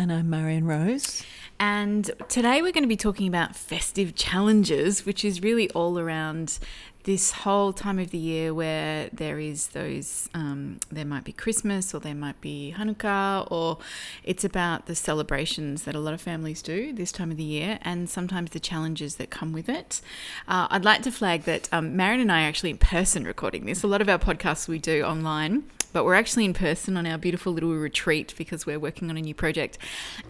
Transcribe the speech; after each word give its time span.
And 0.00 0.10
I'm 0.10 0.30
Marion 0.30 0.66
Rose. 0.66 1.22
And 1.58 2.10
today 2.30 2.62
we're 2.62 2.72
going 2.72 2.84
to 2.84 2.88
be 2.88 2.96
talking 2.96 3.28
about 3.28 3.54
festive 3.54 4.14
challenges, 4.14 5.04
which 5.04 5.26
is 5.26 5.42
really 5.42 5.68
all 5.72 5.98
around 5.98 6.58
this 7.04 7.32
whole 7.32 7.74
time 7.74 7.98
of 7.98 8.10
the 8.10 8.16
year 8.16 8.54
where 8.54 9.10
there 9.12 9.38
is 9.38 9.68
those, 9.68 10.30
um, 10.32 10.80
there 10.90 11.04
might 11.04 11.24
be 11.24 11.32
Christmas 11.32 11.92
or 11.92 12.00
there 12.00 12.14
might 12.14 12.40
be 12.40 12.74
Hanukkah, 12.78 13.46
or 13.50 13.76
it's 14.24 14.42
about 14.42 14.86
the 14.86 14.94
celebrations 14.94 15.82
that 15.82 15.94
a 15.94 16.00
lot 16.00 16.14
of 16.14 16.22
families 16.22 16.62
do 16.62 16.94
this 16.94 17.12
time 17.12 17.30
of 17.30 17.36
the 17.36 17.44
year 17.44 17.78
and 17.82 18.08
sometimes 18.08 18.52
the 18.52 18.60
challenges 18.60 19.16
that 19.16 19.28
come 19.28 19.52
with 19.52 19.68
it. 19.68 20.00
Uh, 20.48 20.66
I'd 20.70 20.86
like 20.86 21.02
to 21.02 21.10
flag 21.10 21.42
that 21.42 21.68
um, 21.72 22.00
and 22.00 22.32
I 22.32 22.44
are 22.44 22.48
actually 22.48 22.70
in 22.70 22.78
person 22.78 23.24
recording 23.24 23.66
this. 23.66 23.82
A 23.82 23.86
lot 23.86 24.00
of 24.00 24.08
our 24.08 24.18
podcasts 24.18 24.66
we 24.66 24.78
do 24.78 25.02
online 25.02 25.64
but 25.92 26.04
we're 26.04 26.14
actually 26.14 26.44
in 26.44 26.54
person 26.54 26.96
on 26.96 27.06
our 27.06 27.18
beautiful 27.18 27.52
little 27.52 27.74
retreat 27.74 28.34
because 28.36 28.66
we're 28.66 28.78
working 28.78 29.10
on 29.10 29.16
a 29.16 29.20
new 29.20 29.34
project 29.34 29.78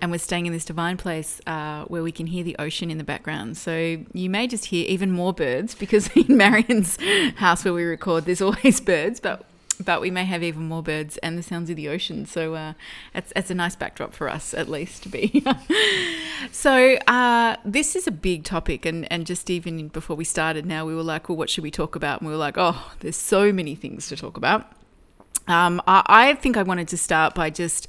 and 0.01 0.11
we're 0.11 0.19
staying 0.19 0.47
in 0.47 0.53
this 0.53 0.65
divine 0.65 0.97
place 0.97 1.41
uh, 1.47 1.85
where 1.85 2.03
we 2.03 2.13
can 2.13 2.27
hear 2.27 2.45
the 2.45 2.57
ocean 2.59 2.91
in 2.91 2.99
the 2.99 3.05
background. 3.05 3.57
So 3.57 4.03
you 4.13 4.31
may 4.31 4.47
just 4.47 4.67
hear 4.67 4.87
even 4.89 5.11
more 5.11 5.33
birds 5.33 5.75
because 5.75 6.09
in 6.17 6.37
Marion's 6.37 6.99
house 7.37 7.65
where 7.65 7.75
we 7.75 7.85
record, 7.85 8.25
there's 8.25 8.43
always 8.43 8.81
birds, 8.81 9.21
but 9.21 9.45
but 9.85 10.01
we 10.01 10.11
may 10.11 10.25
have 10.25 10.43
even 10.43 10.63
more 10.65 10.83
birds 10.83 11.17
and 11.19 11.39
the 11.39 11.43
sounds 11.43 11.71
of 11.71 11.77
the 11.77 11.89
ocean. 11.89 12.27
So 12.27 12.55
uh, 12.55 12.75
it's, 13.15 13.33
it's 13.35 13.51
a 13.51 13.55
nice 13.55 13.77
backdrop 13.77 14.13
for 14.13 14.29
us, 14.29 14.53
at 14.55 14.69
least, 14.69 15.03
to 15.05 15.09
be. 15.09 15.43
so 16.53 16.97
uh, 17.07 17.57
this 17.65 17.97
is 17.97 18.07
a 18.07 18.11
big 18.11 18.45
topic, 18.45 18.85
and, 18.85 19.11
and 19.11 19.27
just 19.27 19.49
even 19.49 19.89
before 19.89 20.17
we 20.17 20.25
started, 20.25 20.67
now 20.67 20.85
we 20.85 20.95
were 20.95 21.03
like, 21.03 21.29
well, 21.29 21.37
what 21.37 21.49
should 21.49 21.65
we 21.65 21.71
talk 21.71 21.97
about? 21.97 22.21
And 22.21 22.29
we 22.29 22.33
were 22.35 22.39
like, 22.39 22.57
oh, 22.59 22.93
there's 23.01 23.17
so 23.17 23.53
many 23.53 23.75
things 23.75 24.09
to 24.09 24.17
talk 24.17 24.37
about. 24.37 24.71
Um, 25.51 25.83
I, 25.87 26.03
I 26.07 26.35
think 26.35 26.57
I 26.57 26.63
wanted 26.63 26.89
to 26.89 26.97
start 26.97 27.35
by 27.35 27.51
just 27.51 27.89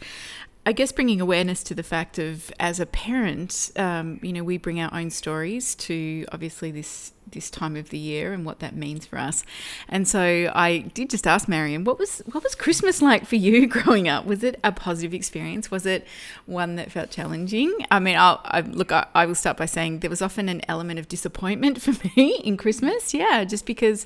I 0.63 0.73
guess 0.73 0.91
bringing 0.91 1.19
awareness 1.19 1.63
to 1.63 1.73
the 1.73 1.81
fact 1.81 2.19
of 2.19 2.51
as 2.59 2.79
a 2.79 2.85
parent, 2.85 3.71
um, 3.77 4.19
you 4.21 4.31
know, 4.31 4.43
we 4.43 4.59
bring 4.59 4.79
our 4.79 4.93
own 4.93 5.09
stories 5.09 5.73
to 5.75 6.25
obviously 6.31 6.69
this 6.69 7.13
this 7.31 7.49
time 7.49 7.75
of 7.75 7.89
the 7.89 7.97
year 7.97 8.33
and 8.33 8.45
what 8.45 8.59
that 8.59 8.75
means 8.75 9.05
for 9.05 9.17
us. 9.17 9.43
And 9.87 10.07
so 10.07 10.51
I 10.53 10.79
did 10.93 11.09
just 11.09 11.25
ask 11.25 11.47
Marion, 11.47 11.83
what 11.83 11.97
was 11.97 12.21
what 12.31 12.43
was 12.43 12.53
Christmas 12.53 13.01
like 13.01 13.25
for 13.25 13.37
you 13.37 13.65
growing 13.77 14.07
up? 14.07 14.25
Was 14.25 14.43
it 14.43 14.59
a 14.63 14.71
positive 14.71 15.15
experience? 15.15 15.71
Was 15.71 15.87
it 15.87 16.05
one 16.45 16.75
that 16.75 16.91
felt 16.91 17.09
challenging? 17.09 17.75
I 17.89 17.99
mean, 17.99 18.15
I'll 18.15 18.41
I, 18.45 18.61
look. 18.61 18.91
I, 18.91 19.07
I 19.15 19.25
will 19.25 19.35
start 19.35 19.57
by 19.57 19.65
saying 19.65 20.01
there 20.01 20.11
was 20.11 20.21
often 20.21 20.47
an 20.47 20.61
element 20.67 20.99
of 20.99 21.07
disappointment 21.07 21.81
for 21.81 21.93
me 22.15 22.39
in 22.43 22.55
Christmas. 22.55 23.15
Yeah, 23.15 23.45
just 23.45 23.65
because 23.65 24.05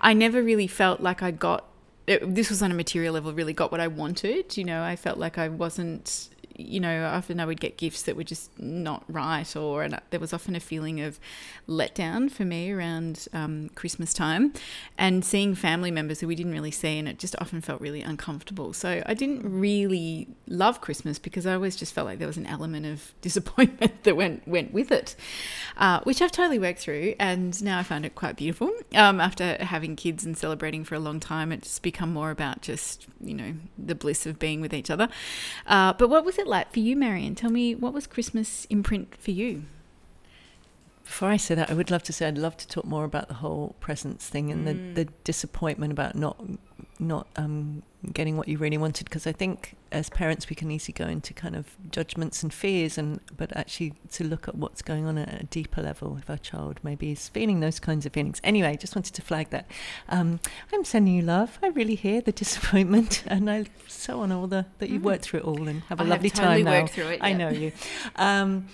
I 0.00 0.12
never 0.12 0.40
really 0.40 0.68
felt 0.68 1.00
like 1.00 1.20
I 1.20 1.32
got 1.32 1.64
it, 2.06 2.34
this 2.34 2.50
was 2.50 2.62
on 2.62 2.70
a 2.70 2.74
material 2.74 3.14
level, 3.14 3.32
really 3.32 3.52
got 3.52 3.72
what 3.72 3.80
I 3.80 3.88
wanted. 3.88 4.56
You 4.56 4.64
know, 4.64 4.82
I 4.82 4.96
felt 4.96 5.18
like 5.18 5.38
I 5.38 5.48
wasn't 5.48 6.28
you 6.58 6.80
know, 6.80 7.04
often 7.06 7.40
I 7.40 7.44
would 7.44 7.60
get 7.60 7.76
gifts 7.76 8.02
that 8.02 8.16
were 8.16 8.24
just 8.24 8.50
not 8.58 9.04
right, 9.08 9.56
or 9.56 9.82
and 9.82 10.00
there 10.10 10.20
was 10.20 10.32
often 10.32 10.56
a 10.56 10.60
feeling 10.60 11.00
of 11.00 11.20
letdown 11.68 12.30
for 12.30 12.44
me 12.44 12.70
around 12.70 13.28
um, 13.32 13.68
Christmas 13.74 14.14
time, 14.14 14.52
and 14.96 15.24
seeing 15.24 15.54
family 15.54 15.90
members 15.90 16.20
who 16.20 16.28
we 16.28 16.34
didn't 16.34 16.52
really 16.52 16.70
see, 16.70 16.98
and 16.98 17.08
it 17.08 17.18
just 17.18 17.36
often 17.40 17.60
felt 17.60 17.80
really 17.80 18.02
uncomfortable. 18.02 18.72
So 18.72 19.02
I 19.06 19.14
didn't 19.14 19.42
really 19.48 20.28
love 20.46 20.80
Christmas 20.80 21.18
because 21.18 21.46
I 21.46 21.54
always 21.54 21.76
just 21.76 21.92
felt 21.92 22.06
like 22.06 22.18
there 22.18 22.28
was 22.28 22.36
an 22.36 22.46
element 22.46 22.86
of 22.86 23.12
disappointment 23.20 24.04
that 24.04 24.16
went 24.16 24.46
went 24.48 24.72
with 24.72 24.90
it, 24.90 25.14
uh, 25.76 26.00
which 26.04 26.22
I've 26.22 26.32
totally 26.32 26.58
worked 26.58 26.80
through, 26.80 27.14
and 27.18 27.62
now 27.62 27.78
I 27.78 27.82
find 27.82 28.06
it 28.06 28.14
quite 28.14 28.36
beautiful. 28.36 28.70
Um, 28.94 29.20
after 29.20 29.62
having 29.62 29.96
kids 29.96 30.24
and 30.24 30.36
celebrating 30.36 30.84
for 30.84 30.94
a 30.94 31.00
long 31.00 31.20
time, 31.20 31.52
it's 31.52 31.78
become 31.78 32.12
more 32.12 32.30
about 32.30 32.62
just 32.62 33.06
you 33.20 33.34
know 33.34 33.54
the 33.76 33.94
bliss 33.94 34.26
of 34.26 34.38
being 34.38 34.60
with 34.60 34.72
each 34.72 34.90
other. 34.90 35.08
Uh, 35.66 35.92
but 35.92 36.08
what 36.08 36.24
was 36.24 36.38
it 36.38 36.45
like 36.46 36.72
for 36.72 36.80
you, 36.80 36.96
Marion? 36.96 37.34
Tell 37.34 37.50
me, 37.50 37.74
what 37.74 37.92
was 37.92 38.06
Christmas 38.06 38.66
imprint 38.70 39.16
for 39.16 39.30
you? 39.30 39.64
Before 41.04 41.28
I 41.28 41.36
say 41.36 41.54
that, 41.54 41.70
I 41.70 41.74
would 41.74 41.90
love 41.90 42.02
to 42.04 42.12
say 42.12 42.26
I'd 42.26 42.36
love 42.36 42.56
to 42.56 42.66
talk 42.66 42.84
more 42.84 43.04
about 43.04 43.28
the 43.28 43.34
whole 43.34 43.76
presents 43.78 44.28
thing 44.28 44.50
and 44.50 44.66
mm. 44.66 44.94
the, 44.94 45.04
the 45.04 45.12
disappointment 45.22 45.92
about 45.92 46.16
not 46.16 46.36
not 46.98 47.26
um, 47.36 47.82
getting 48.12 48.36
what 48.36 48.48
you 48.48 48.58
really 48.58 48.78
wanted. 48.78 49.04
Because 49.04 49.26
I 49.26 49.32
think 49.32 49.76
as 49.92 50.10
parents 50.10 50.48
we 50.48 50.56
can 50.56 50.70
easily 50.70 50.92
go 50.92 51.06
into 51.06 51.32
kind 51.32 51.56
of 51.56 51.76
judgments 51.90 52.42
and 52.42 52.52
fears, 52.52 52.98
and 52.98 53.20
but 53.36 53.54
actually 53.56 53.94
to 54.12 54.24
look 54.24 54.48
at 54.48 54.54
what's 54.56 54.82
going 54.82 55.06
on 55.06 55.18
at 55.18 55.40
a 55.40 55.44
deeper 55.44 55.82
level 55.82 56.16
if 56.18 56.28
our 56.28 56.38
child 56.38 56.80
maybe 56.82 57.12
is 57.12 57.28
feeling 57.28 57.60
those 57.60 57.78
kinds 57.78 58.06
of 58.06 58.12
feelings. 58.12 58.40
Anyway, 58.44 58.76
just 58.76 58.94
wanted 58.94 59.14
to 59.14 59.22
flag 59.22 59.50
that. 59.50 59.70
Um, 60.08 60.40
I'm 60.72 60.84
sending 60.84 61.14
you 61.14 61.22
love. 61.22 61.58
I 61.62 61.68
really 61.68 61.94
hear 61.94 62.20
the 62.20 62.32
disappointment, 62.44 63.24
and 63.26 63.50
I 63.50 63.66
so 63.86 64.20
on 64.20 64.32
all 64.32 64.46
the 64.46 64.66
that 64.78 64.90
you've 64.90 65.02
mm. 65.02 65.06
worked 65.06 65.24
through 65.24 65.40
it 65.40 65.46
all 65.46 65.68
and 65.68 65.82
have 65.82 66.00
a 66.00 66.04
I 66.04 66.06
lovely 66.06 66.28
have 66.28 66.38
totally 66.38 66.64
time 66.64 66.82
now. 66.82 66.86
Through 66.86 67.08
it, 67.08 67.18
I 67.22 67.32
know 67.32 67.48
you. 67.48 67.72
Um, 68.16 68.68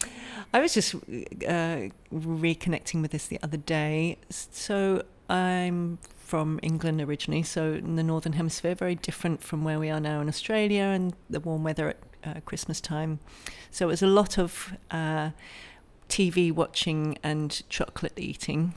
I 0.54 0.60
was 0.60 0.74
just 0.74 0.94
uh, 0.94 1.88
reconnecting 2.12 3.00
with 3.00 3.10
this 3.10 3.26
the 3.26 3.38
other 3.42 3.56
day. 3.56 4.18
So 4.28 5.02
I'm 5.28 5.98
from 6.24 6.58
England 6.62 7.00
originally, 7.00 7.42
so 7.42 7.74
in 7.74 7.96
the 7.96 8.02
northern 8.02 8.32
hemisphere, 8.34 8.74
very 8.74 8.94
different 8.94 9.42
from 9.42 9.64
where 9.64 9.78
we 9.78 9.90
are 9.90 10.00
now 10.00 10.20
in 10.20 10.28
Australia 10.28 10.84
and 10.84 11.14
the 11.28 11.40
warm 11.40 11.62
weather 11.62 11.88
at 11.88 11.98
uh, 12.24 12.40
Christmas 12.46 12.80
time. 12.80 13.18
So 13.70 13.86
it 13.86 13.88
was 13.88 14.02
a 14.02 14.06
lot 14.06 14.38
of 14.38 14.72
uh, 14.90 15.30
TV 16.08 16.52
watching 16.52 17.18
and 17.22 17.62
chocolate 17.68 18.14
eating. 18.16 18.74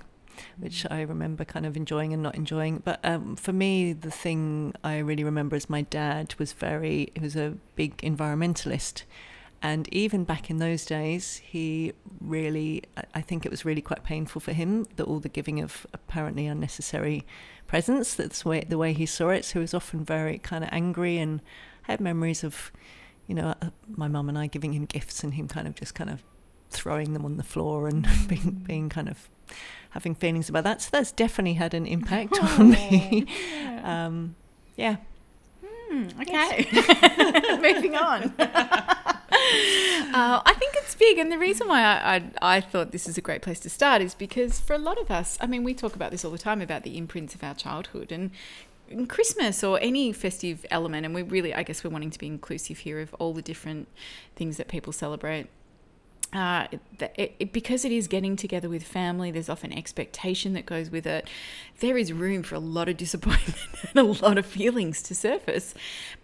Which 0.57 0.85
I 0.91 1.01
remember 1.01 1.45
kind 1.45 1.65
of 1.65 1.77
enjoying 1.77 2.11
and 2.11 2.21
not 2.21 2.35
enjoying. 2.35 2.81
But 2.83 2.99
um, 3.05 3.37
for 3.37 3.53
me, 3.53 3.93
the 3.93 4.11
thing 4.11 4.73
I 4.83 4.97
really 4.97 5.23
remember 5.23 5.55
is 5.55 5.69
my 5.69 5.83
dad 5.83 6.35
was 6.37 6.51
very, 6.51 7.09
he 7.13 7.21
was 7.21 7.37
a 7.37 7.55
big 7.77 7.95
environmentalist. 7.97 9.03
And 9.65 9.91
even 9.91 10.25
back 10.25 10.51
in 10.51 10.57
those 10.57 10.85
days, 10.85 11.37
he 11.37 11.93
really, 12.21 12.83
I 13.15 13.21
think 13.21 13.47
it 13.47 13.49
was 13.49 13.65
really 13.65 13.81
quite 13.81 14.03
painful 14.03 14.39
for 14.39 14.53
him 14.53 14.85
that 14.95 15.05
all 15.05 15.19
the 15.19 15.27
giving 15.27 15.59
of 15.59 15.87
apparently 15.91 16.45
unnecessary 16.45 17.25
presents, 17.65 18.13
that's 18.13 18.43
the 18.43 18.49
way, 18.49 18.63
the 18.69 18.77
way 18.77 18.93
he 18.93 19.07
saw 19.07 19.29
it. 19.29 19.43
So 19.43 19.53
he 19.53 19.59
was 19.61 19.73
often 19.73 20.05
very 20.05 20.37
kind 20.37 20.63
of 20.63 20.69
angry 20.71 21.17
and 21.17 21.41
I 21.87 21.93
had 21.93 21.99
memories 21.99 22.43
of, 22.43 22.71
you 23.25 23.33
know, 23.33 23.55
uh, 23.59 23.71
my 23.87 24.07
mum 24.07 24.29
and 24.29 24.37
I 24.37 24.45
giving 24.45 24.73
him 24.73 24.85
gifts 24.85 25.23
and 25.23 25.33
him 25.33 25.47
kind 25.47 25.67
of 25.67 25.73
just 25.73 25.95
kind 25.95 26.11
of 26.11 26.21
throwing 26.69 27.13
them 27.13 27.25
on 27.25 27.37
the 27.37 27.43
floor 27.43 27.87
and 27.87 28.07
being, 28.27 28.61
being 28.67 28.87
kind 28.87 29.09
of 29.09 29.31
having 29.89 30.13
feelings 30.13 30.47
about 30.47 30.63
that. 30.65 30.83
So 30.83 30.89
that's 30.91 31.11
definitely 31.11 31.53
had 31.55 31.73
an 31.73 31.87
impact 31.87 32.33
oh, 32.39 32.57
on 32.59 32.69
me. 32.69 33.25
Yeah. 33.27 33.71
Um, 33.85 34.35
yeah. 34.77 34.97
Hmm, 35.63 36.07
okay. 36.19 36.67
Moving 37.61 37.95
on. 37.95 38.33
Uh, 40.15 40.41
I 40.45 40.53
think 40.53 40.75
it's 40.77 40.95
big, 40.95 41.17
and 41.17 41.29
the 41.29 41.37
reason 41.37 41.67
why 41.67 41.81
I, 41.81 42.15
I, 42.15 42.55
I 42.55 42.61
thought 42.61 42.93
this 42.93 43.05
is 43.05 43.17
a 43.17 43.21
great 43.21 43.41
place 43.41 43.59
to 43.59 43.69
start 43.69 44.01
is 44.01 44.15
because 44.15 44.61
for 44.61 44.73
a 44.73 44.77
lot 44.77 44.97
of 44.97 45.11
us, 45.11 45.37
I 45.41 45.45
mean, 45.45 45.65
we 45.65 45.73
talk 45.73 45.93
about 45.93 46.11
this 46.11 46.23
all 46.23 46.31
the 46.31 46.37
time 46.37 46.61
about 46.61 46.83
the 46.83 46.97
imprints 46.97 47.35
of 47.35 47.43
our 47.43 47.53
childhood, 47.53 48.13
and 48.13 48.31
Christmas 49.09 49.61
or 49.61 49.77
any 49.81 50.13
festive 50.13 50.65
element, 50.71 51.05
and 51.05 51.13
we 51.13 51.21
really, 51.21 51.53
I 51.53 51.63
guess, 51.63 51.83
we're 51.83 51.89
wanting 51.89 52.11
to 52.11 52.17
be 52.17 52.27
inclusive 52.27 52.77
here 52.77 53.01
of 53.01 53.13
all 53.15 53.33
the 53.33 53.41
different 53.41 53.89
things 54.37 54.55
that 54.55 54.69
people 54.69 54.93
celebrate 54.93 55.47
uh, 56.35 56.67
it, 57.15 57.35
it, 57.39 57.53
because 57.53 57.85
it 57.85 57.93
is 57.93 58.07
getting 58.07 58.35
together 58.35 58.67
with 58.67 58.83
family, 58.83 59.31
there's 59.31 59.47
often 59.47 59.71
expectation 59.71 60.51
that 60.53 60.65
goes 60.65 60.89
with 60.89 61.07
it. 61.07 61.29
There 61.79 61.97
is 61.97 62.11
room 62.11 62.43
for 62.43 62.55
a 62.55 62.59
lot 62.59 62.89
of 62.89 62.97
disappointment 63.05 63.57
and 63.83 63.99
a 63.99 64.03
lot 64.03 64.37
of 64.37 64.45
feelings 64.45 65.01
to 65.03 65.15
surface, 65.15 65.73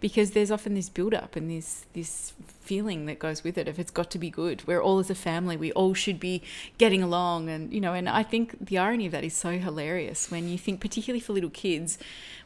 because 0.00 0.32
there's 0.32 0.50
often 0.50 0.74
this 0.74 0.90
build 0.90 1.14
up 1.14 1.34
and 1.34 1.50
this 1.50 1.86
this 1.94 2.34
feeling 2.60 3.06
that 3.06 3.18
goes 3.18 3.42
with 3.42 3.56
it. 3.56 3.66
If 3.66 3.78
it's 3.78 3.90
got 3.90 4.10
to 4.10 4.18
be 4.18 4.28
good, 4.30 4.66
we're 4.66 4.82
all 4.82 4.98
as 4.98 5.08
a 5.08 5.14
family, 5.14 5.56
we 5.56 5.72
all 5.72 5.94
should 5.94 6.20
be 6.20 6.42
getting 6.76 7.02
along, 7.02 7.48
and 7.48 7.72
you 7.72 7.80
know. 7.80 7.94
And 7.94 8.08
I 8.08 8.22
think 8.22 8.66
the 8.66 8.76
irony 8.76 9.06
of 9.06 9.12
that 9.12 9.24
is 9.24 9.34
so 9.34 9.58
hilarious 9.58 10.30
when 10.30 10.48
you 10.48 10.58
think, 10.58 10.80
particularly 10.80 11.20
for 11.20 11.32
little 11.32 11.50
kids, 11.50 11.98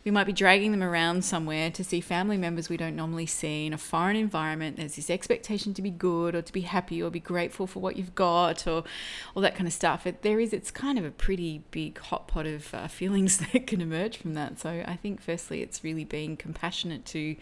we 0.06 0.12
might 0.12 0.24
be 0.24 0.32
dragging 0.32 0.70
them 0.70 0.84
around 0.84 1.24
somewhere 1.24 1.68
to 1.68 1.82
see 1.82 2.00
family 2.00 2.38
members 2.38 2.68
we 2.68 2.76
don't 2.76 2.94
normally 2.94 3.26
see 3.26 3.66
in 3.66 3.72
a 3.72 3.78
foreign 3.78 4.14
environment. 4.14 4.76
There's 4.76 4.94
this 4.94 5.10
expectation 5.10 5.74
to 5.74 5.82
be 5.82 5.90
good 5.90 6.36
or 6.36 6.42
to 6.42 6.52
be 6.52 6.60
happy 6.60 7.02
or 7.02 7.10
be 7.10 7.18
grateful 7.18 7.66
for 7.66 7.80
what 7.80 7.96
you've 7.96 8.14
got 8.14 8.68
or 8.68 8.84
all 9.34 9.42
that 9.42 9.56
kind 9.56 9.66
of 9.66 9.72
stuff. 9.72 10.06
It, 10.06 10.22
there 10.22 10.38
is, 10.38 10.52
it's 10.52 10.70
kind 10.70 10.96
of 10.96 11.04
a 11.04 11.10
pretty 11.10 11.64
big 11.72 11.98
hot 11.98 12.28
pot 12.28 12.46
of 12.46 12.72
uh, 12.72 12.86
feelings 12.86 13.38
that 13.52 13.66
can 13.66 13.80
emerge 13.80 14.16
from 14.16 14.34
that. 14.34 14.60
So 14.60 14.84
I 14.86 14.94
think, 14.94 15.20
firstly, 15.20 15.60
it's 15.60 15.82
really 15.82 16.04
being 16.04 16.36
compassionate 16.36 17.04
to 17.06 17.34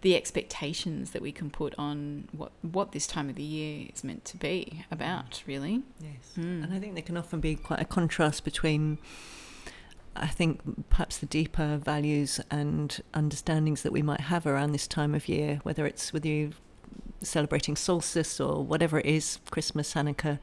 the 0.00 0.16
expectations 0.16 1.10
that 1.10 1.20
we 1.20 1.32
can 1.32 1.50
put 1.50 1.74
on 1.76 2.28
what 2.32 2.52
what 2.62 2.92
this 2.92 3.06
time 3.06 3.28
of 3.28 3.34
the 3.34 3.42
year 3.42 3.88
is 3.92 4.02
meant 4.02 4.24
to 4.24 4.38
be 4.38 4.84
about, 4.90 5.42
really. 5.46 5.82
Yes. 6.00 6.32
Mm. 6.38 6.64
And 6.64 6.72
I 6.72 6.78
think 6.78 6.94
there 6.94 7.02
can 7.02 7.18
often 7.18 7.40
be 7.40 7.56
quite 7.56 7.80
a 7.80 7.84
contrast 7.84 8.42
between, 8.42 8.96
I 10.22 10.28
think, 10.28 10.88
perhaps 10.90 11.18
the 11.18 11.26
deeper 11.26 11.76
values 11.76 12.40
and 12.50 13.00
understandings 13.14 13.82
that 13.82 13.92
we 13.92 14.02
might 14.02 14.22
have 14.22 14.46
around 14.46 14.72
this 14.72 14.86
time 14.86 15.14
of 15.14 15.28
year, 15.28 15.60
whether 15.62 15.86
it's 15.86 16.12
with 16.12 16.24
you 16.24 16.52
celebrating 17.22 17.76
solstice 17.76 18.40
or 18.40 18.64
whatever 18.64 18.98
it 18.98 19.06
is, 19.06 19.38
Christmas, 19.50 19.94
Hanukkah, 19.94 20.38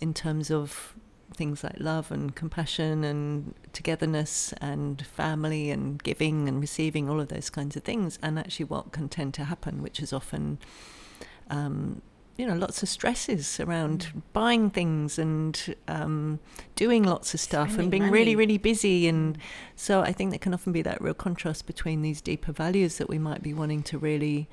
in 0.00 0.14
terms 0.14 0.50
of 0.50 0.94
things 1.34 1.64
like 1.64 1.74
love 1.78 2.12
and 2.12 2.34
compassion 2.34 3.02
and 3.02 3.54
togetherness 3.72 4.52
and 4.60 5.04
family 5.06 5.70
and 5.70 6.02
giving 6.02 6.48
and 6.48 6.60
receiving, 6.60 7.08
all 7.08 7.20
of 7.20 7.28
those 7.28 7.50
kinds 7.50 7.76
of 7.76 7.82
things, 7.82 8.18
and 8.22 8.38
actually 8.38 8.66
what 8.66 8.92
can 8.92 9.08
tend 9.08 9.34
to 9.34 9.44
happen, 9.44 9.82
which 9.82 10.00
is 10.00 10.12
often. 10.12 10.58
Um, 11.50 12.02
you 12.36 12.46
know, 12.46 12.54
lots 12.54 12.82
of 12.82 12.88
stresses 12.88 13.60
around 13.60 14.08
Mm. 14.14 14.22
buying 14.32 14.70
things 14.70 15.18
and 15.18 15.76
um, 15.86 16.40
doing 16.74 17.04
lots 17.04 17.32
of 17.34 17.40
stuff 17.40 17.68
Spending 17.68 17.80
and 17.84 17.90
being 17.90 18.02
money. 18.04 18.12
really, 18.12 18.36
really 18.36 18.58
busy. 18.58 19.06
And 19.06 19.38
so 19.76 20.00
I 20.00 20.12
think 20.12 20.30
there 20.30 20.38
can 20.40 20.52
often 20.54 20.72
be 20.72 20.82
that 20.82 21.00
real 21.00 21.14
contrast 21.14 21.66
between 21.66 22.02
these 22.02 22.20
deeper 22.20 22.50
values 22.52 22.98
that 22.98 23.08
we 23.08 23.18
might 23.18 23.42
be 23.42 23.54
wanting 23.54 23.82
to 23.84 23.98
really 23.98 24.48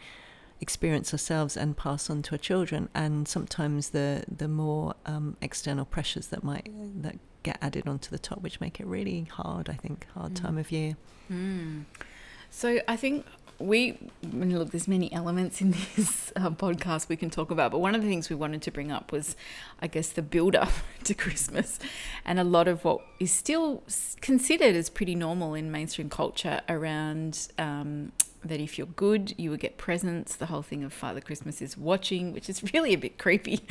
experience 0.60 1.12
ourselves 1.12 1.58
and 1.58 1.76
pass 1.76 2.08
on 2.08 2.22
to 2.22 2.34
our 2.34 2.38
children, 2.38 2.88
and 2.94 3.28
sometimes 3.28 3.90
the 3.90 4.24
the 4.38 4.48
more 4.48 4.94
um, 5.08 5.36
external 5.42 5.86
pressures 5.86 6.28
that 6.28 6.44
might 6.44 6.70
that 7.02 7.18
get 7.42 7.58
added 7.64 7.88
onto 7.88 8.12
the 8.12 8.20
top, 8.20 8.42
which 8.44 8.60
make 8.62 8.80
it 8.80 8.86
really 8.86 9.24
hard. 9.24 9.70
I 9.70 9.74
think 9.74 10.06
hard 10.14 10.34
Mm. 10.34 10.42
time 10.44 10.58
of 10.60 10.72
year. 10.72 10.96
Mm. 11.32 11.86
So 12.52 12.80
I 12.88 12.96
think 12.96 13.26
we 13.62 13.98
look. 14.32 14.72
There's 14.72 14.88
many 14.88 15.12
elements 15.14 15.62
in 15.62 15.72
this 15.96 16.32
uh, 16.36 16.50
podcast 16.50 17.10
we 17.10 17.16
can 17.16 17.30
talk 17.30 17.52
about, 17.52 17.72
but 17.72 17.80
one 17.80 17.96
of 17.96 18.02
the 18.02 18.08
things 18.08 18.30
we 18.30 18.36
wanted 18.36 18.62
to 18.64 18.72
bring 18.72 18.92
up 18.92 19.12
was, 19.12 19.36
I 19.82 19.88
guess, 19.88 20.10
the 20.10 20.22
build 20.22 20.56
up 20.56 20.72
to 21.04 21.14
Christmas, 21.14 21.80
and 22.26 22.40
a 22.40 22.44
lot 22.44 22.68
of 22.68 22.84
what 22.84 23.02
is 23.20 23.32
still 23.32 23.84
considered 24.22 24.76
as 24.76 24.90
pretty 24.90 25.16
normal 25.16 25.54
in 25.54 25.72
mainstream 25.72 26.10
culture 26.10 26.62
around. 26.68 27.48
Um, 27.58 28.12
that 28.44 28.60
if 28.60 28.78
you're 28.78 28.88
good, 28.88 29.34
you 29.38 29.50
will 29.50 29.58
get 29.58 29.78
presents. 29.78 30.36
The 30.36 30.48
whole 30.48 30.62
thing 30.62 30.84
of 30.84 30.92
Father 30.94 31.22
Christmas 31.22 31.62
is 31.62 31.78
watching, 31.78 32.34
which 32.34 32.50
is 32.50 32.64
really 32.74 32.94
a 32.94 32.98
bit 32.98 33.18
creepy, 33.18 33.62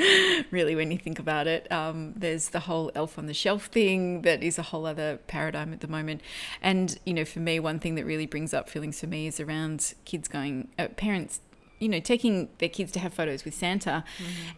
really, 0.51 0.75
when 0.75 0.91
you 0.91 0.99
think 0.99 1.19
about 1.19 1.47
it. 1.47 1.71
Um, 1.73 2.15
there's 2.17 2.51
the 2.51 2.61
whole 2.61 2.91
elf 2.95 3.19
on 3.19 3.27
the 3.27 3.35
shelf 3.35 3.67
thing 3.67 4.23
that 4.23 4.43
is 4.43 4.59
a 4.59 4.63
whole 4.63 4.87
other 4.87 5.19
paradigm 5.27 5.73
at 5.73 5.81
the 5.81 5.89
moment. 5.89 6.21
And, 6.63 6.99
you 7.05 7.15
know, 7.15 7.25
for 7.25 7.41
me, 7.41 7.59
one 7.59 7.79
thing 7.79 7.97
that 7.97 8.05
really 8.05 8.27
brings 8.27 8.55
up 8.55 8.69
feelings 8.69 9.01
for 9.01 9.07
me 9.07 9.27
is 9.27 9.41
around 9.41 9.95
kids 10.05 10.29
going, 10.29 10.69
uh, 10.79 10.89
parents, 10.89 11.41
you 11.81 11.89
know, 11.89 12.01
taking 12.01 12.51
their 12.59 12.69
kids 12.69 12.93
to 12.93 12.99
have 12.99 13.13
photos 13.13 13.45
with 13.45 13.55
Santa 13.55 14.05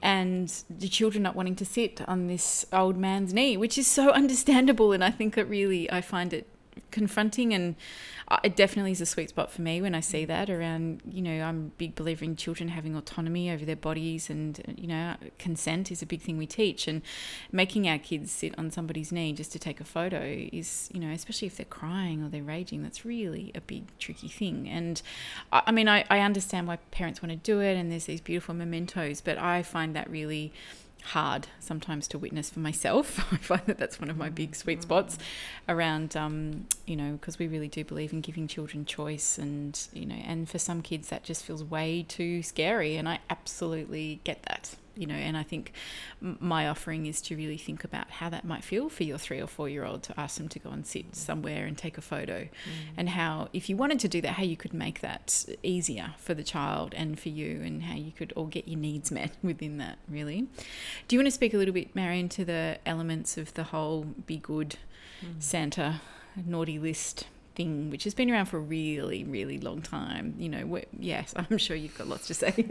and 0.03 0.65
the 0.69 0.88
children 0.88 1.23
not 1.23 1.37
wanting 1.37 1.55
to 1.55 1.65
sit 1.65 2.03
on 2.08 2.26
this 2.26 2.67
old 2.73 2.97
man's 2.97 3.32
knee, 3.32 3.56
which 3.56 3.79
is 3.79 3.87
so 3.87 4.11
understandable. 4.12 4.93
And 4.93 5.03
I 5.03 5.11
think 5.11 5.38
it 5.38 5.49
really, 5.49 5.91
I 5.91 6.00
find 6.00 6.32
it 6.32 6.49
confronting 6.93 7.53
and 7.53 7.75
it 8.44 8.56
definitely 8.56 8.93
is 8.93 9.00
a 9.00 9.06
sweet 9.06 9.29
spot 9.29 9.50
for 9.50 9.61
me 9.62 9.83
when 9.83 9.94
I 9.94 10.00
see 10.00 10.25
mm. 10.25 10.29
that 10.29 10.49
around 10.49 11.03
you 11.11 11.21
know 11.21 11.43
I'm 11.43 11.67
a 11.67 11.79
big 11.79 11.94
believer 11.94 12.25
in 12.25 12.37
children 12.37 12.69
having 12.69 12.94
autonomy 12.94 13.50
over 13.50 13.65
their 13.65 13.77
bodies 13.77 14.31
and 14.31 14.62
you 14.77 14.87
know 14.87 15.17
consent 15.39 15.91
is 15.91 16.03
a 16.03 16.06
big 16.06 16.23
thing 16.23 16.39
we 16.39 16.47
teach 16.47 16.89
and 16.89 17.03
making 17.50 17.89
our 17.89 17.99
kids 17.99 18.31
sit 18.31 18.56
on 18.59 18.71
somebody's 18.71 19.12
knee 19.12 19.33
just 19.33 19.53
to 19.53 19.59
take 19.59 19.81
a 19.81 19.85
photo 19.85 20.23
is 20.53 20.89
you 20.93 21.00
know 21.00 21.11
especially 21.11 21.47
if 21.47 21.56
they're 21.56 21.67
crying 21.67 22.23
or 22.23 22.29
they're 22.29 22.43
raging 22.43 22.83
that's 22.83 23.05
really 23.05 23.50
a 23.55 23.61
big 23.61 23.85
tricky 23.99 24.29
thing 24.29 24.69
and 24.69 25.03
I, 25.53 25.62
I 25.67 25.73
mean 25.73 25.89
I, 25.89 26.05
I 26.09 26.21
understand 26.21 26.69
why 26.69 26.77
parents 26.91 27.23
want 27.23 27.33
to 27.33 27.37
do 27.37 27.61
it 27.61 27.75
and 27.75 27.91
there's 27.91 28.06
these 28.06 28.21
beautiful 28.21 28.55
mementos 28.55 29.21
but 29.21 29.37
I 29.39 29.62
find 29.62 29.94
that 29.97 30.09
really 30.09 30.53
hard 31.04 31.49
sometimes 31.60 32.08
to 32.08 32.19
witness 32.19 32.50
for 32.50 32.60
myself. 32.60 33.19
I 33.32 33.37
find 33.37 33.62
that 33.66 33.78
that's 33.78 34.00
one 34.00 34.10
of 34.10 34.16
my 34.16 34.28
big 34.28 34.54
sweet 34.54 34.82
spots 34.82 35.19
around, 35.69 36.16
um, 36.16 36.66
you 36.87 36.96
know, 36.96 37.12
because 37.12 37.38
we 37.38 37.46
really 37.46 37.69
do 37.69 37.84
believe 37.84 38.12
in 38.12 38.20
giving 38.20 38.49
children 38.49 38.84
choice, 38.84 39.38
and 39.38 39.78
you 39.93 40.06
know, 40.06 40.20
and 40.25 40.49
for 40.49 40.58
some 40.58 40.82
kids 40.82 41.08
that 41.08 41.25
just 41.25 41.44
feels 41.44 41.64
way 41.64 42.04
too 42.06 42.43
scary, 42.43 42.96
and 42.96 43.08
I 43.08 43.20
absolutely 43.31 44.20
get 44.25 44.43
that. 44.44 44.76
You 44.97 45.06
know, 45.06 45.15
and 45.15 45.37
I 45.37 45.43
think 45.43 45.73
my 46.21 46.69
offering 46.69 47.06
is 47.06 47.21
to 47.23 47.37
really 47.37 47.56
think 47.56 47.85
about 47.85 48.11
how 48.11 48.29
that 48.31 48.44
might 48.44 48.62
feel 48.62 48.89
for 48.89 49.05
your 49.05 49.19
three 49.19 49.41
or 49.41 49.47
four 49.47 49.69
year 49.69 49.85
old 49.85 50.03
to 50.05 50.21
ask 50.21 50.37
them 50.37 50.49
to 50.49 50.59
go 50.59 50.71
and 50.71 50.87
sit 50.87 51.12
mm. 51.12 51.15
somewhere 51.15 51.67
and 51.67 51.77
take 51.77 51.99
a 51.99 52.03
photo, 52.03 52.43
mm. 52.43 52.49
and 52.97 53.11
how, 53.11 53.49
if 53.53 53.69
you 53.69 53.77
wanted 53.77 54.00
to 54.00 54.09
do 54.09 54.21
that, 54.21 54.33
how 54.33 54.43
you 54.43 54.56
could 54.56 54.75
make 54.75 55.00
that 55.00 55.44
easier 55.62 56.15
for 56.19 56.35
the 56.35 56.44
child 56.44 56.94
and 56.94 57.19
for 57.19 57.31
you, 57.31 57.62
and 57.62 57.85
how 57.85 57.94
you 57.94 58.12
could 58.12 58.33
all 58.37 58.47
get 58.47 58.69
your 58.69 58.79
needs 58.79 59.11
met 59.11 59.33
within 59.43 59.79
that, 59.79 59.99
really. 60.09 60.49
Do 61.09 61.17
you 61.17 61.21
want 61.21 61.27
to 61.27 61.33
speak 61.33 61.55
a 61.55 61.56
little 61.56 61.75
bit, 61.75 61.94
Marion, 61.94 62.29
to 62.31 62.44
the 62.44 62.79
elements 62.85 63.39
of 63.39 63.55
the 63.55 63.65
whole 63.65 64.03
be 64.27 64.37
good 64.37 64.77
mm. 65.25 65.43
Santa 65.43 66.00
naughty 66.47 66.79
list 66.79 67.27
thing, 67.54 67.90
which 67.90 68.04
has 68.04 68.14
been 68.14 68.31
around 68.31 68.46
for 68.46 68.58
a 68.58 68.60
really, 68.60 69.25
really 69.25 69.58
long 69.58 69.82
time? 69.82 70.34
You 70.38 70.49
know, 70.49 70.81
yes, 70.99 71.34
I'm 71.50 71.58
sure 71.58 71.76
you've 71.76 71.96
got 71.96 72.08
lots 72.08 72.26
to 72.28 72.34
say. 72.34 72.66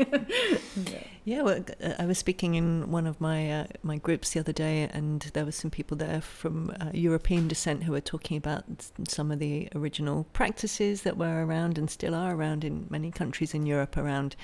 Yeah, 1.24 1.44
well, 1.44 1.64
uh, 1.84 1.94
I 2.00 2.08
was 2.08 2.18
speaking 2.18 2.56
in 2.56 2.90
one 2.90 3.06
of 3.06 3.22
my 3.22 3.52
uh, 3.52 3.66
my 3.84 3.98
groups 3.98 4.32
the 4.32 4.40
other 4.40 4.52
day, 4.52 4.90
and 4.92 5.22
there 5.34 5.46
were 5.46 5.52
some 5.52 5.70
people 5.70 5.96
there 5.96 6.20
from 6.20 6.74
uh, 6.80 6.90
European 6.94 7.48
descent 7.48 7.84
who 7.84 7.92
were 7.92 8.02
talking 8.02 8.38
about 8.38 8.64
some 9.08 9.32
of 9.32 9.38
the 9.38 9.70
original 9.76 10.26
practices 10.34 11.04
that 11.04 11.18
were 11.18 11.46
around 11.46 11.78
and 11.78 11.92
still 11.92 12.16
are 12.16 12.34
around 12.34 12.64
in 12.64 12.88
many 12.90 13.12
countries 13.12 13.54
in 13.54 13.68
Europe 13.68 13.98
around 13.98 14.36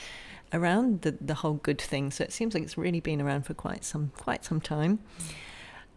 around 0.54 1.02
the 1.02 1.18
the 1.20 1.34
whole 1.36 1.56
good 1.56 1.82
thing. 1.82 2.12
So 2.12 2.24
it 2.24 2.32
seems 2.32 2.54
like 2.54 2.62
it's 2.62 2.78
really 2.78 3.00
been 3.00 3.22
around 3.22 3.48
for 3.48 3.56
quite 3.56 3.84
some 3.84 4.12
quite 4.16 4.46
some 4.46 4.62
time. 4.62 5.00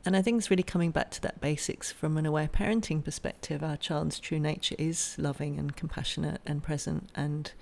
And 0.06 0.16
I 0.16 0.22
think 0.22 0.38
it's 0.38 0.50
really 0.50 0.62
coming 0.62 0.90
back 0.90 1.10
to 1.12 1.20
that 1.22 1.40
basics 1.40 1.92
from 1.92 2.16
an 2.16 2.24
aware 2.24 2.48
parenting 2.48 3.04
perspective. 3.04 3.62
Our 3.62 3.76
child's 3.76 4.18
true 4.18 4.40
nature 4.40 4.76
is 4.78 5.14
loving 5.18 5.58
and 5.58 5.76
compassionate 5.76 6.40
and 6.46 6.62
present 6.62 7.10
and 7.14 7.52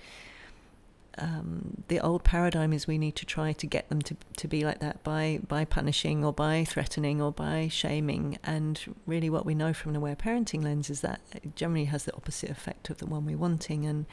um, 1.20 1.82
the 1.88 2.00
old 2.00 2.24
paradigm 2.24 2.72
is 2.72 2.86
we 2.86 2.98
need 2.98 3.16
to 3.16 3.26
try 3.26 3.52
to 3.52 3.66
get 3.66 3.88
them 3.88 4.00
to, 4.02 4.16
to 4.36 4.48
be 4.48 4.64
like 4.64 4.78
that 4.80 5.02
by 5.02 5.40
by 5.46 5.64
punishing 5.64 6.24
or 6.24 6.32
by 6.32 6.64
threatening 6.64 7.20
or 7.20 7.32
by 7.32 7.68
shaming. 7.68 8.38
And 8.44 8.94
really, 9.06 9.28
what 9.28 9.44
we 9.44 9.54
know 9.54 9.72
from 9.72 9.90
an 9.90 9.96
aware 9.96 10.16
parenting 10.16 10.62
lens 10.62 10.90
is 10.90 11.00
that 11.00 11.20
it 11.32 11.56
generally 11.56 11.86
has 11.86 12.04
the 12.04 12.14
opposite 12.14 12.50
effect 12.50 12.90
of 12.90 12.98
the 12.98 13.06
one 13.06 13.26
we're 13.26 13.36
wanting. 13.36 13.84
And 13.84 14.06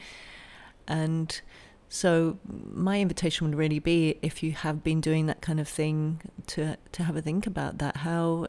and 0.88 1.40
so 1.88 2.38
my 2.46 3.00
invitation 3.00 3.46
would 3.46 3.56
really 3.56 3.78
be 3.78 4.18
if 4.20 4.42
you 4.42 4.52
have 4.52 4.82
been 4.82 5.00
doing 5.00 5.26
that 5.26 5.40
kind 5.40 5.60
of 5.60 5.68
thing 5.68 6.20
to 6.48 6.76
to 6.92 7.02
have 7.04 7.16
a 7.16 7.22
think 7.22 7.46
about 7.46 7.78
that. 7.78 7.98
How 7.98 8.46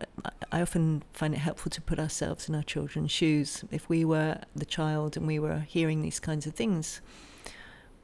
I 0.51 0.62
often 0.62 1.03
find 1.13 1.34
it 1.34 1.39
helpful 1.39 1.70
to 1.70 1.82
put 1.82 2.00
ourselves 2.00 2.50
in 2.50 2.56
our 2.56 2.63
children's 2.63 3.12
shoes. 3.12 3.63
If 3.72 3.88
we 3.89 4.03
were 4.03 4.39
the 4.56 4.65
child 4.65 5.15
and 5.15 5.27
we 5.27 5.39
were 5.39 5.60
hearing 5.60 6.01
these 6.01 6.20
kinds 6.20 6.48
of 6.48 6.56
things 6.56 7.01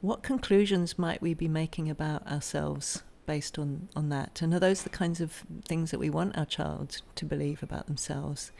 what 0.04 0.22
conclusions 0.22 0.98
might 0.98 1.22
we 1.22 1.32
be 1.32 1.48
making 1.48 1.88
about 1.88 2.26
ourselves 2.30 3.02
based 3.24 3.58
on, 3.58 3.88
on 3.96 4.10
that? 4.10 4.42
And 4.42 4.52
are 4.52 4.60
those 4.60 4.82
the 4.82 4.90
kinds 4.90 5.18
of 5.18 5.42
things 5.64 5.90
that 5.92 5.98
we 5.98 6.10
want 6.10 6.36
our 6.36 6.44
child 6.44 7.00
to 7.14 7.24
believe 7.24 7.62
about 7.62 7.86
themselves? 7.86 8.52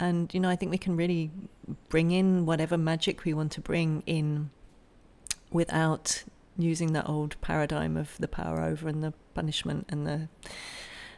And, 0.00 0.34
you 0.34 0.40
know, 0.40 0.48
I 0.48 0.56
think 0.56 0.72
we 0.72 0.78
can 0.78 0.96
really 0.96 1.30
bring 1.88 2.10
in 2.10 2.46
whatever 2.46 2.76
magic 2.76 3.24
we 3.24 3.32
want 3.32 3.52
to 3.52 3.60
bring 3.60 4.02
in 4.06 4.50
without 5.50 6.24
using 6.58 6.92
that 6.92 7.08
old 7.08 7.40
paradigm 7.40 7.96
of 7.96 8.16
the 8.18 8.28
power 8.28 8.62
over 8.62 8.88
and 8.88 9.02
the 9.02 9.12
punishment 9.34 9.86
and 9.88 10.06
the 10.06 10.28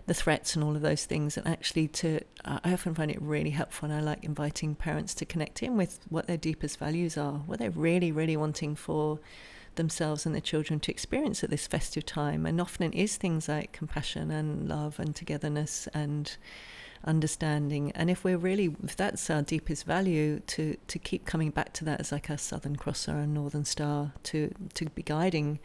the 0.06 0.14
threats 0.14 0.54
and 0.54 0.64
all 0.64 0.74
of 0.74 0.80
those 0.80 1.04
things. 1.04 1.36
And 1.36 1.46
actually 1.46 1.86
to 1.88 2.20
I 2.44 2.72
often 2.72 2.94
find 2.94 3.10
it 3.10 3.20
really 3.20 3.50
helpful 3.50 3.90
and 3.90 3.98
I 3.98 4.00
like 4.00 4.24
inviting 4.24 4.74
parents 4.74 5.12
to 5.14 5.26
connect 5.26 5.62
in 5.62 5.76
with 5.76 6.00
what 6.08 6.26
their 6.26 6.38
deepest 6.38 6.78
values 6.78 7.18
are 7.18 7.34
what 7.46 7.58
they're 7.58 7.70
really 7.70 8.10
really 8.10 8.36
wanting 8.36 8.74
for 8.74 9.20
themselves 9.78 10.26
and 10.26 10.34
their 10.34 10.42
children 10.42 10.80
to 10.80 10.90
experience 10.90 11.42
at 11.42 11.50
this 11.50 11.66
festive 11.66 12.04
time. 12.04 12.44
And 12.44 12.60
often 12.60 12.92
it 12.92 12.98
is 12.98 13.16
things 13.16 13.48
like 13.48 13.72
compassion 13.72 14.30
and 14.30 14.68
love 14.68 14.98
and 15.00 15.14
togetherness 15.14 15.88
and 15.94 16.36
understanding. 17.04 17.92
And 17.92 18.10
if 18.10 18.24
we're 18.24 18.38
really 18.38 18.74
if 18.84 18.96
that's 18.96 19.28
our 19.30 19.42
deepest 19.42 19.84
value 19.84 20.40
to 20.48 20.76
to 20.86 20.98
keep 20.98 21.24
coming 21.24 21.50
back 21.50 21.72
to 21.74 21.84
that 21.84 22.00
as 22.00 22.12
like 22.12 22.28
a 22.28 22.38
southern 22.38 22.76
cross 22.76 23.08
or 23.08 23.18
a 23.18 23.26
northern 23.26 23.64
star 23.64 24.12
to 24.24 24.52
to 24.74 24.86
be 24.90 25.02
guiding 25.02 25.58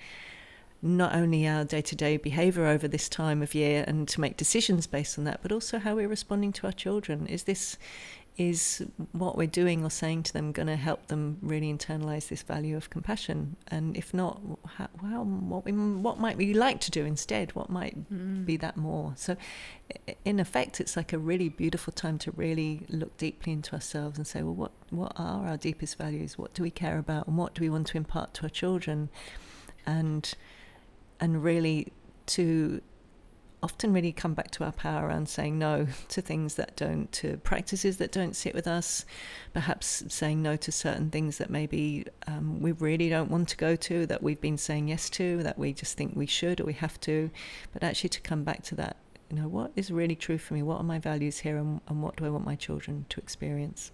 not 0.85 1.15
only 1.15 1.47
our 1.47 1.63
day-to-day 1.63 2.17
behavior 2.17 2.65
over 2.65 2.89
this 2.89 3.07
time 3.07 3.41
of 3.41 3.55
year 3.55 3.85
and 3.87 4.05
to 4.09 4.19
make 4.19 4.35
decisions 4.35 4.85
based 4.85 5.17
on 5.17 5.23
that 5.23 5.39
but 5.41 5.49
also 5.49 5.79
how 5.79 5.95
we're 5.95 6.09
responding 6.09 6.51
to 6.51 6.67
our 6.67 6.73
children. 6.73 7.25
Is 7.27 7.43
this 7.43 7.77
is 8.35 8.83
what 9.11 9.37
we're 9.37 9.45
doing 9.45 9.83
or 9.83 9.89
saying 9.91 10.23
to 10.23 10.33
them 10.33 10.51
going 10.51 10.67
to 10.67 10.75
help 10.75 11.07
them 11.07 11.37
really 11.41 11.71
internalize 11.71 12.29
this 12.29 12.41
value 12.41 12.75
of 12.75 12.89
compassion? 12.89 13.55
And 13.67 13.95
if 13.95 14.13
not 14.13 14.41
how, 14.65 14.89
how 15.01 15.23
what 15.23 15.65
we 15.65 15.71
what 15.71 16.19
might 16.19 16.37
we 16.37 16.53
like 16.53 16.79
to 16.81 16.91
do 16.91 17.05
instead? 17.05 17.53
What 17.55 17.69
might 17.69 17.95
Mm. 18.11 18.45
be 18.45 18.57
that 18.57 18.75
more? 18.75 19.13
So 19.15 19.37
in 20.25 20.39
effect 20.39 20.81
it's 20.81 20.95
like 20.97 21.13
a 21.13 21.19
really 21.19 21.49
beautiful 21.49 21.93
time 21.93 22.17
to 22.19 22.31
really 22.31 22.85
look 22.89 23.15
deeply 23.17 23.53
into 23.53 23.73
ourselves 23.73 24.17
and 24.17 24.25
say 24.25 24.41
well 24.41 24.55
what 24.55 24.71
what 24.89 25.13
are 25.15 25.47
our 25.47 25.57
deepest 25.57 25.97
values? 25.97 26.37
What 26.37 26.53
do 26.55 26.63
we 26.63 26.71
care 26.71 26.97
about? 26.97 27.27
And 27.27 27.37
what 27.37 27.53
do 27.53 27.61
we 27.61 27.69
want 27.69 27.87
to 27.87 27.97
impart 27.97 28.33
to 28.35 28.43
our 28.43 28.49
children? 28.49 29.09
And 29.85 30.33
and 31.19 31.43
really 31.43 31.93
to 32.25 32.81
often 33.63 33.93
really 33.93 34.11
come 34.11 34.33
back 34.33 34.51
to 34.51 34.63
our 34.63 34.73
power 34.73 35.07
around 35.07 35.29
saying 35.29 35.57
no 35.57 35.87
to 36.09 36.21
things 36.21 36.55
that 36.55 36.75
don't, 36.75 37.11
to 37.13 37.37
practices 37.37 37.97
that 37.97 38.11
don't 38.11 38.35
sit 38.35 38.53
with 38.53 38.67
us, 38.67 39.05
perhaps 39.53 40.03
saying 40.09 40.41
no 40.41 40.55
to 40.57 40.71
certain 40.71 41.09
things 41.09 41.37
that 41.37 41.49
maybe 41.49 42.05
um, 42.27 42.59
we 42.59 42.73
really 42.73 43.09
don't 43.09 43.31
want 43.31 43.47
to 43.49 43.57
go 43.57 43.75
to, 43.75 44.05
that 44.05 44.21
we've 44.21 44.41
been 44.41 44.57
saying 44.57 44.89
yes 44.89 45.09
to, 45.09 45.41
that 45.41 45.57
we 45.57 45.73
just 45.73 45.97
think 45.97 46.15
we 46.15 46.27
should 46.27 46.59
or 46.59 46.65
we 46.65 46.73
have 46.73 46.99
to, 46.99 47.31
but 47.71 47.83
actually 47.83 48.09
to 48.09 48.21
come 48.21 48.43
back 48.43 48.61
to 48.63 48.75
that, 48.75 48.97
you 49.29 49.37
know, 49.37 49.47
what 49.47 49.71
is 49.75 49.89
really 49.89 50.15
true 50.15 50.37
for 50.37 50.53
me? 50.53 50.61
What 50.61 50.77
are 50.77 50.83
my 50.83 50.99
values 50.99 51.39
here 51.39 51.57
and, 51.57 51.79
and 51.87 52.03
what 52.03 52.17
do 52.17 52.25
I 52.25 52.29
want 52.29 52.45
my 52.45 52.55
children 52.55 53.05
to 53.09 53.19
experience? 53.21 53.91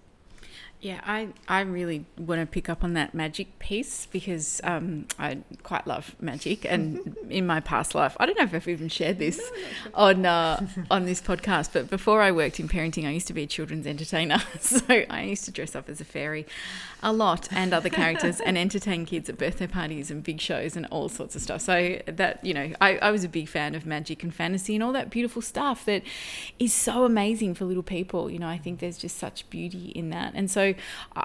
Yeah, 0.81 1.01
I, 1.05 1.27
I 1.49 1.59
really 1.61 2.05
want 2.17 2.39
to 2.39 2.45
pick 2.45 2.69
up 2.69 2.85
on 2.85 2.93
that 2.93 3.13
magic 3.13 3.59
piece 3.59 4.05
because 4.05 4.61
um, 4.63 5.07
I 5.19 5.39
quite 5.61 5.85
love 5.85 6.15
magic, 6.21 6.63
and 6.63 7.17
in 7.29 7.45
my 7.45 7.59
past 7.59 7.93
life, 7.93 8.15
I 8.17 8.25
don't 8.25 8.37
know 8.37 8.45
if 8.45 8.53
I've 8.53 8.67
even 8.69 8.87
shared 8.87 9.19
this 9.19 9.39
no, 9.39 9.91
on 9.93 10.25
uh, 10.25 10.65
on 10.89 11.03
this 11.03 11.21
podcast, 11.21 11.71
but 11.73 11.89
before 11.89 12.21
I 12.21 12.31
worked 12.31 12.61
in 12.61 12.69
parenting, 12.69 13.05
I 13.05 13.09
used 13.09 13.27
to 13.27 13.33
be 13.33 13.43
a 13.43 13.47
children's 13.47 13.85
entertainer, 13.85 14.39
so 14.61 15.03
I 15.09 15.23
used 15.23 15.43
to 15.45 15.51
dress 15.51 15.75
up 15.75 15.89
as 15.89 15.99
a 15.99 16.05
fairy, 16.05 16.45
a 17.03 17.11
lot, 17.11 17.49
and 17.51 17.73
other 17.73 17.89
characters, 17.89 18.39
and 18.39 18.57
entertain 18.57 19.05
kids 19.05 19.27
at 19.27 19.37
birthday 19.37 19.67
parties 19.67 20.09
and 20.09 20.23
big 20.23 20.39
shows 20.39 20.77
and 20.77 20.85
all 20.85 21.09
sorts 21.09 21.35
of 21.35 21.41
stuff. 21.41 21.59
So 21.59 21.99
that 22.05 22.45
you 22.45 22.53
know, 22.53 22.71
I, 22.79 22.95
I 22.99 23.11
was 23.11 23.25
a 23.25 23.29
big 23.29 23.49
fan 23.49 23.75
of 23.75 23.85
magic 23.85 24.23
and 24.23 24.33
fantasy 24.33 24.75
and 24.75 24.83
all 24.83 24.93
that 24.93 25.09
beautiful 25.09 25.41
stuff 25.41 25.83
that 25.83 26.03
is 26.57 26.71
so 26.71 27.03
amazing 27.03 27.53
for 27.53 27.65
little 27.65 27.83
people. 27.83 28.31
You 28.31 28.39
know, 28.39 28.47
I 28.47 28.57
think 28.57 28.79
there's 28.79 28.97
just 28.97 29.17
such 29.17 29.49
beauty 29.49 29.89
in 29.89 30.09
that, 30.11 30.31
and 30.35 30.49
so 30.49 30.68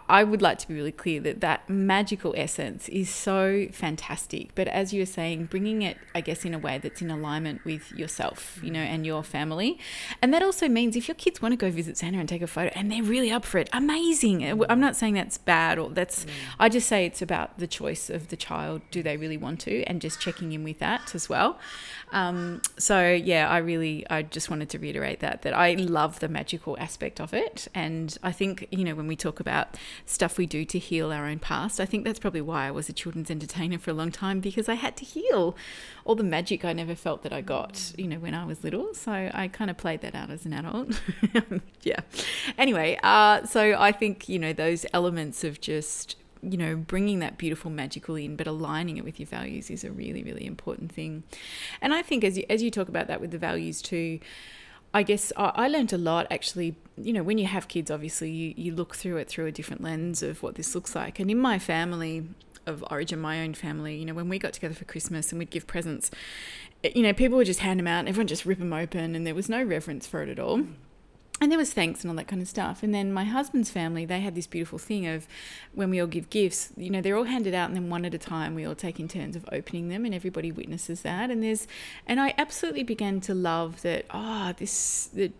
I 0.08 0.24
would 0.24 0.42
like 0.42 0.58
to 0.58 0.68
be 0.68 0.74
really 0.74 0.92
clear 0.92 1.20
that 1.20 1.40
that 1.40 1.68
magical 1.68 2.34
essence 2.36 2.88
is 2.88 3.08
so 3.10 3.66
fantastic. 3.72 4.54
But 4.54 4.68
as 4.68 4.92
you 4.92 5.02
were 5.02 5.06
saying, 5.06 5.46
bringing 5.46 5.82
it, 5.82 5.96
I 6.14 6.20
guess, 6.20 6.44
in 6.44 6.54
a 6.54 6.58
way 6.58 6.78
that's 6.78 7.02
in 7.02 7.10
alignment 7.10 7.64
with 7.64 7.92
yourself, 7.92 8.58
you 8.62 8.70
know, 8.70 8.80
and 8.80 9.04
your 9.04 9.22
family. 9.22 9.78
And 10.22 10.32
that 10.34 10.42
also 10.42 10.68
means 10.68 10.96
if 10.96 11.08
your 11.08 11.14
kids 11.14 11.40
want 11.40 11.52
to 11.52 11.56
go 11.56 11.70
visit 11.70 11.96
Santa 11.96 12.18
and 12.18 12.28
take 12.28 12.42
a 12.42 12.46
photo 12.46 12.70
and 12.74 12.90
they're 12.90 13.02
really 13.02 13.30
up 13.30 13.44
for 13.44 13.58
it, 13.58 13.68
amazing. 13.72 14.62
I'm 14.68 14.80
not 14.80 14.96
saying 14.96 15.14
that's 15.14 15.38
bad 15.38 15.78
or 15.78 15.90
that's, 15.90 16.24
mm. 16.24 16.30
I 16.58 16.68
just 16.68 16.88
say 16.88 17.06
it's 17.06 17.22
about 17.22 17.58
the 17.58 17.66
choice 17.66 18.10
of 18.10 18.28
the 18.28 18.36
child. 18.36 18.82
Do 18.90 19.02
they 19.02 19.16
really 19.16 19.36
want 19.36 19.60
to? 19.60 19.82
And 19.84 20.00
just 20.00 20.20
checking 20.20 20.52
in 20.52 20.64
with 20.64 20.78
that 20.78 21.14
as 21.14 21.28
well. 21.28 21.58
Um, 22.12 22.62
so 22.78 23.10
yeah, 23.10 23.48
I 23.48 23.58
really, 23.58 24.06
I 24.08 24.22
just 24.22 24.50
wanted 24.50 24.68
to 24.70 24.78
reiterate 24.78 25.20
that, 25.20 25.42
that 25.42 25.54
I 25.54 25.74
love 25.74 26.20
the 26.20 26.28
magical 26.28 26.76
aspect 26.78 27.20
of 27.20 27.34
it. 27.34 27.68
And 27.74 28.16
I 28.22 28.32
think, 28.32 28.68
you 28.70 28.84
know, 28.84 28.94
when 28.94 29.06
we 29.06 29.16
talk 29.16 29.33
about 29.40 29.76
stuff 30.06 30.38
we 30.38 30.46
do 30.46 30.64
to 30.64 30.78
heal 30.78 31.12
our 31.12 31.26
own 31.26 31.38
past. 31.38 31.80
I 31.80 31.86
think 31.86 32.04
that's 32.04 32.18
probably 32.18 32.40
why 32.40 32.66
I 32.66 32.70
was 32.70 32.88
a 32.88 32.92
children's 32.92 33.30
entertainer 33.30 33.78
for 33.78 33.90
a 33.90 33.94
long 33.94 34.10
time 34.10 34.40
because 34.40 34.68
I 34.68 34.74
had 34.74 34.96
to 34.98 35.04
heal 35.04 35.56
all 36.04 36.14
the 36.14 36.24
magic 36.24 36.64
I 36.64 36.72
never 36.72 36.94
felt 36.94 37.22
that 37.22 37.32
I 37.32 37.40
got, 37.40 37.92
you 37.96 38.06
know, 38.06 38.18
when 38.18 38.34
I 38.34 38.44
was 38.44 38.64
little. 38.64 38.94
So 38.94 39.12
I 39.12 39.48
kind 39.48 39.70
of 39.70 39.76
played 39.76 40.00
that 40.02 40.14
out 40.14 40.30
as 40.30 40.44
an 40.46 40.52
adult. 40.52 41.00
yeah. 41.82 42.00
Anyway, 42.58 42.98
uh, 43.02 43.44
so 43.44 43.76
I 43.78 43.92
think, 43.92 44.28
you 44.28 44.38
know, 44.38 44.52
those 44.52 44.86
elements 44.92 45.44
of 45.44 45.60
just 45.60 46.16
you 46.50 46.58
know, 46.58 46.76
bringing 46.76 47.20
that 47.20 47.38
beautiful 47.38 47.70
magical 47.70 48.16
in, 48.16 48.36
but 48.36 48.46
aligning 48.46 48.98
it 48.98 49.04
with 49.04 49.18
your 49.18 49.26
values 49.26 49.70
is 49.70 49.82
a 49.82 49.90
really, 49.90 50.22
really 50.22 50.44
important 50.44 50.92
thing. 50.92 51.22
And 51.80 51.94
I 51.94 52.02
think 52.02 52.22
as 52.22 52.36
you, 52.36 52.44
as 52.50 52.62
you 52.62 52.70
talk 52.70 52.88
about 52.88 53.06
that 53.08 53.20
with 53.20 53.30
the 53.30 53.38
values 53.38 53.80
too, 53.80 54.20
I 54.94 55.02
guess 55.02 55.32
I, 55.36 55.52
I 55.54 55.68
learned 55.68 55.92
a 55.92 55.98
lot 55.98 56.26
actually. 56.30 56.76
You 56.96 57.12
know, 57.12 57.24
when 57.24 57.38
you 57.38 57.46
have 57.46 57.66
kids, 57.66 57.90
obviously 57.90 58.30
you, 58.30 58.54
you 58.56 58.74
look 58.74 58.94
through 58.94 59.16
it 59.16 59.28
through 59.28 59.46
a 59.46 59.52
different 59.52 59.82
lens 59.82 60.22
of 60.22 60.42
what 60.42 60.54
this 60.54 60.74
looks 60.74 60.94
like. 60.94 61.18
And 61.18 61.28
in 61.30 61.38
my 61.38 61.58
family 61.58 62.28
of 62.66 62.84
origin, 62.90 63.18
my 63.18 63.42
own 63.42 63.52
family, 63.54 63.96
you 63.96 64.06
know, 64.06 64.14
when 64.14 64.28
we 64.28 64.38
got 64.38 64.52
together 64.52 64.74
for 64.74 64.84
Christmas 64.84 65.32
and 65.32 65.40
we'd 65.40 65.50
give 65.50 65.66
presents, 65.66 66.10
eh, 66.84 66.92
you 66.94 67.02
know, 67.02 67.12
people 67.12 67.36
would 67.36 67.46
just 67.46 67.60
hand 67.60 67.80
them 67.80 67.88
out 67.88 67.98
and 68.00 68.08
everyone 68.08 68.28
just 68.28 68.46
rip 68.46 68.60
them 68.60 68.72
open 68.72 69.16
and 69.16 69.26
there 69.26 69.34
was 69.34 69.48
no 69.48 69.62
reverence 69.62 70.06
for 70.06 70.22
it 70.22 70.28
at 70.28 70.38
all 70.38 70.62
and 71.40 71.50
there 71.50 71.58
was 71.58 71.72
thanks 71.72 72.02
and 72.02 72.10
all 72.10 72.16
that 72.16 72.28
kind 72.28 72.40
of 72.40 72.48
stuff. 72.48 72.82
And 72.82 72.94
then 72.94 73.12
my 73.12 73.24
husband's 73.24 73.70
family, 73.70 74.04
they 74.04 74.20
had 74.20 74.34
this 74.34 74.46
beautiful 74.46 74.78
thing 74.78 75.06
of 75.06 75.26
when 75.72 75.90
we 75.90 76.00
all 76.00 76.06
give 76.06 76.30
gifts, 76.30 76.72
you 76.76 76.90
know, 76.90 77.00
they're 77.00 77.16
all 77.16 77.24
handed 77.24 77.54
out 77.54 77.68
and 77.68 77.76
then 77.76 77.90
one 77.90 78.04
at 78.04 78.14
a 78.14 78.18
time 78.18 78.54
we 78.54 78.64
all 78.64 78.76
take 78.76 79.00
in 79.00 79.08
turns 79.08 79.34
of 79.34 79.44
opening 79.50 79.88
them 79.88 80.04
and 80.04 80.14
everybody 80.14 80.52
witnesses 80.52 81.02
that. 81.02 81.30
And 81.30 81.42
there's, 81.42 81.66
and 82.06 82.20
I 82.20 82.34
absolutely 82.38 82.84
began 82.84 83.20
to 83.22 83.34
love 83.34 83.82
that, 83.82 84.06
ah, 84.10 84.50
oh, 84.50 84.52
this, 84.56 85.08
the, 85.12 85.32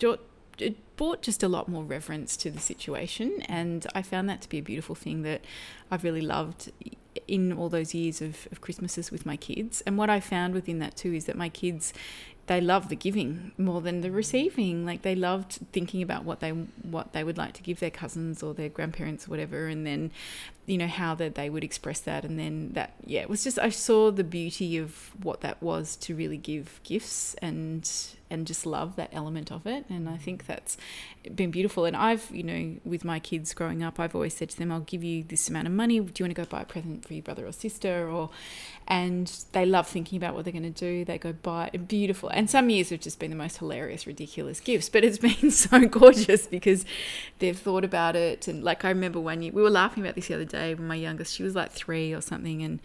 it 0.58 0.96
brought 0.96 1.22
just 1.22 1.42
a 1.42 1.48
lot 1.48 1.68
more 1.68 1.84
reverence 1.84 2.36
to 2.38 2.50
the 2.50 2.60
situation. 2.60 3.42
And 3.42 3.86
I 3.94 4.02
found 4.02 4.28
that 4.28 4.42
to 4.42 4.48
be 4.48 4.58
a 4.58 4.62
beautiful 4.62 4.94
thing 4.94 5.22
that 5.22 5.44
I've 5.90 6.04
really 6.04 6.20
loved 6.20 6.72
in 7.28 7.52
all 7.52 7.68
those 7.68 7.94
years 7.94 8.20
of, 8.20 8.48
of 8.50 8.60
Christmases 8.60 9.10
with 9.10 9.24
my 9.24 9.36
kids. 9.36 9.80
And 9.86 9.96
what 9.96 10.10
I 10.10 10.20
found 10.20 10.54
within 10.54 10.78
that 10.80 10.96
too 10.96 11.12
is 11.12 11.26
that 11.26 11.36
my 11.36 11.48
kids 11.48 11.92
they 12.46 12.60
love 12.60 12.88
the 12.88 12.96
giving 12.96 13.52
more 13.56 13.80
than 13.80 14.00
the 14.00 14.10
receiving. 14.10 14.84
Like 14.84 15.02
they 15.02 15.14
loved 15.14 15.58
thinking 15.72 16.02
about 16.02 16.24
what 16.24 16.40
they 16.40 16.50
what 16.50 17.12
they 17.12 17.24
would 17.24 17.38
like 17.38 17.54
to 17.54 17.62
give 17.62 17.80
their 17.80 17.90
cousins 17.90 18.42
or 18.42 18.54
their 18.54 18.68
grandparents 18.68 19.26
or 19.26 19.30
whatever, 19.30 19.66
and 19.66 19.86
then 19.86 20.10
you 20.66 20.78
know 20.78 20.86
how 20.86 21.14
that 21.16 21.34
they 21.34 21.50
would 21.50 21.64
express 21.64 22.00
that, 22.00 22.24
and 22.24 22.38
then 22.38 22.72
that 22.72 22.94
yeah, 23.04 23.20
it 23.20 23.28
was 23.28 23.44
just 23.44 23.58
I 23.58 23.68
saw 23.68 24.10
the 24.10 24.24
beauty 24.24 24.78
of 24.78 25.10
what 25.22 25.40
that 25.42 25.62
was 25.62 25.96
to 25.96 26.14
really 26.14 26.38
give 26.38 26.80
gifts 26.84 27.34
and 27.42 27.88
and 28.30 28.46
just 28.46 28.66
love 28.66 28.96
that 28.96 29.10
element 29.12 29.52
of 29.52 29.66
it. 29.66 29.84
And 29.88 30.08
I 30.08 30.16
think 30.16 30.46
that's 30.46 30.76
been 31.34 31.50
beautiful. 31.50 31.84
And 31.84 31.96
I've, 31.96 32.28
you 32.30 32.42
know, 32.42 32.76
with 32.84 33.04
my 33.04 33.18
kids 33.18 33.54
growing 33.54 33.82
up, 33.82 34.00
I've 34.00 34.14
always 34.14 34.34
said 34.34 34.50
to 34.50 34.58
them, 34.58 34.72
I'll 34.72 34.80
give 34.80 35.04
you 35.04 35.22
this 35.22 35.48
amount 35.48 35.66
of 35.66 35.72
money. 35.72 36.00
Do 36.00 36.12
you 36.18 36.24
want 36.24 36.36
to 36.36 36.42
go 36.42 36.44
buy 36.44 36.62
a 36.62 36.64
present 36.64 37.06
for 37.06 37.14
your 37.14 37.22
brother 37.22 37.46
or 37.46 37.52
sister? 37.52 38.08
Or, 38.08 38.30
and 38.88 39.32
they 39.52 39.64
love 39.64 39.86
thinking 39.86 40.16
about 40.16 40.34
what 40.34 40.44
they're 40.44 40.52
going 40.52 40.64
to 40.64 40.70
do. 40.70 41.04
They 41.04 41.16
go 41.16 41.32
buy 41.32 41.70
beautiful. 41.70 42.28
And 42.30 42.50
some 42.50 42.68
years 42.70 42.90
have 42.90 43.00
just 43.00 43.18
been 43.18 43.30
the 43.30 43.36
most 43.36 43.58
hilarious, 43.58 44.06
ridiculous 44.06 44.60
gifts, 44.60 44.88
but 44.88 45.04
it's 45.04 45.18
been 45.40 45.50
so 45.50 45.86
gorgeous 45.86 46.46
because 46.46 46.84
they've 47.38 47.58
thought 47.58 47.84
about 47.84 48.16
it. 48.16 48.48
And 48.48 48.64
like 48.64 48.84
I 48.84 48.88
remember 48.88 49.20
when 49.20 49.42
you, 49.42 49.52
we 49.52 49.62
were 49.62 49.70
laughing 49.70 50.02
about 50.02 50.16
this 50.16 50.28
the 50.28 50.34
other 50.34 50.44
day 50.44 50.53
when 50.54 50.86
my 50.86 50.94
youngest, 50.94 51.34
she 51.34 51.42
was 51.42 51.54
like 51.54 51.72
three 51.72 52.12
or 52.12 52.20
something. 52.20 52.62
And, 52.62 52.80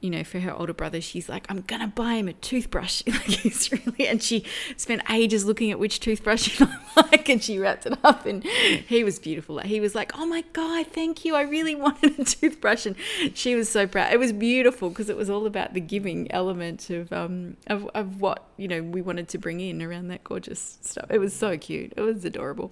you 0.00 0.10
know, 0.10 0.22
for 0.22 0.38
her 0.38 0.52
older 0.52 0.72
brother, 0.72 1.00
she's 1.00 1.28
like, 1.28 1.44
I'm 1.48 1.62
gonna 1.62 1.88
buy 1.88 2.14
him 2.14 2.28
a 2.28 2.32
toothbrush. 2.32 3.02
like 3.06 3.22
he's 3.22 3.72
really, 3.72 4.06
and 4.06 4.22
she 4.22 4.44
spent 4.76 5.02
ages 5.10 5.44
looking 5.44 5.70
at 5.72 5.78
which 5.78 5.98
toothbrush 5.98 6.48
he 6.58 6.64
like, 6.96 7.28
and 7.28 7.42
she 7.42 7.58
wrapped 7.58 7.86
it 7.86 7.98
up, 8.04 8.24
and 8.24 8.44
he 8.44 9.02
was 9.02 9.18
beautiful. 9.18 9.58
He 9.58 9.80
was 9.80 9.94
like, 9.94 10.12
Oh 10.16 10.24
my 10.26 10.44
god, 10.52 10.86
thank 10.88 11.24
you! 11.24 11.34
I 11.34 11.42
really 11.42 11.74
wanted 11.74 12.18
a 12.18 12.24
toothbrush, 12.24 12.86
and 12.86 12.94
she 13.34 13.56
was 13.56 13.68
so 13.68 13.86
proud. 13.86 14.12
It 14.12 14.18
was 14.18 14.32
beautiful 14.32 14.88
because 14.88 15.08
it 15.08 15.16
was 15.16 15.28
all 15.28 15.46
about 15.46 15.74
the 15.74 15.80
giving 15.80 16.30
element 16.30 16.90
of 16.90 17.12
um 17.12 17.56
of 17.66 17.88
of 17.94 18.20
what 18.20 18.44
you 18.56 18.68
know 18.68 18.82
we 18.82 19.02
wanted 19.02 19.28
to 19.30 19.38
bring 19.38 19.60
in 19.60 19.82
around 19.82 20.08
that 20.08 20.22
gorgeous 20.22 20.78
stuff. 20.80 21.06
It 21.10 21.18
was 21.18 21.34
so 21.34 21.58
cute. 21.58 21.92
It 21.96 22.02
was 22.02 22.24
adorable. 22.24 22.70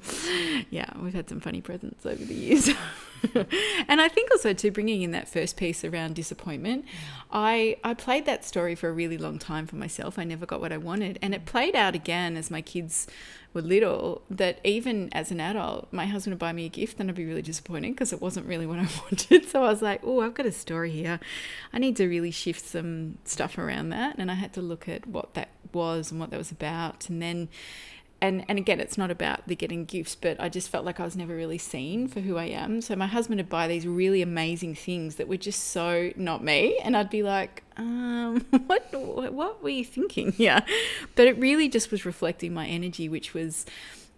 Yeah, 0.70 0.86
we've 1.00 1.14
had 1.14 1.28
some 1.28 1.40
funny 1.40 1.60
presents 1.60 2.06
over 2.06 2.24
the 2.24 2.34
years. 2.34 2.70
and 3.88 4.00
I 4.00 4.08
think 4.08 4.30
also 4.30 4.52
too 4.52 4.70
bringing 4.70 5.02
in 5.02 5.10
that 5.12 5.28
first 5.28 5.56
piece 5.56 5.84
around 5.84 6.14
disappointment. 6.14 6.84
I 7.30 7.76
I 7.82 7.94
played 7.94 8.26
that 8.26 8.44
story 8.44 8.74
for 8.74 8.88
a 8.88 8.92
really 8.92 9.18
long 9.18 9.38
time 9.38 9.66
for 9.66 9.76
myself. 9.76 10.18
I 10.18 10.24
never 10.24 10.46
got 10.46 10.60
what 10.60 10.72
I 10.72 10.78
wanted, 10.78 11.18
and 11.22 11.34
it 11.34 11.44
played 11.44 11.74
out 11.74 11.94
again 11.94 12.36
as 12.36 12.50
my 12.50 12.62
kids 12.62 13.06
were 13.52 13.62
little. 13.62 14.22
That 14.30 14.60
even 14.64 15.08
as 15.12 15.30
an 15.30 15.40
adult, 15.40 15.92
my 15.92 16.06
husband 16.06 16.34
would 16.34 16.38
buy 16.38 16.52
me 16.52 16.66
a 16.66 16.70
gift, 16.70 17.00
and 17.00 17.10
I'd 17.10 17.16
be 17.16 17.24
really 17.24 17.42
disappointed 17.42 17.92
because 17.92 18.12
it 18.12 18.20
wasn't 18.20 18.46
really 18.46 18.66
what 18.66 18.78
I 18.78 18.88
wanted. 19.02 19.48
So 19.48 19.62
I 19.62 19.70
was 19.70 19.82
like, 19.82 20.00
oh, 20.04 20.20
I've 20.20 20.34
got 20.34 20.46
a 20.46 20.52
story 20.52 20.90
here. 20.90 21.20
I 21.72 21.78
need 21.78 21.96
to 21.96 22.06
really 22.06 22.30
shift 22.30 22.64
some 22.64 23.18
stuff 23.24 23.58
around 23.58 23.90
that, 23.90 24.16
and 24.18 24.30
I 24.30 24.34
had 24.34 24.52
to 24.54 24.62
look 24.62 24.88
at 24.88 25.06
what 25.06 25.34
that 25.34 25.48
was 25.72 26.10
and 26.10 26.20
what 26.20 26.30
that 26.30 26.38
was 26.38 26.52
about, 26.52 27.08
and 27.08 27.20
then 27.20 27.48
and 28.20 28.44
and 28.48 28.58
again 28.58 28.80
it's 28.80 28.96
not 28.96 29.10
about 29.10 29.46
the 29.46 29.54
getting 29.54 29.84
gifts 29.84 30.14
but 30.14 30.40
i 30.40 30.48
just 30.48 30.68
felt 30.68 30.84
like 30.84 30.98
i 30.98 31.04
was 31.04 31.16
never 31.16 31.36
really 31.36 31.58
seen 31.58 32.08
for 32.08 32.20
who 32.20 32.36
i 32.36 32.44
am. 32.44 32.80
So 32.80 32.96
my 32.96 33.06
husband 33.06 33.38
would 33.38 33.48
buy 33.48 33.68
these 33.68 33.86
really 33.86 34.22
amazing 34.22 34.74
things 34.74 35.16
that 35.16 35.28
were 35.28 35.36
just 35.36 35.64
so 35.64 36.12
not 36.16 36.42
me. 36.42 36.78
And 36.82 36.96
i'd 36.96 37.10
be 37.10 37.22
like 37.22 37.62
um 37.76 38.40
what 38.66 38.92
what 38.92 39.62
were 39.62 39.68
you 39.68 39.84
thinking 39.84 40.32
yeah 40.38 40.60
but 41.14 41.26
it 41.26 41.38
really 41.38 41.68
just 41.68 41.90
was 41.90 42.06
reflecting 42.06 42.54
my 42.54 42.66
energy 42.66 43.08
which 43.08 43.34
was 43.34 43.66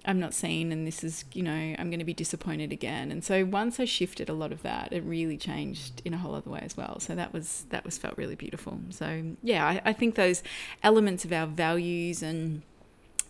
i'm 0.05 0.21
not 0.21 0.33
seen 0.33 0.71
and 0.71 0.87
this 0.87 1.03
is 1.03 1.25
you 1.33 1.43
know 1.43 1.75
i'm 1.79 1.91
going 1.91 1.99
to 1.99 2.05
be 2.05 2.15
disappointed 2.15 2.73
again. 2.73 3.11
And 3.11 3.25
so 3.25 3.45
once 3.45 3.81
i 3.81 3.85
shifted 3.85 4.29
a 4.29 4.33
lot 4.33 4.53
of 4.53 4.63
that 4.63 4.93
it 4.93 5.03
really 5.03 5.37
changed 5.37 6.03
in 6.05 6.15
a 6.15 6.19
whole 6.19 6.35
other 6.35 6.51
way 6.51 6.61
as 6.63 6.77
well. 6.77 7.01
So 7.01 7.15
that 7.17 7.33
was 7.33 7.67
that 7.71 7.85
was 7.85 7.99
felt 7.99 8.17
really 8.17 8.37
beautiful. 8.37 8.79
So 8.91 9.35
yeah 9.43 9.67
i, 9.67 9.83
I 9.87 9.93
think 9.93 10.15
those 10.15 10.43
elements 10.85 11.25
of 11.25 11.33
our 11.33 11.47
values 11.47 12.23
and 12.23 12.63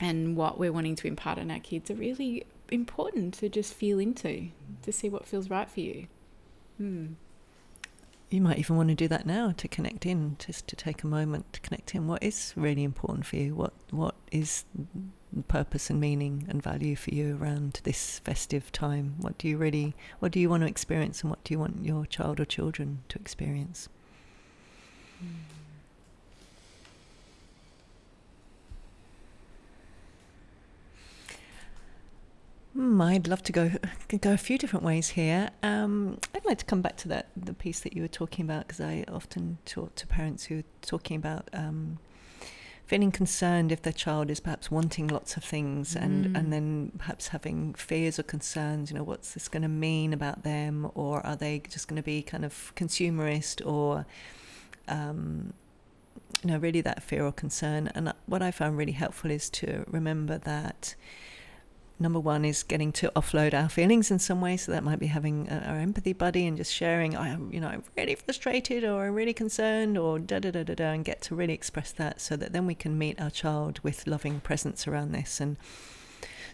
and 0.00 0.36
what 0.36 0.58
we're 0.58 0.72
wanting 0.72 0.96
to 0.96 1.06
impart 1.06 1.38
on 1.38 1.50
our 1.50 1.58
kids 1.58 1.90
are 1.90 1.94
really 1.94 2.46
important 2.70 3.34
to 3.34 3.48
just 3.48 3.74
feel 3.74 3.98
into 3.98 4.48
to 4.82 4.92
see 4.92 5.08
what 5.08 5.26
feels 5.26 5.50
right 5.50 5.70
for 5.70 5.80
you. 5.80 6.06
Hmm. 6.76 7.06
You 8.30 8.42
might 8.42 8.58
even 8.58 8.76
want 8.76 8.90
to 8.90 8.94
do 8.94 9.08
that 9.08 9.24
now 9.24 9.52
to 9.56 9.68
connect 9.68 10.04
in, 10.04 10.36
just 10.38 10.66
to 10.68 10.76
take 10.76 11.02
a 11.02 11.06
moment 11.06 11.50
to 11.54 11.60
connect 11.60 11.94
in. 11.94 12.06
What 12.06 12.22
is 12.22 12.52
really 12.56 12.84
important 12.84 13.24
for 13.24 13.36
you? 13.36 13.54
What 13.54 13.72
what 13.90 14.14
is 14.30 14.64
the 15.32 15.42
purpose 15.42 15.88
and 15.88 15.98
meaning 15.98 16.44
and 16.48 16.62
value 16.62 16.94
for 16.94 17.10
you 17.10 17.38
around 17.40 17.80
this 17.84 18.18
festive 18.20 18.70
time? 18.70 19.14
What 19.18 19.38
do 19.38 19.48
you 19.48 19.56
really 19.56 19.94
what 20.18 20.30
do 20.32 20.40
you 20.40 20.50
want 20.50 20.62
to 20.62 20.68
experience 20.68 21.22
and 21.22 21.30
what 21.30 21.42
do 21.42 21.54
you 21.54 21.58
want 21.58 21.84
your 21.84 22.04
child 22.04 22.38
or 22.38 22.44
children 22.44 23.02
to 23.08 23.18
experience? 23.18 23.88
Hmm. 25.20 25.57
Hmm, 32.78 33.00
I'd 33.00 33.26
love 33.26 33.42
to 33.42 33.50
go 33.52 33.72
go 34.20 34.32
a 34.32 34.36
few 34.36 34.56
different 34.56 34.84
ways 34.84 35.08
here. 35.08 35.50
Um, 35.64 36.18
I'd 36.32 36.44
like 36.44 36.58
to 36.58 36.64
come 36.64 36.80
back 36.80 36.96
to 36.98 37.08
that 37.08 37.26
the 37.36 37.52
piece 37.52 37.80
that 37.80 37.92
you 37.92 38.02
were 38.02 38.06
talking 38.08 38.44
about 38.44 38.68
because 38.68 38.80
I 38.80 39.04
often 39.08 39.58
talk 39.64 39.96
to 39.96 40.06
parents 40.06 40.44
who 40.44 40.60
are 40.60 40.64
talking 40.80 41.16
about 41.16 41.48
um, 41.52 41.98
feeling 42.86 43.10
concerned 43.10 43.72
if 43.72 43.82
their 43.82 43.92
child 43.92 44.30
is 44.30 44.38
perhaps 44.38 44.70
wanting 44.70 45.08
lots 45.08 45.36
of 45.36 45.42
things 45.42 45.96
and 45.96 46.26
Mm. 46.26 46.38
and 46.38 46.52
then 46.52 46.92
perhaps 46.98 47.28
having 47.28 47.74
fears 47.74 48.16
or 48.16 48.22
concerns. 48.22 48.92
You 48.92 48.98
know, 48.98 49.02
what's 49.02 49.34
this 49.34 49.48
going 49.48 49.64
to 49.64 49.68
mean 49.68 50.12
about 50.12 50.44
them, 50.44 50.88
or 50.94 51.26
are 51.26 51.34
they 51.34 51.58
just 51.68 51.88
going 51.88 51.96
to 52.00 52.06
be 52.14 52.22
kind 52.22 52.44
of 52.44 52.72
consumerist 52.76 53.60
or 53.66 54.06
um, 54.86 55.52
you 56.44 56.50
know, 56.52 56.58
really 56.58 56.80
that 56.82 57.02
fear 57.02 57.26
or 57.26 57.32
concern. 57.32 57.90
And 57.96 58.12
what 58.26 58.40
I 58.40 58.52
found 58.52 58.78
really 58.78 58.92
helpful 58.92 59.32
is 59.32 59.50
to 59.50 59.84
remember 59.88 60.38
that 60.38 60.94
number 62.00 62.20
one 62.20 62.44
is 62.44 62.62
getting 62.62 62.92
to 62.92 63.10
offload 63.16 63.54
our 63.54 63.68
feelings 63.68 64.10
in 64.10 64.18
some 64.18 64.40
way. 64.40 64.56
So 64.56 64.72
that 64.72 64.84
might 64.84 64.98
be 64.98 65.08
having 65.08 65.48
a, 65.48 65.64
our 65.66 65.78
empathy 65.78 66.12
buddy 66.12 66.46
and 66.46 66.56
just 66.56 66.72
sharing, 66.72 67.16
I 67.16 67.28
am, 67.28 67.52
you 67.52 67.60
know, 67.60 67.68
I'm 67.68 67.82
really 67.96 68.14
frustrated 68.14 68.84
or 68.84 69.06
I'm 69.06 69.14
really 69.14 69.34
concerned 69.34 69.98
or 69.98 70.18
da 70.18 70.38
da 70.38 70.50
da 70.50 70.62
da 70.62 70.74
da, 70.74 70.92
and 70.92 71.04
get 71.04 71.22
to 71.22 71.34
really 71.34 71.54
express 71.54 71.92
that 71.92 72.20
so 72.20 72.36
that 72.36 72.52
then 72.52 72.66
we 72.66 72.74
can 72.74 72.96
meet 72.96 73.20
our 73.20 73.30
child 73.30 73.80
with 73.82 74.06
loving 74.06 74.40
presence 74.40 74.86
around 74.86 75.12
this. 75.12 75.40
And 75.40 75.56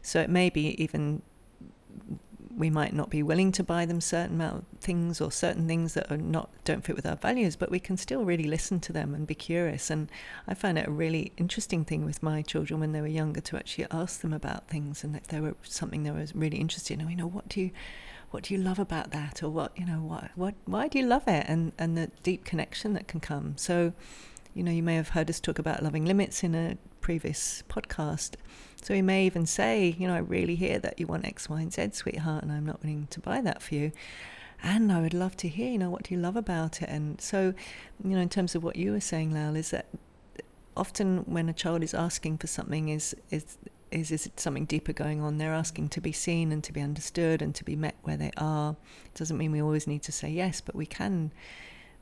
so 0.03 0.21
it 0.21 0.31
may 0.31 0.51
be 0.51 0.81
even 0.83 1.23
we 2.57 2.71
might 2.71 2.93
not 2.93 3.11
be 3.11 3.23
willing 3.23 3.53
to 3.53 3.63
buy 3.63 3.85
them 3.85 4.01
certain 4.01 4.37
amount 4.37 4.57
of 4.73 4.79
things 4.81 5.21
or 5.21 5.31
certain 5.31 5.67
things 5.67 5.95
that 5.95 6.11
are 6.11 6.17
not 6.17 6.51
don't 6.65 6.85
fit 6.85 6.97
with 6.97 7.07
our 7.07 7.17
values, 7.17 7.57
but 7.57 7.71
we 7.71 7.81
can 7.81 7.97
still 7.97 8.25
really 8.25 8.45
listen 8.45 8.81
to 8.81 8.93
them 8.93 9.15
and 9.15 9.27
be 9.27 9.35
curious. 9.35 9.91
And 9.91 10.11
I 10.47 10.55
found 10.55 10.79
it 10.79 10.87
a 10.87 10.91
really 10.91 11.33
interesting 11.37 11.85
thing 11.85 12.05
with 12.05 12.23
my 12.23 12.43
children 12.43 12.81
when 12.81 12.93
they 12.93 13.01
were 13.01 13.07
younger 13.07 13.41
to 13.41 13.57
actually 13.57 13.87
ask 13.91 14.21
them 14.21 14.33
about 14.33 14.69
things 14.69 15.05
and 15.05 15.17
if 15.17 15.27
there 15.29 15.43
were 15.43 15.57
something 15.63 16.03
they 16.03 16.11
were 16.11 16.27
really 16.35 16.59
interested 16.59 17.01
in. 17.01 17.09
You 17.09 17.17
know, 17.17 17.27
what 17.27 17.49
do 17.49 17.61
you 17.61 17.71
what 18.35 18.43
do 18.43 18.55
you 18.55 18.61
love 18.61 18.81
about 18.81 19.13
that, 19.13 19.45
or 19.45 19.49
what 19.49 19.71
you 19.79 19.87
know, 19.87 20.01
what 20.01 20.31
what 20.35 20.55
why 20.65 20.89
do 20.89 20.99
you 20.99 21.07
love 21.07 21.29
it, 21.29 21.47
and 21.49 21.71
and 21.79 21.97
the 21.97 22.11
deep 22.25 22.45
connection 22.45 22.93
that 22.95 23.07
can 23.07 23.21
come. 23.21 23.57
So, 23.57 23.93
you 24.55 24.63
know, 24.63 24.71
you 24.71 24.83
may 24.83 24.95
have 24.95 25.11
heard 25.11 25.29
us 25.29 25.41
talk 25.41 25.59
about 25.59 25.83
loving 25.83 26.05
limits 26.05 26.43
in 26.43 26.55
a 26.55 26.77
previous 27.01 27.63
podcast. 27.69 28.37
So 28.81 28.95
he 28.95 29.03
may 29.03 29.27
even 29.27 29.47
say, 29.47 29.97
you 29.99 30.07
know, 30.07 30.15
I 30.15 30.19
really 30.19 30.55
hear 30.55 30.79
that 30.79 30.99
you 30.99 31.07
want 31.07 31.27
X, 31.27 31.49
Y, 31.49 31.61
and 31.61 31.73
Z, 31.73 31.91
sweetheart, 31.93 32.43
and 32.43 32.53
I'm 32.53 32.65
not 32.65 32.83
willing 32.83 33.09
to 33.11 33.21
buy 33.21 33.41
that 33.41 33.63
for 33.63 33.75
you. 33.75 33.93
And 34.63 34.91
I 34.91 35.01
would 35.01 35.13
love 35.13 35.37
to 35.39 35.49
hear, 35.49 35.71
you 35.73 35.79
know, 35.79 35.91
what 35.91 36.05
do 36.05 36.15
you 36.15 36.21
love 36.21 36.37
about 36.37 36.81
it? 36.81 36.89
And 36.89 37.21
so, 37.21 37.53
you 38.03 38.11
know, 38.11 38.21
in 38.21 38.29
terms 38.29 38.55
of 38.55 38.63
what 38.63 38.77
you 38.77 38.93
were 38.93 39.01
saying, 39.01 39.35
Lael, 39.35 39.57
is 39.57 39.71
that 39.71 39.87
often 40.77 41.19
when 41.27 41.49
a 41.49 41.53
child 41.53 41.83
is 41.83 41.93
asking 41.93 42.39
for 42.39 42.47
something, 42.47 42.89
is 42.89 43.15
is 43.31 43.59
is 43.91 44.11
is 44.11 44.27
it 44.27 44.41
something 44.41 44.65
deeper 44.65 44.93
going 44.93 45.21
on? 45.21 45.39
They're 45.39 45.53
asking 45.53 45.91
to 45.91 46.01
be 46.01 46.13
seen 46.13 46.53
and 46.53 46.65
to 46.65 46.73
be 46.73 46.81
understood 46.81 47.43
and 47.43 47.55
to 47.55 47.65
be 47.65 47.77
met 47.77 47.97
where 48.03 48.17
they 48.17 48.31
are. 48.37 48.77
It 49.07 49.19
doesn't 49.19 49.37
mean 49.37 49.53
we 49.53 49.63
always 49.63 49.87
need 49.87 50.03
to 50.05 50.13
say 50.13 50.31
yes, 50.31 50.61
but 50.61 50.75
we 50.75 50.87
can 50.87 51.33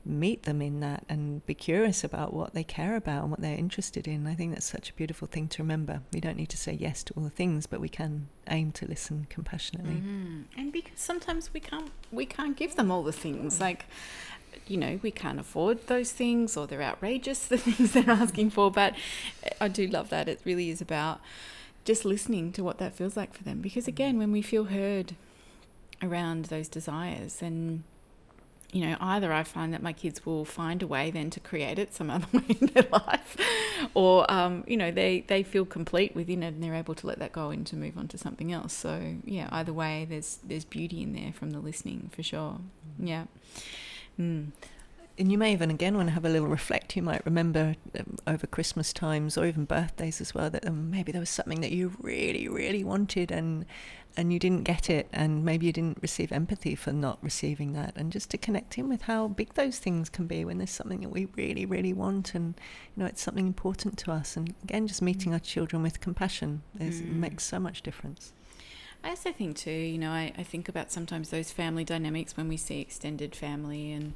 meet 0.05 0.43
them 0.43 0.61
in 0.61 0.81
that 0.81 1.05
and 1.07 1.45
be 1.45 1.53
curious 1.53 2.03
about 2.03 2.33
what 2.33 2.53
they 2.53 2.63
care 2.63 2.95
about 2.95 3.21
and 3.23 3.31
what 3.31 3.39
they're 3.39 3.57
interested 3.57 4.07
in. 4.07 4.27
I 4.27 4.35
think 4.35 4.53
that's 4.53 4.65
such 4.65 4.89
a 4.89 4.93
beautiful 4.93 5.27
thing 5.27 5.47
to 5.49 5.63
remember. 5.63 6.01
We 6.11 6.19
don't 6.19 6.35
need 6.35 6.49
to 6.49 6.57
say 6.57 6.73
yes 6.73 7.03
to 7.03 7.13
all 7.15 7.23
the 7.23 7.29
things, 7.29 7.67
but 7.67 7.79
we 7.79 7.89
can 7.89 8.27
aim 8.49 8.71
to 8.73 8.85
listen 8.85 9.27
compassionately. 9.29 9.95
Mm. 9.95 10.43
And 10.57 10.71
because 10.73 10.99
sometimes 10.99 11.53
we 11.53 11.59
can't 11.59 11.91
we 12.11 12.25
can't 12.25 12.57
give 12.57 12.75
them 12.75 12.91
all 12.91 13.03
the 13.03 13.13
things 13.13 13.61
like 13.61 13.85
you 14.67 14.77
know 14.77 14.99
we 15.01 15.11
can't 15.11 15.39
afford 15.39 15.87
those 15.87 16.11
things 16.11 16.55
or 16.55 16.67
they're 16.67 16.81
outrageous 16.81 17.45
the 17.47 17.57
things 17.57 17.93
they're 17.93 18.09
asking 18.09 18.49
for 18.49 18.69
but 18.69 18.93
I 19.59 19.67
do 19.67 19.87
love 19.87 20.09
that 20.09 20.27
it 20.27 20.41
really 20.45 20.69
is 20.69 20.81
about 20.81 21.21
just 21.85 22.05
listening 22.05 22.51
to 22.53 22.63
what 22.63 22.77
that 22.77 22.93
feels 22.93 23.17
like 23.17 23.33
for 23.33 23.43
them 23.43 23.61
because 23.61 23.87
again 23.87 24.17
when 24.17 24.31
we 24.31 24.41
feel 24.41 24.65
heard 24.65 25.15
around 26.01 26.45
those 26.45 26.67
desires 26.67 27.37
then 27.37 27.83
you 28.73 28.85
know, 28.85 28.97
either 28.99 29.31
I 29.31 29.43
find 29.43 29.73
that 29.73 29.81
my 29.81 29.93
kids 29.93 30.25
will 30.25 30.45
find 30.45 30.81
a 30.81 30.87
way 30.87 31.11
then 31.11 31.29
to 31.31 31.39
create 31.39 31.79
it 31.79 31.93
some 31.93 32.09
other 32.15 32.27
way 32.33 32.57
in 32.59 32.67
their 32.67 32.87
life, 32.91 33.37
or 33.93 34.29
um, 34.31 34.63
you 34.67 34.77
know, 34.77 34.91
they 34.91 35.21
they 35.21 35.43
feel 35.43 35.65
complete 35.65 36.15
within 36.15 36.43
it 36.43 36.55
and 36.55 36.63
they're 36.63 36.75
able 36.75 36.95
to 36.95 37.07
let 37.07 37.19
that 37.19 37.31
go 37.31 37.49
and 37.49 37.65
to 37.67 37.75
move 37.75 37.97
on 37.97 38.07
to 38.09 38.17
something 38.17 38.51
else. 38.51 38.73
So 38.73 39.15
yeah, 39.23 39.47
either 39.51 39.73
way, 39.73 40.05
there's 40.09 40.39
there's 40.43 40.65
beauty 40.65 41.01
in 41.01 41.13
there 41.13 41.33
from 41.33 41.51
the 41.51 41.59
listening 41.59 42.09
for 42.13 42.23
sure. 42.23 42.59
Yeah. 42.99 43.25
Mm. 44.19 44.51
And 45.17 45.31
you 45.31 45.37
may 45.37 45.53
even 45.53 45.69
again 45.69 45.95
want 45.95 46.07
to 46.07 46.13
have 46.13 46.25
a 46.25 46.29
little 46.29 46.47
reflect. 46.47 46.95
You 46.95 47.03
might 47.03 47.23
remember 47.23 47.75
um, 47.99 48.17
over 48.25 48.47
Christmas 48.47 48.91
times 48.91 49.37
or 49.37 49.45
even 49.45 49.65
birthdays 49.65 50.19
as 50.19 50.33
well 50.33 50.49
that 50.49 50.65
um, 50.65 50.89
maybe 50.89 51.11
there 51.11 51.21
was 51.21 51.29
something 51.29 51.61
that 51.61 51.71
you 51.71 51.93
really, 52.01 52.47
really 52.47 52.83
wanted 52.83 53.31
and 53.31 53.65
and 54.15 54.31
you 54.31 54.37
didn't 54.37 54.63
get 54.63 54.91
it, 54.91 55.07
and 55.11 55.43
maybe 55.43 55.65
you 55.65 55.71
didn't 55.73 55.97
receive 56.01 56.31
empathy 56.31 56.75
for 56.75 56.91
not 56.91 57.17
receiving 57.23 57.73
that, 57.73 57.93
and 57.95 58.11
just 58.11 58.29
to 58.29 58.37
connect 58.37 58.77
in 58.77 58.87
with 58.87 59.01
how 59.03 59.27
big 59.27 59.55
those 59.55 59.79
things 59.79 60.07
can 60.07 60.27
be 60.27 60.45
when 60.45 60.59
there's 60.59 60.69
something 60.69 61.01
that 61.01 61.09
we 61.09 61.27
really, 61.35 61.65
really 61.65 61.93
want, 61.93 62.35
and 62.35 62.53
you 62.95 63.01
know 63.01 63.07
it's 63.07 63.23
something 63.23 63.47
important 63.47 63.97
to 63.97 64.11
us. 64.11 64.37
And 64.37 64.53
again, 64.63 64.87
just 64.87 65.01
meeting 65.01 65.33
our 65.33 65.39
children 65.39 65.81
with 65.81 65.99
compassion 65.99 66.61
is 66.79 67.01
Mm. 67.01 67.15
makes 67.15 67.43
so 67.43 67.59
much 67.59 67.81
difference. 67.81 68.33
I 69.03 69.09
also 69.09 69.31
think 69.33 69.57
too, 69.57 69.71
you 69.71 69.97
know, 69.97 70.11
I, 70.11 70.31
I 70.37 70.43
think 70.43 70.69
about 70.69 70.91
sometimes 70.91 71.29
those 71.29 71.51
family 71.51 71.83
dynamics 71.83 72.37
when 72.37 72.47
we 72.47 72.55
see 72.55 72.79
extended 72.79 73.35
family 73.35 73.91
and 73.91 74.13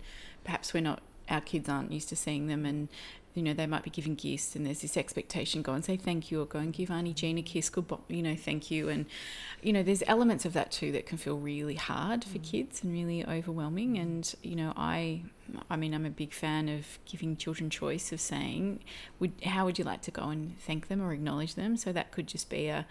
perhaps 0.47 0.73
we're 0.73 0.79
not 0.81 1.01
our 1.29 1.41
kids 1.41 1.67
aren't 1.67 1.91
used 1.91 2.07
to 2.07 2.15
seeing 2.15 2.47
them 2.47 2.65
and 2.65 2.87
you 3.37 3.43
know, 3.43 3.53
they 3.53 3.67
might 3.67 3.83
be 3.83 3.91
giving 3.91 4.15
gifts 4.15 4.55
and 4.55 4.65
there's 4.65 4.81
this 4.81 4.97
expectation, 4.97 5.61
go 5.61 5.73
and 5.73 5.85
say 5.85 5.95
thank 5.95 6.31
you 6.31 6.41
or 6.41 6.45
go 6.45 6.57
and 6.57 6.73
give 6.73 6.89
Auntie 6.89 7.13
Jean 7.13 7.37
a 7.37 7.43
kiss, 7.43 7.69
goodbye, 7.69 7.97
you 8.07 8.23
know, 8.23 8.35
thank 8.35 8.71
you. 8.71 8.89
And, 8.89 9.05
you 9.61 9.71
know, 9.71 9.83
there's 9.83 10.01
elements 10.07 10.43
of 10.43 10.53
that 10.53 10.71
too 10.71 10.91
that 10.93 11.05
can 11.05 11.19
feel 11.19 11.37
really 11.37 11.75
hard 11.75 12.23
for 12.23 12.39
mm. 12.39 12.43
kids 12.43 12.81
and 12.83 12.91
really 12.91 13.23
overwhelming. 13.23 13.93
Mm. 13.93 14.01
And, 14.01 14.35
you 14.41 14.55
know, 14.55 14.73
I, 14.75 15.21
I 15.69 15.75
mean, 15.75 15.93
I'm 15.93 16.03
a 16.03 16.09
big 16.09 16.33
fan 16.33 16.67
of 16.67 16.97
giving 17.05 17.37
children 17.37 17.69
choice 17.69 18.11
of 18.11 18.19
saying, 18.19 18.79
would, 19.19 19.33
how 19.45 19.65
would 19.65 19.77
you 19.77 19.85
like 19.85 20.01
to 20.03 20.11
go 20.11 20.23
and 20.23 20.57
thank 20.61 20.87
them 20.87 20.99
or 20.99 21.13
acknowledge 21.13 21.53
them? 21.53 21.77
So 21.77 21.91
that 21.91 22.11
could 22.11 22.25
just 22.25 22.49
be 22.49 22.69
a, 22.69 22.87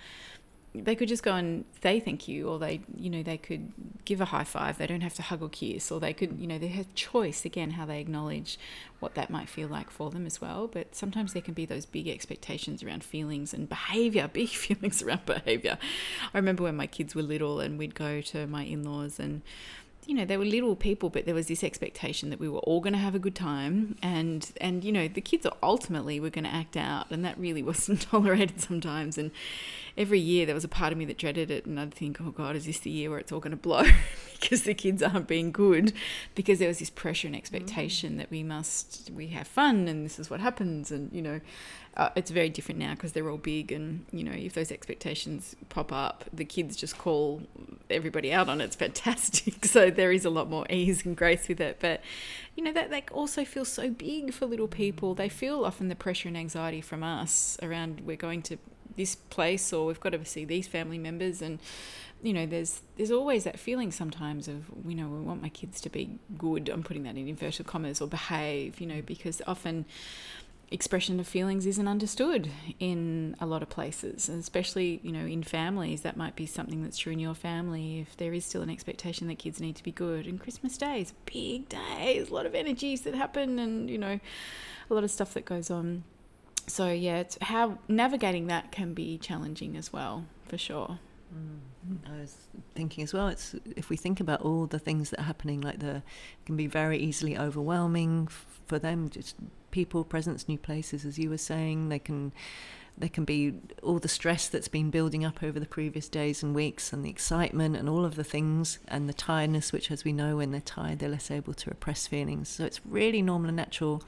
they 0.83 0.95
could 0.95 1.09
just 1.09 1.23
go 1.23 1.35
and 1.35 1.65
say 1.83 2.01
thank 2.01 2.29
you 2.29 2.49
or 2.49 2.59
they 2.59 2.81
you 2.97 3.11
know 3.11 3.23
they 3.23 3.37
could 3.37 3.73
give 4.05 4.21
a 4.21 4.27
high 4.27 4.45
five. 4.45 4.79
They 4.79 4.87
don't 4.87 5.01
have 5.01 5.15
to 5.15 5.23
hug 5.23 5.43
or 5.43 5.49
kiss 5.49 5.91
or 5.91 6.01
they 6.01 6.12
could 6.12 6.39
you 6.39 6.47
know 6.47 6.59
they 6.59 6.69
have 6.69 6.95
choice 6.95 7.45
again 7.45 7.73
how 7.73 7.87
they 7.87 8.01
acknowledge 8.01 8.59
what 9.01 9.15
that 9.15 9.31
might 9.31 9.49
feel 9.49 9.69
like 9.69 9.91
for 9.91 10.11
them 10.11 10.27
as 10.27 10.41
well. 10.41 10.69
But 10.69 10.95
sometimes 10.95 11.33
there 11.33 11.43
can 11.43 11.55
be 11.55 11.67
those 11.67 11.87
big 11.87 12.09
expectations 12.09 12.83
around 12.83 13.05
feelings 13.05 13.53
and 13.53 13.69
behavior 13.69 14.29
big 14.33 14.49
feelings 14.49 15.03
around 15.03 15.27
behavior. 15.27 15.79
I 16.33 16.39
remember 16.39 16.62
when 16.62 16.77
my 16.77 16.87
kids 16.87 17.15
were 17.15 17.23
little 17.23 17.61
and 17.61 17.79
we'd 17.79 17.95
go 17.95 18.21
to 18.21 18.47
my 18.47 18.65
in-laws 18.65 19.19
and 19.19 19.43
you 20.07 20.15
know 20.15 20.25
they 20.25 20.37
were 20.37 20.45
little 20.45 20.77
people 20.77 21.11
but 21.11 21.27
there 21.27 21.35
was 21.35 21.49
this 21.49 21.65
expectation 21.65 22.31
that 22.31 22.39
we 22.39 22.49
were 22.49 22.61
all 22.61 22.81
going 22.81 22.93
to 22.93 22.99
have 22.99 23.15
a 23.15 23.19
good 23.19 23.35
time. 23.35 23.97
And 24.03 24.51
and 24.61 24.85
you 24.85 24.93
know 24.93 25.09
the 25.09 25.21
kids 25.21 25.47
ultimately 25.62 26.21
were 26.21 26.31
going 26.31 26.45
to 26.45 26.55
act 26.55 26.77
out 26.77 27.11
and 27.11 27.25
that 27.25 27.39
really 27.39 27.62
wasn't 27.73 28.03
tolerated 28.03 28.61
sometimes. 28.61 29.19
And 29.19 29.31
every 29.96 30.20
year 30.20 30.46
there 30.46 30.54
was 30.54 30.64
a 30.64 30.68
part 30.68 30.92
of 30.92 30.98
me 30.98 31.04
that 31.06 31.18
dreaded 31.18 31.50
it 31.50 31.66
and 31.66 31.80
I'd 31.80 31.94
think 31.94 32.20
oh 32.20 32.30
god 32.30 32.56
is 32.56 32.66
this 32.66 32.80
the 32.80 32.90
year 32.90 33.11
where 33.11 33.18
it's 33.18 33.32
all 33.32 33.40
going 33.40 33.52
to 33.52 33.56
blow? 33.56 33.85
Because 34.38 34.64
the 34.64 34.74
kids 34.74 35.02
aren't 35.02 35.26
being 35.28 35.50
good. 35.50 35.94
Because 36.35 36.59
there 36.59 36.68
was 36.68 36.78
this 36.78 36.90
pressure 36.90 37.26
and 37.26 37.35
expectation 37.35 38.18
that 38.18 38.30
we 38.30 38.42
must 38.42 39.11
we 39.14 39.28
have 39.28 39.48
fun 39.48 39.88
and 39.88 40.04
this 40.04 40.18
is 40.18 40.28
what 40.28 40.40
happens 40.40 40.92
and 40.92 41.11
you 41.11 41.22
know 41.22 41.40
uh, 41.96 42.11
it's 42.14 42.30
very 42.30 42.50
different 42.50 42.78
now 42.78 42.92
because 42.92 43.12
they're 43.12 43.30
all 43.30 43.38
big 43.38 43.72
and 43.72 44.04
you 44.12 44.22
know 44.22 44.32
if 44.32 44.52
those 44.52 44.70
expectations 44.70 45.56
pop 45.70 45.90
up 45.90 46.24
the 46.30 46.44
kids 46.44 46.76
just 46.76 46.98
call 46.98 47.42
everybody 47.90 48.32
out 48.32 48.48
on 48.48 48.61
it. 48.61 48.64
It's 48.64 48.76
fantastic. 48.76 49.54
So 49.76 49.90
there 49.90 50.12
is 50.12 50.24
a 50.24 50.30
lot 50.30 50.48
more 50.48 50.64
ease 50.70 51.04
and 51.04 51.16
grace 51.16 51.48
with 51.48 51.61
it. 51.61 51.78
But 51.80 52.00
you 52.54 52.62
know 52.62 52.72
that 52.72 52.90
they 52.90 53.02
also 53.12 53.44
feel 53.44 53.64
so 53.64 53.90
big 53.90 54.32
for 54.32 54.46
little 54.46 54.68
people. 54.68 55.14
They 55.14 55.28
feel 55.28 55.64
often 55.64 55.88
the 55.88 55.96
pressure 55.96 56.28
and 56.28 56.37
anxiety 56.37 56.80
from 56.80 57.02
us 57.02 57.59
around 57.62 58.02
we're 58.04 58.16
going 58.16 58.42
to 58.42 58.59
this 58.96 59.14
place 59.14 59.72
or 59.72 59.87
we've 59.87 60.00
got 60.00 60.11
to 60.11 60.24
see 60.24 60.44
these 60.44 60.66
family 60.66 60.98
members 60.98 61.42
and 61.42 61.59
you 62.22 62.32
know 62.32 62.46
there's 62.46 62.82
there's 62.96 63.11
always 63.11 63.44
that 63.44 63.59
feeling 63.59 63.92
sometimes 63.92 64.48
of 64.48 64.64
you 64.87 64.94
know 64.94 65.06
we 65.06 65.20
want 65.20 65.42
my 65.42 65.48
kids 65.48 65.80
to 65.80 65.90
be 65.90 66.18
good 66.38 66.68
i'm 66.68 66.82
putting 66.82 67.02
that 67.02 67.16
in 67.16 67.28
inverted 67.28 67.66
commas 67.66 68.00
or 68.00 68.09
behave 68.09 68.80
you 68.80 68.87
know 68.87 69.02
because 69.02 69.42
often 69.46 69.85
expression 70.70 71.20
of 71.20 71.28
feelings 71.28 71.64
isn't 71.64 71.87
understood 71.87 72.50
in 72.80 73.37
a 73.40 73.46
lot 73.46 73.62
of 73.62 73.68
places 73.68 74.28
and 74.28 74.40
especially 74.40 74.98
you 75.04 75.12
know 75.12 75.24
in 75.24 75.42
families 75.42 76.00
that 76.00 76.16
might 76.16 76.35
be 76.35 76.44
something 76.44 76.82
that's 76.82 76.98
true 76.98 77.12
in 77.12 77.20
your 77.20 77.35
family 77.35 78.00
if 78.00 78.16
there 78.16 78.32
is 78.32 78.44
still 78.44 78.62
an 78.62 78.70
expectation 78.70 79.28
that 79.28 79.38
kids 79.38 79.61
need 79.61 79.76
to 79.76 79.85
be 79.85 79.92
good 79.92 80.26
and 80.26 80.40
christmas 80.40 80.76
day 80.76 81.00
is 81.00 81.12
a 81.12 81.30
big 81.30 81.68
day 81.68 82.14
there's 82.16 82.30
a 82.30 82.35
lot 82.35 82.46
of 82.46 82.54
energies 82.54 83.02
that 83.02 83.14
happen 83.14 83.61
and 83.61 83.88
you 83.88 83.96
know 83.96 84.18
a 84.90 84.94
lot 84.94 85.04
of 85.04 85.11
stuff 85.11 85.35
that 85.35 85.44
goes 85.44 85.70
on 85.70 86.02
so 86.66 86.90
yeah 86.90 87.18
it's 87.18 87.38
how 87.42 87.79
navigating 87.88 88.46
that 88.48 88.72
can 88.72 88.94
be 88.94 89.18
challenging 89.18 89.76
as 89.76 89.92
well 89.92 90.24
for 90.48 90.59
sure 90.59 90.98
mm. 91.35 91.59
I 92.07 92.20
was 92.20 92.37
thinking 92.74 93.05
as 93.05 93.12
well. 93.12 93.29
It's 93.29 93.55
if 93.76 93.90
we 93.90 93.96
think 93.96 94.20
about 94.20 94.42
all 94.42 94.66
the 94.66 94.79
things 94.79 95.11
that 95.11 95.20
are 95.20 95.24
happening, 95.24 95.61
like 95.61 95.79
the 95.79 96.02
can 96.44 96.57
be 96.57 96.66
very 96.66 96.98
easily 96.98 97.38
overwhelming 97.38 98.29
for 98.66 98.79
them. 98.79 99.09
Just 99.09 99.37
people, 99.70 100.05
presence, 100.05 100.48
new 100.48 100.59
places, 100.59 101.05
as 101.05 101.18
you 101.18 101.31
were 101.31 101.38
saying. 101.38 101.88
They 101.88 101.98
can 101.98 102.33
there 102.98 103.09
can 103.09 103.24
be 103.24 103.54
all 103.82 103.98
the 103.98 104.09
stress 104.09 104.48
that's 104.48 104.68
been 104.68 104.90
building 104.90 105.24
up 105.24 105.42
over 105.42 105.61
the 105.61 105.66
previous 105.66 106.09
days 106.09 106.42
and 106.42 106.54
weeks, 106.54 106.92
and 106.92 107.04
the 107.04 107.11
excitement 107.11 107.76
and 107.76 107.88
all 107.88 108.04
of 108.04 108.14
the 108.14 108.24
things, 108.24 108.78
and 108.88 109.09
the 109.09 109.14
tiredness, 109.14 109.72
which, 109.72 109.90
as 109.90 110.04
we 110.04 110.12
know, 110.12 110.37
when 110.37 110.50
they're 110.50 110.61
tired, 110.61 110.98
they're 110.98 111.09
less 111.09 111.30
able 111.30 111.54
to 111.54 111.70
repress 111.70 112.06
feelings. 112.06 112.48
So 112.48 112.64
it's 112.64 112.80
really 112.87 113.20
normal 113.22 113.48
and 113.48 113.56
natural, 113.56 114.02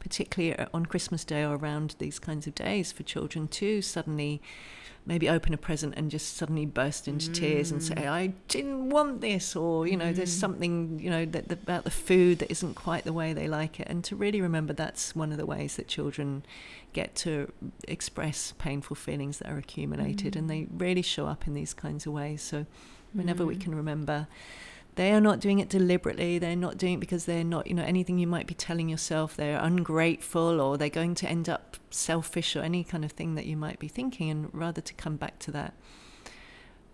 particularly 0.00 0.66
on 0.74 0.86
Christmas 0.86 1.24
Day 1.24 1.44
or 1.44 1.56
around 1.56 1.94
these 1.98 2.18
kinds 2.18 2.46
of 2.46 2.54
days, 2.54 2.90
for 2.90 3.04
children 3.04 3.46
to 3.48 3.82
suddenly 3.82 4.42
maybe 5.06 5.26
open 5.28 5.54
a 5.54 5.56
present 5.56 5.94
and 5.96 6.10
just 6.10 6.36
suddenly 6.36 6.66
burst 6.66 7.08
into 7.08 7.30
mm. 7.30 7.34
tears 7.34 7.70
and 7.70 7.82
say, 7.82 7.94
mm. 7.94 8.08
"I 8.08 8.26
didn't 8.48 8.90
want 8.90 9.22
this," 9.22 9.56
or 9.56 9.86
you 9.86 9.96
know, 9.96 10.12
mm. 10.12 10.14
there's 10.14 10.32
something 10.32 11.00
you 11.00 11.08
know 11.08 11.24
that, 11.24 11.48
that, 11.48 11.62
about 11.62 11.84
the 11.84 11.90
food 11.90 12.40
that 12.40 12.50
isn't 12.50 12.74
quite 12.74 13.04
the 13.04 13.12
way 13.12 13.32
they 13.32 13.48
like 13.48 13.80
it, 13.80 13.88
and 13.88 14.04
to 14.04 14.14
really 14.14 14.40
remember 14.40 14.74
that's 14.74 15.16
one 15.16 15.32
of 15.32 15.38
the 15.38 15.46
ways 15.46 15.76
that 15.76 15.88
children 15.88 16.44
get 16.92 17.14
to 17.14 17.50
express 18.08 18.54
painful 18.58 18.96
feelings 18.96 19.38
that 19.38 19.50
are 19.50 19.58
accumulated, 19.58 20.32
mm. 20.32 20.38
and 20.38 20.50
they 20.50 20.66
really 20.70 21.02
show 21.02 21.26
up 21.26 21.46
in 21.46 21.52
these 21.52 21.74
kinds 21.74 22.06
of 22.06 22.12
ways. 22.14 22.40
So, 22.40 22.64
whenever 23.12 23.44
we 23.44 23.56
mm. 23.56 23.60
can 23.60 23.74
remember 23.74 24.26
they 24.98 25.12
are 25.12 25.20
not 25.20 25.38
doing 25.38 25.60
it 25.60 25.68
deliberately. 25.68 26.40
They're 26.40 26.56
not 26.56 26.76
doing 26.76 26.94
it 26.94 27.00
because 27.00 27.24
they're 27.24 27.44
not, 27.44 27.68
you 27.68 27.74
know, 27.74 27.84
anything 27.84 28.18
you 28.18 28.26
might 28.26 28.48
be 28.48 28.54
telling 28.54 28.88
yourself. 28.88 29.36
They're 29.36 29.60
ungrateful 29.60 30.60
or 30.60 30.76
they're 30.76 30.88
going 30.88 31.14
to 31.16 31.28
end 31.28 31.48
up 31.48 31.76
selfish 31.90 32.56
or 32.56 32.62
any 32.62 32.82
kind 32.82 33.04
of 33.04 33.12
thing 33.12 33.36
that 33.36 33.46
you 33.46 33.56
might 33.56 33.78
be 33.78 33.86
thinking. 33.86 34.28
And 34.28 34.48
rather 34.52 34.80
to 34.80 34.94
come 34.94 35.14
back 35.14 35.38
to 35.38 35.52
that, 35.52 35.74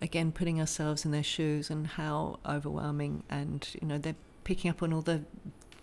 again, 0.03 0.31
putting 0.31 0.59
ourselves 0.59 1.03
in 1.03 1.09
their 1.09 1.23
shoes 1.23 1.71
and 1.71 1.87
how 1.87 2.39
overwhelming 2.45 3.23
and, 3.27 3.67
you 3.81 3.87
know, 3.87 3.97
they're 3.97 4.21
picking 4.43 4.69
up 4.69 4.83
on 4.83 4.93
all 4.93 5.01
the 5.01 5.23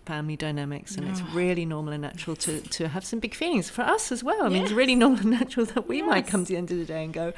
family 0.05 0.35
dynamics 0.35 0.95
and 0.95 1.07
oh. 1.07 1.11
it's 1.11 1.21
really 1.33 1.65
normal 1.65 1.93
and 1.93 2.01
natural 2.01 2.35
to, 2.35 2.61
to 2.61 2.87
have 2.89 3.05
some 3.05 3.19
big 3.19 3.33
feelings 3.33 3.69
for 3.69 3.81
us 3.81 4.11
as 4.11 4.23
well. 4.23 4.41
I 4.41 4.45
yes. 4.45 4.53
mean, 4.53 4.63
it's 4.63 4.71
really 4.71 4.95
normal 4.95 5.19
and 5.19 5.31
natural 5.31 5.65
that 5.67 5.87
we 5.87 5.97
yes. 5.97 6.07
might 6.07 6.27
come 6.27 6.45
to 6.45 6.51
the 6.51 6.57
end 6.57 6.71
of 6.71 6.77
the 6.77 6.85
day 6.85 7.03
and 7.03 7.13
go, 7.13 7.33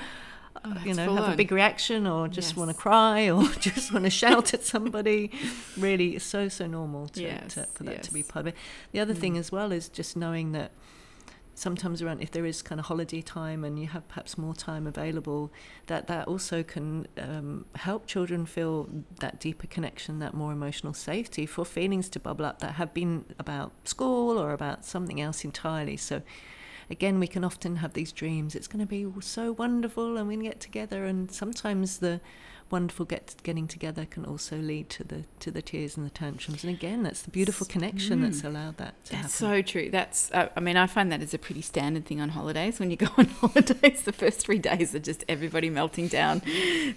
oh, 0.63 0.77
you 0.83 0.93
know, 0.93 1.15
have 1.15 1.25
on. 1.25 1.33
a 1.33 1.35
big 1.35 1.51
reaction 1.51 2.07
or 2.07 2.27
just 2.27 2.51
yes. 2.51 2.57
want 2.57 2.71
to 2.71 2.77
cry 2.77 3.29
or 3.29 3.43
just 3.59 3.93
want 3.93 4.05
to 4.05 4.11
shout 4.11 4.53
at 4.53 4.63
somebody. 4.63 5.31
Really, 5.77 6.15
it's 6.15 6.25
so, 6.25 6.47
so 6.49 6.67
normal 6.67 7.07
to, 7.09 7.47
to, 7.49 7.67
for 7.73 7.83
that 7.83 8.03
to 8.03 8.13
be 8.13 8.23
part 8.23 8.41
of 8.41 8.47
it. 8.47 8.55
The 8.91 8.99
other 8.99 9.13
mm. 9.13 9.19
thing 9.19 9.37
as 9.37 9.51
well 9.51 9.71
is 9.71 9.89
just 9.89 10.17
knowing 10.17 10.51
that 10.53 10.71
sometimes 11.55 12.01
around 12.01 12.21
if 12.21 12.31
there 12.31 12.45
is 12.45 12.61
kind 12.61 12.79
of 12.79 12.85
holiday 12.85 13.21
time 13.21 13.63
and 13.63 13.79
you 13.79 13.87
have 13.87 14.07
perhaps 14.07 14.37
more 14.37 14.53
time 14.53 14.85
available 14.85 15.51
that 15.87 16.07
that 16.07 16.27
also 16.27 16.61
can 16.61 17.07
um, 17.17 17.65
help 17.75 18.05
children 18.05 18.45
feel 18.45 18.89
that 19.19 19.39
deeper 19.39 19.65
connection 19.67 20.19
that 20.19 20.33
more 20.33 20.51
emotional 20.51 20.93
safety 20.93 21.45
for 21.45 21.65
feelings 21.65 22.09
to 22.09 22.19
bubble 22.19 22.45
up 22.45 22.59
that 22.59 22.73
have 22.73 22.93
been 22.93 23.25
about 23.39 23.71
school 23.87 24.37
or 24.37 24.51
about 24.51 24.85
something 24.85 25.19
else 25.21 25.43
entirely 25.43 25.97
so 25.97 26.21
again, 26.89 27.19
we 27.19 27.27
can 27.27 27.43
often 27.43 27.77
have 27.77 27.93
these 27.93 28.11
dreams. 28.11 28.55
It's 28.55 28.67
going 28.67 28.79
to 28.79 28.85
be 28.85 29.07
so 29.21 29.51
wonderful, 29.53 30.17
and 30.17 30.27
we 30.27 30.35
can 30.35 30.43
get 30.43 30.59
together. 30.59 31.05
And 31.05 31.31
sometimes 31.31 31.99
the 31.99 32.21
wonderful 32.71 33.05
get 33.05 33.35
getting 33.43 33.67
together 33.67 34.05
can 34.05 34.25
also 34.25 34.57
lead 34.57 34.89
to 34.89 35.03
the 35.03 35.23
to 35.39 35.51
the 35.51 35.61
tears 35.61 35.97
and 35.97 36.05
the 36.05 36.09
tantrums. 36.09 36.63
And 36.63 36.73
again, 36.73 37.03
that's 37.03 37.21
the 37.21 37.31
beautiful 37.31 37.65
connection 37.67 38.19
mm. 38.19 38.23
that's 38.23 38.43
allowed 38.43 38.77
that 38.77 39.05
to 39.05 39.11
that's 39.11 39.39
happen. 39.39 39.57
so 39.57 39.61
true. 39.61 39.89
That's 39.91 40.31
uh, 40.31 40.49
I 40.55 40.59
mean, 40.59 40.77
I 40.77 40.87
find 40.87 41.11
that 41.11 41.21
is 41.21 41.33
a 41.33 41.37
pretty 41.37 41.61
standard 41.61 42.05
thing 42.05 42.19
on 42.19 42.29
holidays. 42.29 42.79
When 42.79 42.91
you 42.91 42.97
go 42.97 43.07
on 43.17 43.25
holidays, 43.25 44.03
the 44.03 44.13
first 44.13 44.39
three 44.39 44.59
days 44.59 44.95
are 44.95 44.99
just 44.99 45.23
everybody 45.29 45.69
melting 45.69 46.07
down 46.07 46.41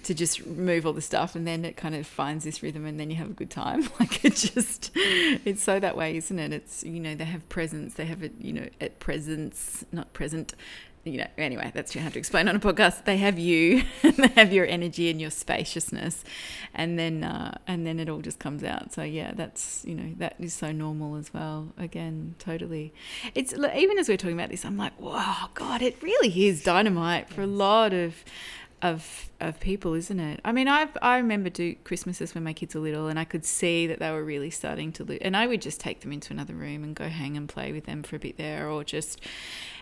to 0.02 0.14
just 0.14 0.40
remove 0.40 0.86
all 0.86 0.92
the 0.92 1.02
stuff, 1.02 1.34
and 1.34 1.46
then 1.46 1.64
it 1.64 1.76
kind 1.76 1.94
of 1.94 2.06
finds 2.06 2.44
this 2.44 2.62
rhythm, 2.62 2.86
and 2.86 2.98
then 2.98 3.10
you 3.10 3.16
have 3.16 3.30
a 3.30 3.34
good 3.34 3.50
time. 3.50 3.88
Like 3.98 4.24
it 4.24 4.36
just, 4.36 4.92
it's 4.94 5.62
so 5.62 5.80
that 5.80 5.96
way, 5.96 6.16
isn't 6.16 6.38
it? 6.38 6.52
It's 6.52 6.84
you 6.84 7.00
know 7.00 7.16
they 7.16 7.24
have 7.24 7.48
presents, 7.48 7.94
they 7.94 8.04
have 8.04 8.22
it 8.22 8.32
you 8.38 8.52
know 8.52 8.68
at 8.80 9.00
presents, 9.00 9.84
not 9.90 10.12
present 10.12 10.54
you 11.08 11.18
know, 11.18 11.26
anyway, 11.36 11.70
that's 11.74 11.92
too 11.92 12.00
hard 12.00 12.12
to 12.12 12.18
explain 12.18 12.48
on 12.48 12.56
a 12.56 12.60
podcast. 12.60 13.04
They 13.04 13.16
have 13.18 13.38
you, 13.38 13.82
they 14.02 14.28
have 14.28 14.52
your 14.52 14.66
energy 14.66 15.10
and 15.10 15.20
your 15.20 15.30
spaciousness, 15.30 16.24
and 16.74 16.98
then 16.98 17.24
uh, 17.24 17.58
and 17.66 17.86
then 17.86 17.98
it 17.98 18.08
all 18.08 18.20
just 18.20 18.38
comes 18.38 18.62
out. 18.62 18.92
So 18.92 19.02
yeah, 19.02 19.32
that's 19.34 19.84
you 19.86 19.94
know 19.94 20.14
that 20.18 20.36
is 20.38 20.54
so 20.54 20.72
normal 20.72 21.16
as 21.16 21.32
well. 21.32 21.72
Again, 21.78 22.34
totally. 22.38 22.92
It's 23.34 23.52
even 23.52 23.98
as 23.98 24.08
we're 24.08 24.16
talking 24.16 24.38
about 24.38 24.50
this, 24.50 24.64
I'm 24.64 24.76
like, 24.76 24.98
wow, 25.00 25.50
God, 25.54 25.82
it 25.82 26.02
really 26.02 26.46
is 26.46 26.62
dynamite 26.62 27.28
for 27.28 27.42
a 27.42 27.46
lot 27.46 27.92
of 27.92 28.24
of 28.82 29.30
of 29.40 29.58
people, 29.60 29.94
isn't 29.94 30.20
it? 30.20 30.40
I 30.44 30.52
mean, 30.52 30.68
I 30.68 30.88
I 31.02 31.18
remember 31.18 31.50
do 31.50 31.74
Christmases 31.84 32.34
when 32.34 32.44
my 32.44 32.52
kids 32.52 32.74
were 32.74 32.80
little, 32.80 33.08
and 33.08 33.18
I 33.18 33.24
could 33.24 33.44
see 33.44 33.86
that 33.86 33.98
they 33.98 34.10
were 34.10 34.24
really 34.24 34.50
starting 34.50 34.92
to 34.92 35.04
lose. 35.04 35.18
And 35.22 35.36
I 35.36 35.46
would 35.46 35.62
just 35.62 35.80
take 35.80 36.00
them 36.00 36.12
into 36.12 36.32
another 36.32 36.54
room 36.54 36.84
and 36.84 36.94
go 36.94 37.08
hang 37.08 37.36
and 37.36 37.48
play 37.48 37.72
with 37.72 37.86
them 37.86 38.02
for 38.02 38.16
a 38.16 38.18
bit 38.18 38.36
there, 38.36 38.68
or 38.68 38.84
just 38.84 39.20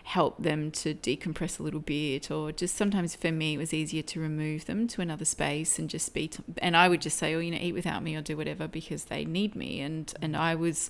help 0.07 0.41
them 0.41 0.71
to 0.71 0.93
decompress 0.93 1.59
a 1.59 1.63
little 1.63 1.81
bit, 1.81 2.31
or 2.31 2.53
just 2.53 2.77
sometimes 2.77 3.13
for 3.13 3.29
me 3.29 3.55
it 3.55 3.57
was 3.57 3.73
easier 3.73 4.01
to 4.01 4.21
remove 4.21 4.63
them 4.63 4.87
to 4.87 5.01
another 5.01 5.25
space 5.25 5.77
and 5.77 5.89
just 5.89 6.13
be. 6.13 6.29
T- 6.29 6.41
and 6.59 6.77
I 6.77 6.87
would 6.87 7.01
just 7.01 7.17
say, 7.17 7.35
oh, 7.35 7.39
you 7.39 7.51
know, 7.51 7.57
eat 7.59 7.73
without 7.73 8.01
me 8.01 8.15
or 8.15 8.21
do 8.21 8.37
whatever 8.37 8.69
because 8.69 9.05
they 9.05 9.25
need 9.25 9.53
me, 9.53 9.81
and 9.81 10.13
and 10.21 10.37
I 10.37 10.55
was 10.55 10.89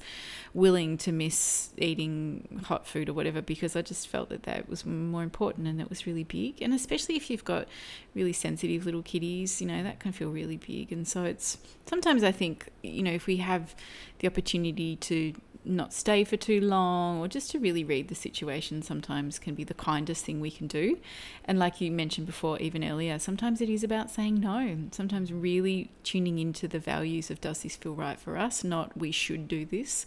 willing 0.53 0.99
to 0.99 1.11
miss 1.11 1.69
eating 1.79 2.61
hot 2.65 2.85
food 2.85 3.09
or 3.09 3.13
whatever 3.13 3.41
because 3.41 3.75
I 3.75 3.81
just 3.81 4.07
felt 4.07 4.29
that 4.29 4.43
that 4.43 4.69
was 4.69 4.85
more 4.85 5.23
important 5.23 5.67
and 5.67 5.79
that 5.79 5.89
was 5.89 6.05
really 6.05 6.23
big. 6.23 6.61
And 6.61 6.71
especially 6.71 7.15
if 7.15 7.31
you've 7.31 7.45
got 7.45 7.67
really 8.13 8.33
sensitive 8.33 8.85
little 8.85 9.01
kitties, 9.01 9.59
you 9.61 9.67
know, 9.67 9.81
that 9.81 9.99
can 9.99 10.11
feel 10.11 10.29
really 10.29 10.57
big. 10.57 10.91
And 10.91 11.07
so 11.07 11.23
it's 11.23 11.57
sometimes 11.87 12.23
I 12.23 12.31
think, 12.31 12.69
you 12.83 13.01
know, 13.01 13.11
if 13.11 13.25
we 13.25 13.37
have 13.37 13.75
the 14.19 14.27
opportunity 14.27 14.95
to 14.95 15.33
not 15.67 15.93
stay 15.93 16.23
for 16.23 16.37
too 16.37 16.61
long 16.61 17.19
or 17.19 17.27
just 17.27 17.51
to 17.51 17.59
really 17.59 17.83
read 17.83 18.07
the 18.07 18.15
situation 18.15 18.81
sometimes 18.81 19.39
can 19.39 19.55
be 19.55 19.63
the 19.63 19.73
kindest 19.73 20.25
thing 20.25 20.39
we 20.39 20.51
can 20.51 20.67
do. 20.67 20.97
And 21.45 21.59
like 21.59 21.81
you 21.81 21.91
mentioned 21.91 22.27
before, 22.27 22.57
even 22.59 22.83
earlier, 22.83 23.19
sometimes 23.19 23.61
it 23.61 23.69
is 23.69 23.83
about 23.83 24.09
saying 24.09 24.39
no. 24.39 24.77
Sometimes 24.91 25.31
really 25.31 25.91
tuning 26.03 26.39
into 26.39 26.67
the 26.67 26.79
values 26.79 27.29
of 27.29 27.41
does 27.41 27.63
this 27.63 27.75
feel 27.75 27.93
right 27.93 28.19
for 28.19 28.37
us, 28.37 28.63
not 28.63 28.97
we 28.97 29.11
should 29.11 29.47
do 29.47 29.65
this, 29.65 30.05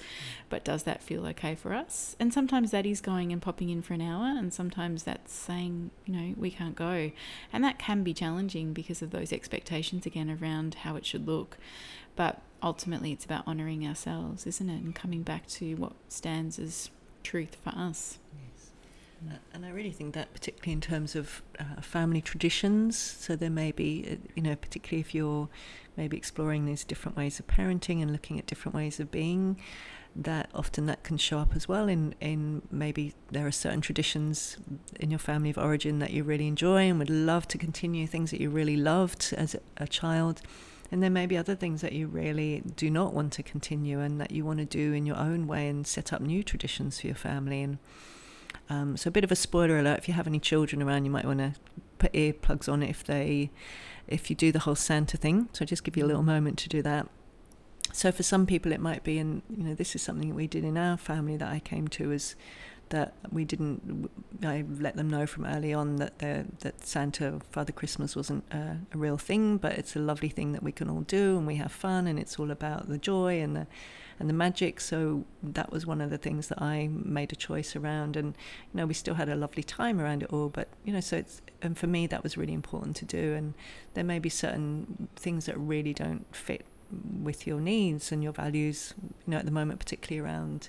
but 0.49 0.65
does 0.65 0.85
that 0.85 1.03
feel 1.03 1.27
okay 1.27 1.55
for 1.55 1.75
us? 1.75 2.17
And 2.19 2.33
sometimes 2.33 2.71
that 2.71 2.87
is 2.87 3.01
going 3.01 3.33
and 3.33 3.43
popping 3.43 3.69
in 3.69 3.83
for 3.83 3.95
an 3.95 4.01
hour, 4.01 4.37
and 4.37 4.53
sometimes 4.53 5.03
that's 5.05 5.33
saying, 5.33 5.91
you 6.07 6.15
know, 6.15 6.35
we 6.37 6.51
can't 6.51 6.75
go. 6.75 7.11
And 7.53 7.63
that 7.65 7.79
can 7.79 8.03
be 8.03 8.15
challenging 8.15 8.73
because 8.73 9.03
of 9.03 9.11
those 9.11 9.33
expectations 9.33 10.07
again 10.07 10.31
around 10.31 10.75
how 10.77 10.97
it 10.97 11.07
should 11.07 11.27
look. 11.27 11.59
But 12.17 12.43
ultimately 12.63 13.13
it's 13.13 13.25
about 13.25 13.47
honouring 13.47 13.87
ourselves, 13.87 14.47
isn't 14.47 14.69
it? 14.69 14.83
And 14.83 14.95
coming 14.95 15.23
back 15.23 15.47
to 15.49 15.75
what 15.75 15.93
stands 16.09 16.59
as 16.59 16.91
truth 17.23 17.57
for 17.63 17.71
us. 17.71 18.19
Yes. 18.33 18.71
And 19.53 19.67
I 19.67 19.71
really 19.71 19.93
think 19.93 20.15
that, 20.15 20.33
particularly 20.33 20.73
in 20.73 20.81
terms 20.81 21.15
of 21.15 21.43
uh, 21.59 21.81
family 21.83 22.23
traditions, 22.23 22.97
so 22.97 23.37
there 23.37 23.51
may 23.51 23.71
be, 23.71 24.07
uh, 24.11 24.29
you 24.35 24.43
know, 24.43 24.57
particularly 24.57 25.01
if 25.01 25.15
you're 25.15 25.49
maybe 25.97 26.17
exploring 26.17 26.65
these 26.65 26.85
different 26.85 27.17
ways 27.17 27.39
of 27.39 27.47
parenting 27.47 28.01
and 28.01 28.11
looking 28.13 28.39
at 28.39 28.47
different 28.47 28.75
ways 28.75 28.99
of 28.99 29.11
being, 29.11 29.59
that 30.17 30.49
often 30.55 30.87
that 30.87 31.03
can 31.03 31.17
show 31.17 31.39
up 31.39 31.55
as 31.55 31.69
well 31.69 31.89
in, 31.89 32.15
in 32.21 32.63
maybe 32.71 33.15
there 33.31 33.47
are 33.47 33.53
certain 33.53 33.81
traditions 33.81 34.57
in 34.99 35.11
your 35.11 35.19
family 35.19 35.51
of 35.51 35.59
origin 35.59 35.99
that 36.01 36.11
you 36.11 36.25
really 36.25 36.49
enjoy 36.49 36.89
and 36.89 36.99
would 36.99 37.11
love 37.11 37.47
to 37.47 37.59
continue 37.59 38.07
things 38.07 38.31
that 38.31 38.41
you 38.41 38.51
really 38.51 38.77
loved 38.77 39.33
as 39.37 39.55
a 39.77 39.87
child 39.87 40.43
and 40.91 41.03
there 41.03 41.11
may 41.11 41.27
be 41.27 41.37
other 41.37 41.55
things 41.55 41.81
that 41.83 41.93
you 41.93 42.07
really 42.07 42.63
do 42.77 42.91
not 42.91 43.15
want 43.15 43.33
to 43.35 43.43
continue 43.43 44.01
and 44.01 44.21
that 44.21 44.33
you 44.33 44.45
want 44.45 44.59
to 44.59 44.65
do 44.65 44.93
in 44.93 45.07
your 45.07 45.17
own 45.17 45.47
way 45.47 45.69
and 45.69 45.87
set 45.87 46.13
up 46.13 46.21
new 46.21 46.43
traditions 46.43 47.01
for 47.01 47.07
your 47.07 47.17
family. 47.17 47.63
And 47.63 47.79
um, 48.69 48.97
so, 48.97 49.09
a 49.09 49.11
bit 49.11 49.25
of 49.25 49.31
a 49.31 49.37
spoiler 49.37 49.79
alert: 49.79 49.99
if 49.99 50.09
you 50.09 50.15
have 50.15 50.27
any 50.27 50.41
children 50.41 50.83
around, 50.83 51.05
you 51.05 51.11
might 51.11 51.25
want 51.25 51.39
to 51.39 51.55
put 51.99 52.13
earplugs 52.13 52.73
on 52.73 52.83
if 52.83 53.05
they, 53.05 53.51
if 54.09 54.31
you 54.31 54.37
do 54.37 54.51
the 54.51 54.61
whole 54.61 54.75
Santa 54.75 55.17
thing. 55.17 55.49
So, 55.53 55.63
I 55.63 55.67
just 55.67 55.85
give 55.85 55.97
you 55.97 56.05
a 56.05 56.09
little 56.09 56.23
moment 56.23 56.59
to 56.61 56.69
do 56.69 56.83
that. 56.83 57.09
So, 57.93 58.11
for 58.11 58.23
some 58.25 58.47
people, 58.47 58.73
it 58.73 58.81
might 58.81 59.05
be, 59.05 59.19
and 59.19 59.43
you 59.49 59.65
know, 59.65 59.75
this 59.75 59.95
is 59.95 60.03
something 60.03 60.35
we 60.35 60.49
did 60.49 60.65
in 60.65 60.77
our 60.77 60.97
family 60.97 61.37
that 61.37 61.49
I 61.49 61.61
came 61.61 61.87
to 61.89 62.13
as 62.13 62.35
that 62.91 63.15
we 63.33 63.45
didn't. 63.45 64.11
I 64.43 64.65
let 64.79 64.97
them 64.97 65.09
know 65.09 65.27
from 65.27 65.47
early 65.47 65.73
on 65.73 65.97
that 65.97 66.19
that 66.19 66.87
Santa, 66.87 67.41
Father 67.51 67.73
Christmas, 67.73 68.15
wasn't 68.15 68.45
a, 68.53 68.79
a, 68.93 68.99
real 68.99 69.17
thing, 69.17 69.57
but 69.57 69.73
it's 69.73 69.97
a 69.97 69.99
lovely 69.99 70.29
thing 70.29 70.53
that 70.53 70.63
we 70.63 70.73
can 70.73 70.91
all 70.91 71.01
do, 71.01 71.39
and 71.39 71.47
we 71.47 71.57
have 71.57 71.73
fun, 71.73 72.07
and 72.07 72.19
it's 72.19 72.39
all 72.39 72.51
about 72.51 72.89
the 72.89 72.99
joy 72.99 73.41
and 73.41 73.57
the 73.57 73.67
and 74.19 74.29
the 74.29 74.35
magic. 74.35 74.81
So 74.81 75.25
that 75.43 75.73
was 75.73 75.87
one 75.87 76.01
of 76.01 76.11
the 76.11 76.19
things 76.19 76.49
that 76.49 76.61
I 76.61 76.89
made 76.93 77.33
a 77.33 77.37
choice 77.37 77.75
around, 77.75 78.17
and 78.17 78.37
you 78.73 78.79
know 78.79 78.87
we 78.87 78.95
still 78.95 79.15
had 79.15 79.29
a 79.29 79.37
lovely 79.37 79.63
time 79.63 80.01
around 80.01 80.23
it 80.23 80.33
all. 80.33 80.49
But 80.49 80.69
you 80.85 80.93
know, 80.93 81.01
so 81.01 81.17
it's 81.17 81.41
and 81.63 81.79
for 81.79 81.87
me 81.87 82.07
that 82.09 82.23
was 82.23 82.37
really 82.37 82.55
important 82.55 82.97
to 82.97 83.05
do. 83.05 83.35
And 83.35 83.55
there 83.95 84.05
may 84.05 84.19
be 84.19 84.29
certain 84.29 85.09
things 85.17 85.47
that 85.47 85.59
really 85.59 85.95
don't 85.95 86.25
fit 86.35 86.65
with 86.91 87.47
your 87.47 87.61
needs 87.61 88.13
and 88.13 88.23
your 88.23 88.33
values. 88.33 88.95
You 89.27 89.33
know, 89.33 89.39
at 89.39 89.45
the 89.45 89.51
moment, 89.51 89.81
particularly 89.81 90.21
around 90.25 90.69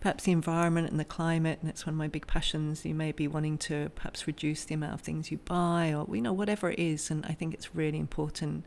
perhaps 0.00 0.24
the 0.24 0.32
environment 0.32 0.90
and 0.90 1.00
the 1.00 1.04
climate, 1.04 1.58
and 1.60 1.70
it's 1.70 1.86
one 1.86 1.94
of 1.94 1.98
my 1.98 2.08
big 2.08 2.26
passions. 2.26 2.84
You 2.84 2.94
may 2.94 3.12
be 3.12 3.28
wanting 3.28 3.58
to 3.58 3.90
perhaps 3.94 4.26
reduce 4.26 4.64
the 4.64 4.74
amount 4.74 4.94
of 4.94 5.00
things 5.00 5.30
you 5.30 5.38
buy, 5.38 5.92
or 5.92 6.14
you 6.14 6.22
know 6.22 6.32
whatever 6.32 6.70
it 6.70 6.78
is. 6.78 7.10
And 7.10 7.24
I 7.26 7.32
think 7.32 7.54
it's 7.54 7.74
really 7.74 7.98
important 7.98 8.64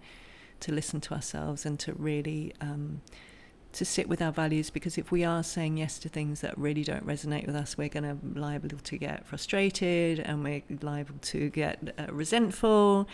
to 0.62 0.74
listen 0.74 1.00
to 1.02 1.14
ourselves 1.14 1.66
and 1.66 1.80
to 1.80 1.94
really 1.94 2.54
um, 2.60 3.02
to 3.72 3.86
sit 3.86 4.10
with 4.10 4.22
our 4.22 4.32
values 4.32 4.70
because 4.70 4.98
if 4.98 5.12
we 5.12 5.24
are 5.24 5.44
saying 5.44 5.78
yes 5.78 6.00
to 6.00 6.10
things 6.10 6.42
that 6.42 6.58
really 6.58 6.84
don't 6.84 7.06
resonate 7.06 7.46
with 7.46 7.56
us, 7.56 7.78
we're 7.78 7.90
going 7.90 8.04
to 8.04 8.40
liable 8.40 8.70
to 8.70 8.98
get 8.98 9.26
frustrated 9.26 10.20
and 10.20 10.44
we're 10.44 10.64
liable 10.82 11.16
to 11.22 11.50
get 11.50 11.94
uh, 11.98 12.12
resentful 12.12 13.08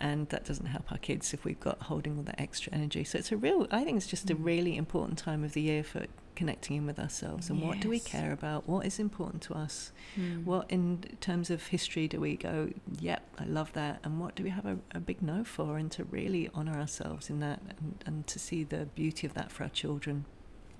and 0.00 0.28
that 0.30 0.44
doesn't 0.44 0.66
help 0.66 0.90
our 0.90 0.98
kids 0.98 1.34
if 1.34 1.44
we've 1.44 1.60
got 1.60 1.82
holding 1.82 2.16
all 2.16 2.22
that 2.24 2.40
extra 2.40 2.72
energy. 2.72 3.04
So 3.04 3.18
it's 3.18 3.30
a 3.30 3.36
real, 3.36 3.66
I 3.70 3.84
think 3.84 3.98
it's 3.98 4.06
just 4.06 4.30
a 4.30 4.34
mm. 4.34 4.44
really 4.44 4.76
important 4.76 5.18
time 5.18 5.44
of 5.44 5.52
the 5.52 5.60
year 5.60 5.84
for 5.84 6.06
connecting 6.34 6.76
in 6.76 6.86
with 6.86 6.98
ourselves 6.98 7.50
and 7.50 7.58
yes. 7.58 7.68
what 7.68 7.80
do 7.80 7.90
we 7.90 8.00
care 8.00 8.32
about? 8.32 8.66
What 8.66 8.86
is 8.86 8.98
important 8.98 9.42
to 9.42 9.54
us? 9.54 9.92
Mm. 10.18 10.44
What, 10.44 10.70
in 10.70 11.04
terms 11.20 11.50
of 11.50 11.66
history, 11.66 12.08
do 12.08 12.18
we 12.18 12.36
go, 12.36 12.70
yep, 12.98 13.22
I 13.38 13.44
love 13.44 13.74
that? 13.74 14.00
And 14.02 14.18
what 14.18 14.34
do 14.36 14.42
we 14.42 14.50
have 14.50 14.64
a, 14.64 14.78
a 14.92 15.00
big 15.00 15.20
no 15.20 15.44
for? 15.44 15.76
And 15.76 15.90
to 15.92 16.04
really 16.04 16.48
honour 16.54 16.78
ourselves 16.78 17.28
in 17.28 17.40
that 17.40 17.60
and, 17.68 18.02
and 18.06 18.26
to 18.26 18.38
see 18.38 18.64
the 18.64 18.86
beauty 18.94 19.26
of 19.26 19.34
that 19.34 19.52
for 19.52 19.64
our 19.64 19.68
children. 19.68 20.24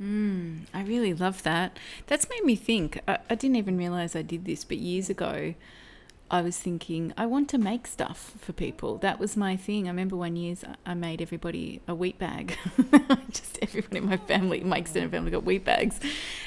Mm, 0.00 0.60
I 0.72 0.82
really 0.82 1.12
love 1.12 1.42
that. 1.42 1.78
That's 2.06 2.26
made 2.30 2.44
me 2.44 2.56
think. 2.56 3.02
I, 3.06 3.18
I 3.28 3.34
didn't 3.34 3.56
even 3.56 3.76
realize 3.76 4.16
I 4.16 4.22
did 4.22 4.46
this, 4.46 4.64
but 4.64 4.78
years 4.78 5.10
ago, 5.10 5.54
I 6.30 6.42
was 6.42 6.56
thinking, 6.56 7.12
I 7.18 7.26
want 7.26 7.48
to 7.50 7.58
make 7.58 7.88
stuff 7.88 8.34
for 8.38 8.52
people. 8.52 8.98
That 8.98 9.18
was 9.18 9.36
my 9.36 9.56
thing. 9.56 9.86
I 9.86 9.90
remember 9.90 10.16
one 10.16 10.36
year 10.36 10.54
I 10.86 10.94
made 10.94 11.20
everybody 11.20 11.80
a 11.88 11.94
wheat 11.94 12.18
bag. 12.18 12.56
Just 13.30 13.58
everybody 13.60 13.98
in 13.98 14.06
my 14.06 14.16
family, 14.16 14.60
my 14.60 14.78
extended 14.78 15.08
mm. 15.08 15.14
family 15.14 15.32
got 15.32 15.44
wheat 15.44 15.64
bags. 15.64 15.98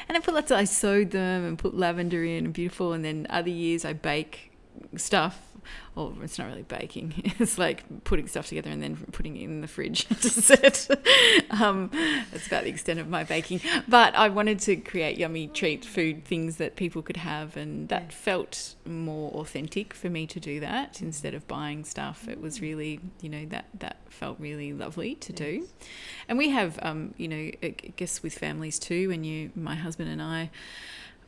And 0.08 0.18
I 0.18 0.22
put 0.22 0.34
lots 0.34 0.52
of, 0.52 0.58
I 0.58 0.64
sewed 0.64 1.12
them 1.12 1.46
and 1.46 1.60
put 1.60 1.76
lavender 1.76 2.24
in 2.24 2.46
and 2.46 2.54
beautiful. 2.54 2.94
And 2.94 3.04
then 3.04 3.28
other 3.30 3.50
years 3.50 3.84
I 3.84 3.92
bake 3.92 4.52
stuff 4.96 5.53
or 5.96 6.14
it's 6.24 6.38
not 6.38 6.48
really 6.48 6.64
baking. 6.64 7.34
It's 7.44 7.58
like 7.58 8.04
putting 8.04 8.28
stuff 8.28 8.48
together 8.48 8.70
and 8.70 8.82
then 8.82 8.96
putting 9.12 9.36
it 9.36 9.44
in 9.44 9.62
the 9.62 9.68
fridge 9.68 10.06
to 10.22 10.30
set. 10.30 10.88
um, 11.50 11.90
that's 12.32 12.48
about 12.48 12.64
the 12.64 12.70
extent 12.70 13.00
of 13.00 13.10
my 13.10 13.24
baking. 13.24 13.60
But 13.88 14.16
I 14.16 14.30
wanted 14.30 14.60
to 14.62 14.76
create 14.78 15.18
yummy 15.18 15.48
treat 15.48 15.84
food 15.84 16.24
things 16.26 16.58
that 16.58 16.76
people 16.76 17.02
could 17.02 17.18
have, 17.18 17.58
and 17.58 17.90
that 17.90 18.14
felt 18.14 18.76
more 18.86 19.32
authentic 19.32 19.94
for 19.94 20.10
me 20.10 20.28
to 20.28 20.40
do 20.40 20.60
that 20.60 21.02
instead 21.02 21.34
of 21.34 21.48
buying 21.48 21.84
stuff. 21.84 22.28
It 22.28 22.40
was 22.40 22.62
really, 22.62 23.00
you 23.22 23.30
know, 23.30 23.46
that 23.48 23.66
that 23.80 23.98
felt 24.10 24.40
really 24.40 24.74
lovely 24.74 25.16
to 25.16 25.34
do. 25.34 25.68
And 26.28 26.38
we 26.38 26.50
have, 26.50 26.80
um, 26.82 27.14
you 27.18 27.28
know, 27.28 27.52
I 27.62 27.76
guess 27.96 28.24
with 28.24 28.38
families 28.38 28.80
too. 28.80 29.10
When 29.10 29.24
you, 29.24 29.52
my 29.56 29.76
husband 29.76 30.10
and 30.10 30.22
I 30.22 30.50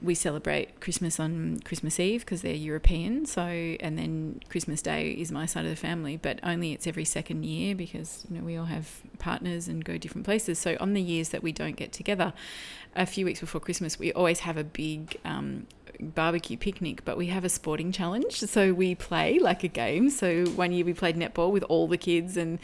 we 0.02 0.16
celebrate 0.16 0.80
Christmas 0.82 1.20
on 1.20 1.60
Christmas 1.64 2.00
Eve 2.00 2.22
because 2.22 2.42
they're 2.42 2.54
European. 2.54 3.26
So, 3.26 3.42
and 3.42 3.98
then 3.98 4.42
Christmas 4.50 4.82
Day 4.82 5.12
is 5.12 5.32
my 5.32 5.46
side 5.46 5.66
of 5.66 5.72
the 5.72 5.76
family, 5.76 6.18
but 6.18 6.40
only 6.44 6.74
it's 6.74 6.88
every 6.88 7.06
second 7.06 7.44
year 7.44 7.76
because 7.76 8.26
you 8.30 8.38
know 8.38 8.44
we 8.44 8.58
all 8.58 8.66
have 8.66 9.02
partners 9.20 9.68
and 9.68 9.84
go 9.84 9.98
different 9.98 10.26
places. 10.26 10.60
So, 10.60 10.78
on 10.80 10.94
the 10.94 11.02
years 11.02 11.30
that 11.30 11.44
we 11.44 11.52
don't 11.52 11.76
get 11.76 11.92
together, 11.92 12.34
a 12.96 13.06
few 13.06 13.26
weeks 13.26 13.40
before 13.40 13.62
Christmas, 13.62 14.00
we 14.00 14.14
always 14.14 14.42
have 14.42 14.58
a 14.58 14.64
big 14.64 15.20
um, 15.26 15.68
barbecue 16.00 16.58
picnic, 16.58 17.06
but 17.06 17.18
we 17.18 17.28
have 17.28 17.44
a 17.44 17.50
sporting 17.50 17.92
challenge. 17.92 18.40
So 18.40 18.74
we 18.74 18.96
play 18.96 19.40
like 19.40 19.64
a 19.64 19.68
game. 19.68 20.10
So 20.10 20.46
one 20.46 20.72
year 20.72 20.86
we 20.86 20.94
played 20.94 21.16
netball 21.16 21.52
with 21.52 21.64
all 21.64 21.88
the 21.88 21.98
kids, 21.98 22.38
and 22.38 22.60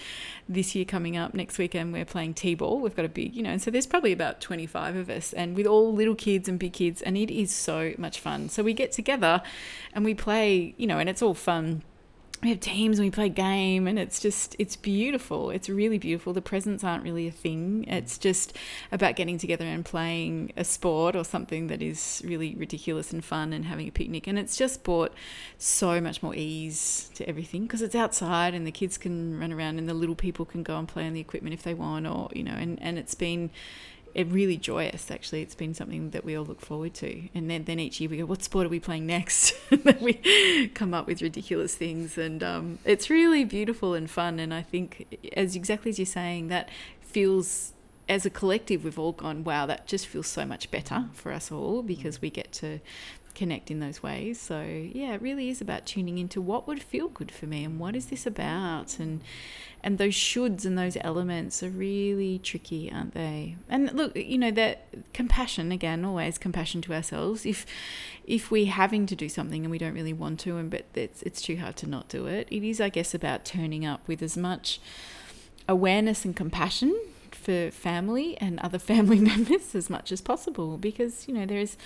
this 0.48 0.76
year 0.76 0.86
coming 0.86 1.18
up 1.18 1.34
next 1.34 1.58
weekend 1.58 1.94
we're 1.94 2.06
playing 2.06 2.34
t-ball. 2.34 2.80
We've 2.80 2.96
got 2.96 3.06
a 3.06 3.10
big, 3.10 3.36
you 3.36 3.44
know, 3.44 3.52
and 3.52 3.62
so 3.62 3.72
there's 3.72 3.88
probably 3.88 4.12
about 4.12 4.42
25 4.42 4.96
of 4.96 5.10
us, 5.10 5.34
and 5.34 5.56
with 5.56 5.66
all 5.66 5.94
little 5.94 6.16
kids 6.16 6.48
and 6.50 6.60
big 6.60 6.74
kids, 6.74 7.02
and 7.02 7.18
it 7.18 7.32
is 7.32 7.52
so 7.52 7.94
much 7.98 8.20
fun. 8.20 8.50
So 8.50 8.64
we 8.64 8.74
get 8.74 8.92
together 8.92 9.42
and 9.94 10.06
we 10.06 10.14
play, 10.14 10.74
you 10.78 10.88
know, 10.88 11.00
and 11.00 11.10
it's 11.10 11.22
all 11.22 11.34
fun 11.34 11.84
we 12.42 12.50
have 12.50 12.60
teams 12.60 12.98
and 12.98 13.06
we 13.06 13.12
play 13.12 13.30
game 13.30 13.88
and 13.88 14.00
it's 14.00 14.20
just 14.20 14.56
it's 14.58 14.76
beautiful. 14.76 15.52
It's 15.52 15.70
really 15.70 16.00
beautiful. 16.00 16.34
The 16.34 16.42
presents 16.42 16.84
aren't 16.84 17.04
really 17.04 17.28
a 17.28 17.32
thing. 17.32 17.86
It's 17.88 18.18
just 18.18 18.58
about 18.92 19.16
getting 19.16 19.38
together 19.38 19.66
and 19.66 19.86
playing 19.86 20.52
a 20.58 20.64
sport 20.64 21.16
or 21.16 21.24
something 21.24 21.68
that 21.68 21.82
is 21.84 22.22
really 22.26 22.56
ridiculous 22.56 23.14
and 23.14 23.24
fun 23.24 23.54
and 23.54 23.66
having 23.66 23.88
a 23.88 23.92
picnic. 23.92 24.26
And 24.26 24.40
it's 24.40 24.58
just 24.58 24.84
brought 24.84 25.14
so 25.60 26.02
much 26.02 26.24
more 26.24 26.34
ease 26.34 27.12
to 27.16 27.28
everything 27.30 27.64
because 27.64 27.84
it's 27.84 27.96
outside 27.96 28.56
and 28.56 28.66
the 28.66 28.72
kids 28.72 28.98
can 28.98 29.40
run 29.40 29.54
around 29.54 29.78
and 29.78 29.88
the 29.88 29.94
little 29.94 30.16
people 30.16 30.46
can 30.46 30.64
go 30.64 30.80
and 30.80 30.88
play 30.88 31.06
on 31.06 31.14
the 31.14 31.22
equipment 31.22 31.54
if 31.54 31.62
they 31.62 31.76
want 31.76 32.08
or 32.08 32.30
you 32.34 32.44
know 32.44 32.54
and 32.54 32.82
and 32.82 32.98
it's 32.98 33.16
been 33.16 33.52
it 34.14 34.28
really 34.28 34.58
joyous 34.58 35.10
actually. 35.12 35.42
It's 35.42 35.56
been 35.56 35.74
something 35.74 36.12
that 36.12 36.24
we 36.26 36.36
all 36.36 36.46
look 36.46 36.62
forward 36.62 36.94
to. 36.96 37.30
And 37.34 37.50
then, 37.50 37.66
then 37.66 37.80
each 37.80 38.00
year 38.00 38.10
we 38.10 38.18
go 38.18 38.26
what 38.26 38.44
sport 38.44 38.66
are 38.66 38.70
we 38.70 38.80
playing 38.80 39.06
next? 39.06 39.54
We 40.02 40.70
come 40.74 40.94
up 40.94 41.08
with 41.08 41.22
ridiculous 41.22 41.76
things. 41.76 42.18
And 42.18 42.44
um, 42.44 42.80
it's 42.86 43.10
really 43.10 43.44
beautiful 43.44 43.94
and 43.94 44.10
fun. 44.10 44.40
And 44.40 44.54
i 44.54 44.62
think 44.62 45.18
as 45.36 45.56
exactly 45.56 45.90
as 45.90 46.00
you're 46.00 46.06
saying 46.06 46.48
that 46.48 46.70
feels 47.02 47.74
as 48.10 48.26
a 48.26 48.30
collective 48.30 48.84
we've 48.84 49.00
all 49.00 49.12
gone 49.12 49.44
wow 49.44 49.66
that 49.66 49.88
just 49.88 50.08
feels 50.08 50.28
so 50.28 50.46
much 50.46 50.70
better 50.72 51.06
for 51.14 51.32
us 51.32 51.52
all 51.52 51.82
because 51.82 52.22
we 52.22 52.30
get 52.30 52.52
to 52.52 52.80
connect 53.32 53.72
in 53.72 53.80
those 53.80 54.04
ways. 54.04 54.40
So, 54.40 54.62
yeah, 54.62 55.14
it 55.14 55.22
really 55.22 55.50
is 55.50 55.62
about 55.62 55.86
tuning 55.86 56.18
into 56.18 56.42
what 56.42 56.68
would 56.68 56.82
feel 56.82 57.08
good 57.08 57.32
for 57.32 57.46
me 57.46 57.64
and 57.64 57.80
what 57.80 57.96
is 57.96 58.08
this 58.08 58.26
about 58.26 59.00
and 59.00 59.22
and 59.84 59.98
those 59.98 60.14
shoulds 60.14 60.64
and 60.64 60.78
those 60.78 60.96
elements 61.02 61.64
are 61.64 61.70
really 61.70 62.38
tricky, 62.40 62.92
aren't 62.92 63.14
they? 63.14 63.56
And 63.68 63.92
look, 63.94 64.16
you 64.16 64.38
know, 64.38 64.52
that 64.52 64.86
compassion 65.14 65.72
again, 65.72 66.06
always 66.06 66.38
compassion 66.38 66.82
to 66.84 66.94
ourselves. 66.94 67.46
If 67.46 67.66
if 68.26 68.52
we're 68.52 68.72
having 68.72 69.06
to 69.08 69.16
do 69.16 69.28
something 69.28 69.64
and 69.64 69.72
we 69.72 69.78
don't 69.78 69.94
really 69.94 70.14
want 70.14 70.40
to 70.42 70.58
and 70.58 70.70
but 70.70 70.86
it's 70.94 71.24
it's 71.24 71.42
too 71.42 71.58
hard 71.58 71.76
to 71.78 71.88
not 71.88 72.10
do 72.10 72.28
it. 72.28 72.48
It 72.52 72.64
is 72.64 72.80
I 72.80 72.90
guess 72.90 73.14
about 73.14 73.44
turning 73.46 73.86
up 73.86 74.08
with 74.08 74.22
as 74.22 74.38
much 74.38 74.80
awareness 75.68 76.26
and 76.26 76.36
compassion 76.36 76.96
for 77.32 77.72
family 77.72 78.38
and 78.40 78.60
other 78.60 78.80
family 78.92 79.20
members 79.20 79.74
as 79.74 79.90
much 79.90 80.12
as 80.12 80.22
possible 80.22 80.78
because 80.78 81.28
you 81.28 81.34
know 81.34 81.46
there 81.46 81.60
is 81.60 81.78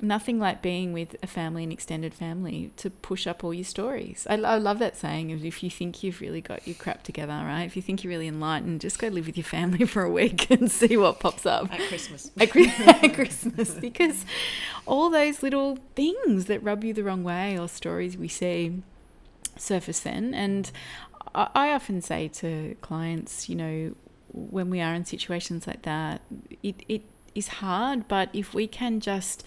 nothing 0.00 0.38
like 0.38 0.62
being 0.62 0.92
with 0.92 1.16
a 1.22 1.26
family 1.26 1.62
and 1.62 1.72
extended 1.72 2.14
family 2.14 2.72
to 2.76 2.90
push 2.90 3.26
up 3.26 3.42
all 3.42 3.52
your 3.52 3.64
stories. 3.64 4.26
I, 4.28 4.34
I 4.34 4.56
love 4.56 4.78
that 4.78 4.96
saying 4.96 5.32
of 5.32 5.44
if 5.44 5.62
you 5.62 5.70
think 5.70 6.02
you've 6.02 6.20
really 6.20 6.40
got 6.40 6.66
your 6.66 6.76
crap 6.76 7.02
together, 7.02 7.32
right? 7.32 7.64
If 7.64 7.76
you 7.76 7.82
think 7.82 8.04
you're 8.04 8.10
really 8.10 8.28
enlightened, 8.28 8.80
just 8.80 8.98
go 8.98 9.08
live 9.08 9.26
with 9.26 9.36
your 9.36 9.44
family 9.44 9.84
for 9.86 10.02
a 10.02 10.10
week 10.10 10.50
and 10.50 10.70
see 10.70 10.96
what 10.96 11.20
pops 11.20 11.46
up 11.46 11.72
at 11.72 11.80
Christmas. 11.88 12.30
At, 12.38 12.56
at 13.04 13.14
Christmas, 13.14 13.72
because 13.74 14.24
all 14.86 15.10
those 15.10 15.42
little 15.42 15.78
things 15.94 16.46
that 16.46 16.62
rub 16.62 16.84
you 16.84 16.94
the 16.94 17.04
wrong 17.04 17.24
way 17.24 17.58
or 17.58 17.68
stories 17.68 18.16
we 18.16 18.28
see 18.28 18.82
surface 19.56 20.00
then. 20.00 20.34
And 20.34 20.70
I, 21.34 21.48
I 21.54 21.72
often 21.72 22.00
say 22.00 22.28
to 22.28 22.76
clients, 22.80 23.48
you 23.48 23.56
know, 23.56 23.94
when 24.32 24.70
we 24.70 24.80
are 24.80 24.94
in 24.94 25.04
situations 25.04 25.66
like 25.66 25.82
that, 25.82 26.20
it, 26.62 26.82
it 26.88 27.02
is 27.34 27.48
hard, 27.48 28.08
but 28.08 28.28
if 28.32 28.54
we 28.54 28.66
can 28.66 29.00
just 29.00 29.44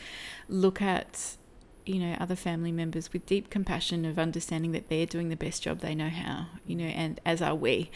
look 0.48 0.82
at 0.82 1.38
you 1.84 1.98
know 2.00 2.15
other 2.20 2.36
family 2.36 2.72
members 2.72 3.12
with 3.12 3.26
deep 3.26 3.50
compassion 3.50 4.06
of 4.06 4.20
understanding 4.20 4.72
that 4.72 4.88
they're 4.88 5.08
doing 5.08 5.30
the 5.30 5.36
best 5.36 5.63
job 5.63 5.80
they 5.80 5.96
know 5.96 6.10
how 6.10 6.46
you 6.67 6.76
know 6.76 6.86
and 6.86 7.20
as 7.26 7.41
are 7.41 7.56
we 7.56 7.89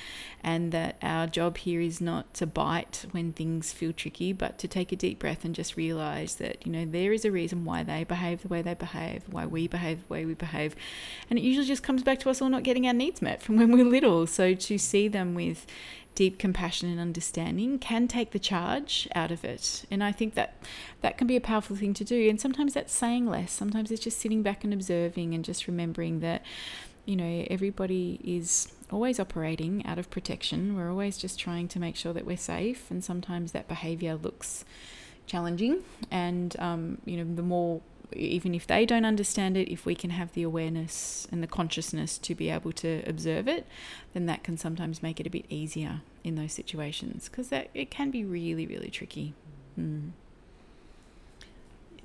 and 0.44 0.72
that 0.72 0.98
our 1.04 1.28
job 1.28 1.56
here 1.58 1.80
is 1.80 2.02
not 2.02 2.34
to 2.34 2.48
bite 2.48 3.06
when 3.12 3.32
things 3.32 3.72
feel 3.72 3.94
tricky 3.94 4.34
but 4.34 4.58
to 4.58 4.68
take 4.68 4.92
a 4.92 4.96
deep 4.96 5.20
breath 5.20 5.46
and 5.46 5.54
just 5.54 5.78
realize 5.78 6.36
that 6.38 6.66
you 6.66 6.72
know 6.72 6.84
there 6.84 7.14
is 7.14 7.24
a 7.26 7.32
reason 7.32 7.64
why 7.64 7.84
they 7.84 8.04
behave 8.04 8.42
the 8.42 8.48
way 8.48 8.64
they 8.64 8.74
behave 8.74 9.24
why 9.30 9.46
we 9.46 9.68
behave 9.68 10.00
the 10.08 10.14
way 10.14 10.26
we 10.26 10.34
behave. 10.34 10.76
And 11.30 11.38
it 11.38 11.44
usually 11.44 11.68
just 11.68 11.84
comes 11.84 12.04
back 12.04 12.20
to 12.20 12.30
us 12.30 12.42
all 12.42 12.50
not 12.50 12.64
getting 12.64 12.88
our 12.88 12.94
needs 12.94 13.22
met 13.22 13.42
from 13.42 13.58
when 13.58 13.72
we 13.72 13.84
we're 13.84 13.90
little. 13.90 14.28
So 14.28 14.54
to 14.54 14.78
see 14.78 15.08
them 15.08 15.36
with 15.36 15.66
deep 16.16 16.40
compassion 16.40 16.90
and 16.90 17.00
understanding 17.00 17.78
can 17.78 18.08
take 18.08 18.32
the 18.32 18.40
charge 18.40 19.08
out 19.14 19.32
of 19.32 19.44
it. 19.44 19.86
And 19.92 20.04
I 20.04 20.12
think 20.12 20.34
that 20.36 20.56
that 21.02 21.18
can 21.18 21.28
be 21.28 21.36
a 21.36 21.42
powerful 21.42 21.76
thing 21.76 21.94
to 21.94 22.04
do. 22.04 22.30
And 22.30 22.40
sometimes 22.40 22.74
that's 22.74 22.94
saying 22.94 23.28
less. 23.28 23.52
Sometimes 23.52 23.92
it's 23.92 24.04
just 24.04 24.20
sitting 24.20 24.42
back 24.42 24.64
and 24.64 24.74
observing 24.74 25.34
and 25.34 25.44
just 25.44 25.68
remembering 25.68 26.22
that, 26.22 26.42
you 27.06 27.16
know, 27.16 27.46
everybody 27.50 28.20
is 28.24 28.72
always 28.92 29.20
operating 29.20 29.86
out 29.86 30.00
of 30.00 30.10
protection. 30.10 30.76
We're 30.76 30.90
always 30.90 31.18
just 31.18 31.38
trying 31.38 31.68
to 31.70 31.80
make 31.80 31.96
sure 31.96 32.14
that 32.14 32.26
we're 32.26 32.38
safe. 32.38 32.90
And 32.90 33.04
sometimes 33.04 33.52
that 33.52 33.68
behavior 33.68 34.16
looks 34.16 34.64
challenging. 35.28 35.84
And, 36.10 36.56
um, 36.60 37.00
you 37.06 37.18
know, 37.18 37.36
the 37.36 37.44
more 37.44 37.82
even 38.14 38.54
if 38.54 38.68
they 38.68 38.86
don't 38.86 39.06
understand 39.06 39.58
it, 39.58 39.72
if 39.72 39.86
we 39.86 39.96
can 39.96 40.10
have 40.12 40.34
the 40.34 40.44
awareness 40.44 41.28
and 41.32 41.42
the 41.42 41.48
consciousness 41.48 42.18
to 42.20 42.36
be 42.36 42.50
able 42.50 42.72
to 42.74 43.04
observe 43.08 43.48
it, 43.48 43.66
then 44.14 44.26
that 44.26 44.44
can 44.44 44.58
sometimes 44.58 45.04
make 45.04 45.20
it 45.20 45.28
a 45.28 45.30
bit 45.30 45.46
easier 45.50 46.02
in 46.24 46.36
those 46.36 46.54
situations 46.54 47.30
because 47.30 47.50
that 47.50 47.70
it 47.74 47.90
can 47.90 48.12
be 48.12 48.24
really, 48.24 48.66
really 48.66 48.90
tricky. 48.90 49.34
Mm. 49.80 50.12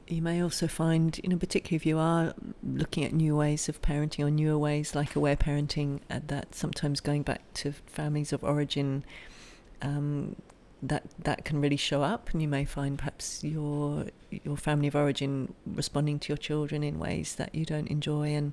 You 0.08 0.22
may 0.22 0.42
also 0.42 0.66
find, 0.66 1.18
you 1.22 1.30
know, 1.30 1.36
particularly 1.36 1.76
if 1.76 1.86
you 1.86 1.96
are 1.98 2.34
looking 2.64 3.04
at 3.04 3.12
new 3.12 3.36
ways 3.36 3.68
of 3.68 3.80
parenting 3.80 4.24
or 4.24 4.30
newer 4.30 4.58
ways 4.58 4.94
like 4.94 5.14
aware 5.14 5.36
parenting, 5.36 6.00
uh, 6.10 6.18
that 6.26 6.54
sometimes 6.54 7.00
going 7.00 7.22
back 7.22 7.42
to 7.54 7.72
families 7.86 8.32
of 8.32 8.42
origin 8.42 9.04
um, 9.82 10.34
that 10.82 11.04
that 11.24 11.44
can 11.44 11.60
really 11.60 11.76
show 11.76 12.02
up, 12.02 12.30
and 12.30 12.40
you 12.40 12.48
may 12.48 12.64
find 12.64 12.98
perhaps 12.98 13.44
your 13.44 14.06
your 14.30 14.56
family 14.56 14.88
of 14.88 14.94
origin 14.94 15.54
responding 15.66 16.18
to 16.20 16.28
your 16.28 16.38
children 16.38 16.82
in 16.82 16.98
ways 16.98 17.34
that 17.34 17.54
you 17.54 17.64
don't 17.64 17.88
enjoy. 17.88 18.28
And 18.28 18.52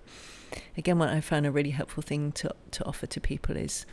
again, 0.77 0.99
what 0.99 1.09
I 1.09 1.21
found 1.21 1.45
a 1.45 1.51
really 1.51 1.71
helpful 1.71 2.03
thing 2.03 2.31
to 2.33 2.53
to 2.71 2.85
offer 2.85 3.07
to 3.07 3.21
people 3.21 3.55
is 3.55 3.85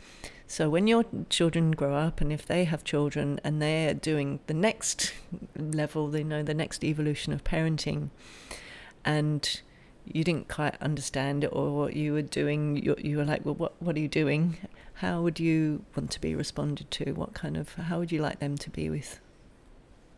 So 0.47 0.69
when 0.69 0.87
your 0.87 1.05
children 1.29 1.71
grow 1.71 1.95
up, 1.95 2.21
and 2.21 2.31
if 2.31 2.45
they 2.45 2.65
have 2.65 2.83
children, 2.83 3.39
and 3.43 3.61
they're 3.61 3.93
doing 3.93 4.39
the 4.47 4.53
next 4.53 5.13
level, 5.57 6.09
they 6.09 6.23
know, 6.23 6.43
the 6.43 6.53
next 6.53 6.83
evolution 6.83 7.33
of 7.33 7.43
parenting, 7.43 8.09
and 9.03 9.61
you 10.05 10.23
didn't 10.23 10.47
quite 10.47 10.75
understand 10.81 11.43
it 11.43 11.47
or 11.51 11.71
what 11.75 11.95
you 11.95 12.13
were 12.13 12.21
doing, 12.21 12.77
you, 12.77 12.95
you 12.97 13.17
were 13.17 13.25
like, 13.25 13.45
well, 13.45 13.55
what 13.55 13.81
what 13.81 13.95
are 13.95 13.99
you 13.99 14.07
doing? 14.07 14.57
How 14.95 15.21
would 15.21 15.39
you 15.39 15.83
want 15.95 16.11
to 16.11 16.21
be 16.21 16.35
responded 16.35 16.89
to? 16.91 17.13
What 17.13 17.33
kind 17.33 17.57
of 17.57 17.73
how 17.73 17.99
would 17.99 18.11
you 18.11 18.21
like 18.21 18.39
them 18.39 18.57
to 18.57 18.69
be 18.69 18.89
with 18.89 19.19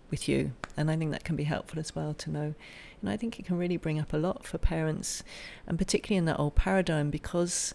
with 0.09 0.27
you? 0.29 0.53
And 0.75 0.91
I 0.91 0.95
think 0.95 1.11
that 1.11 1.23
can 1.23 1.35
be 1.35 1.45
helpful 1.45 1.79
as 1.79 1.95
well 1.95 2.13
to 2.13 2.29
know. 2.29 2.53
And 3.01 3.09
I 3.09 3.17
think 3.17 3.39
it 3.39 3.45
can 3.45 3.57
really 3.57 3.77
bring 3.77 3.99
up 3.99 4.13
a 4.13 4.17
lot 4.17 4.45
for 4.45 4.57
parents, 4.57 5.23
and 5.65 5.77
particularly 5.77 6.17
in 6.17 6.25
that 6.25 6.39
old 6.39 6.55
paradigm 6.55 7.09
because. 7.09 7.73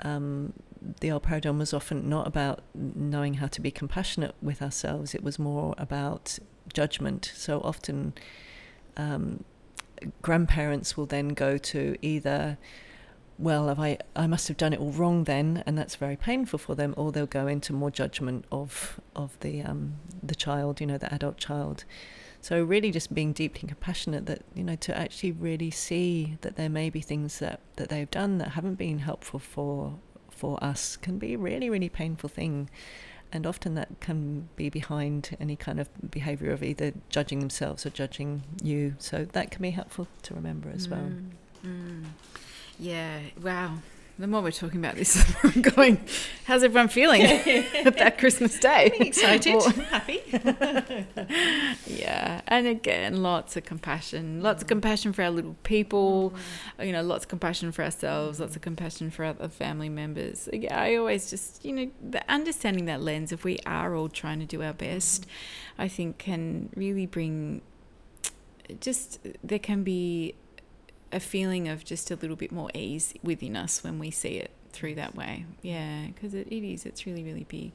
Um, 0.00 0.54
the 0.98 1.12
old 1.12 1.22
paradigm 1.22 1.58
was 1.58 1.72
often 1.72 2.08
not 2.08 2.26
about 2.26 2.60
knowing 2.74 3.34
how 3.34 3.46
to 3.46 3.60
be 3.60 3.70
compassionate 3.70 4.34
with 4.42 4.60
ourselves, 4.60 5.14
it 5.14 5.22
was 5.22 5.38
more 5.38 5.76
about 5.78 6.40
judgment. 6.72 7.30
So 7.36 7.60
often, 7.60 8.14
um, 8.96 9.44
grandparents 10.20 10.96
will 10.96 11.06
then 11.06 11.28
go 11.28 11.58
to 11.58 11.96
either, 12.02 12.58
well, 13.38 13.68
have 13.68 13.80
I, 13.80 13.98
I 14.14 14.26
must 14.26 14.48
have 14.48 14.56
done 14.56 14.72
it 14.72 14.80
all 14.80 14.92
wrong 14.92 15.24
then, 15.24 15.62
and 15.66 15.76
that's 15.76 15.96
very 15.96 16.16
painful 16.16 16.58
for 16.58 16.74
them, 16.74 16.94
or 16.96 17.12
they'll 17.12 17.26
go 17.26 17.46
into 17.46 17.72
more 17.72 17.90
judgment 17.90 18.44
of, 18.50 19.00
of 19.16 19.38
the, 19.40 19.62
um, 19.62 19.94
the 20.22 20.34
child, 20.34 20.80
you 20.80 20.86
know, 20.86 20.98
the 20.98 21.12
adult 21.12 21.36
child. 21.36 21.84
So 22.40 22.62
really 22.62 22.90
just 22.90 23.14
being 23.14 23.32
deeply 23.32 23.68
compassionate 23.68 24.26
that, 24.26 24.42
you 24.54 24.64
know, 24.64 24.76
to 24.76 24.98
actually 24.98 25.32
really 25.32 25.70
see 25.70 26.38
that 26.40 26.56
there 26.56 26.68
may 26.68 26.90
be 26.90 27.00
things 27.00 27.38
that, 27.38 27.60
that 27.76 27.88
they've 27.88 28.10
done 28.10 28.38
that 28.38 28.48
haven't 28.48 28.74
been 28.74 28.98
helpful 28.98 29.38
for 29.38 29.98
for 30.42 30.62
us 30.64 30.96
can 30.96 31.18
be 31.18 31.34
a 31.34 31.38
really, 31.38 31.70
really 31.70 31.88
painful 31.88 32.28
thing. 32.28 32.68
And 33.32 33.46
often 33.46 33.74
that 33.74 34.00
can 34.00 34.48
be 34.56 34.68
behind 34.68 35.36
any 35.40 35.56
kind 35.56 35.80
of 35.80 35.88
behavior 36.10 36.50
of 36.50 36.62
either 36.62 36.92
judging 37.08 37.40
themselves 37.40 37.86
or 37.86 37.90
judging 37.90 38.42
you. 38.62 38.94
So 38.98 39.24
that 39.24 39.50
can 39.50 39.62
be 39.62 39.70
helpful 39.70 40.06
to 40.22 40.34
remember 40.34 40.70
as 40.74 40.88
well. 40.88 41.10
Mm, 41.64 41.66
mm. 41.66 42.04
Yeah, 42.78 43.20
wow 43.42 43.78
the 44.22 44.28
more 44.28 44.40
we're 44.40 44.52
talking 44.52 44.78
about 44.78 44.94
this, 44.94 45.14
the 45.24 45.36
more 45.42 45.52
I'm 45.52 45.62
going, 45.62 46.04
how's 46.44 46.62
everyone 46.62 46.86
feeling 46.88 47.22
about 47.86 48.18
Christmas 48.18 48.56
Day? 48.56 48.92
excited, 49.00 49.60
happy. 49.90 50.22
yeah, 51.86 52.40
and 52.46 52.68
again, 52.68 53.20
lots 53.20 53.56
of 53.56 53.64
compassion, 53.64 54.40
lots 54.40 54.62
of 54.62 54.68
compassion 54.68 55.12
for 55.12 55.22
our 55.22 55.30
little 55.30 55.56
people, 55.64 56.32
mm. 56.78 56.86
you 56.86 56.92
know, 56.92 57.02
lots 57.02 57.24
of 57.24 57.28
compassion 57.28 57.72
for 57.72 57.82
ourselves, 57.82 58.38
lots 58.38 58.54
of 58.54 58.62
compassion 58.62 59.10
for 59.10 59.24
other 59.24 59.48
family 59.48 59.88
members. 59.88 60.48
I 60.70 60.94
always 60.94 61.28
just, 61.28 61.64
you 61.64 61.72
know, 61.72 61.90
the 62.00 62.22
understanding 62.32 62.84
that 62.84 63.02
lens, 63.02 63.32
if 63.32 63.42
we 63.42 63.58
are 63.66 63.96
all 63.96 64.08
trying 64.08 64.38
to 64.38 64.46
do 64.46 64.62
our 64.62 64.72
best, 64.72 65.26
I 65.76 65.88
think 65.88 66.18
can 66.18 66.70
really 66.76 67.06
bring 67.06 67.60
just, 68.80 69.18
there 69.42 69.58
can 69.58 69.82
be 69.82 70.36
a 71.12 71.20
feeling 71.20 71.68
of 71.68 71.84
just 71.84 72.10
a 72.10 72.16
little 72.16 72.36
bit 72.36 72.52
more 72.52 72.70
ease 72.74 73.14
within 73.22 73.56
us 73.56 73.84
when 73.84 73.98
we 73.98 74.10
see 74.10 74.38
it 74.38 74.50
through 74.72 74.94
that 74.96 75.14
way. 75.14 75.44
Yeah, 75.60 76.06
because 76.06 76.34
it, 76.34 76.48
it 76.48 76.66
is. 76.66 76.86
It's 76.86 77.06
really, 77.06 77.22
really 77.22 77.44
big. 77.44 77.72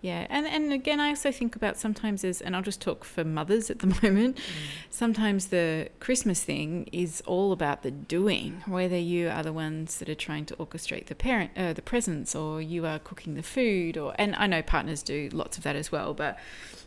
Yeah, 0.00 0.28
and 0.30 0.46
and 0.46 0.72
again, 0.72 1.00
I 1.00 1.08
also 1.08 1.32
think 1.32 1.56
about 1.56 1.76
sometimes 1.76 2.22
as, 2.22 2.40
and 2.40 2.54
I'll 2.54 2.62
just 2.62 2.80
talk 2.80 3.04
for 3.04 3.24
mothers 3.24 3.68
at 3.68 3.80
the 3.80 3.86
moment. 4.02 4.36
Mm. 4.36 4.42
Sometimes 4.90 5.48
the 5.48 5.88
Christmas 5.98 6.44
thing 6.44 6.88
is 6.92 7.20
all 7.26 7.50
about 7.50 7.82
the 7.82 7.90
doing, 7.90 8.62
whether 8.66 8.96
you 8.96 9.28
are 9.28 9.42
the 9.42 9.52
ones 9.52 9.98
that 9.98 10.08
are 10.08 10.14
trying 10.14 10.44
to 10.46 10.56
orchestrate 10.56 11.06
the 11.06 11.16
parent, 11.16 11.50
uh, 11.56 11.72
the 11.72 11.82
presents, 11.82 12.36
or 12.36 12.62
you 12.62 12.86
are 12.86 13.00
cooking 13.00 13.34
the 13.34 13.42
food, 13.42 13.96
or 13.96 14.14
and 14.18 14.36
I 14.36 14.46
know 14.46 14.62
partners 14.62 15.02
do 15.02 15.30
lots 15.32 15.58
of 15.58 15.64
that 15.64 15.76
as 15.76 15.90
well, 15.90 16.14
but. 16.14 16.38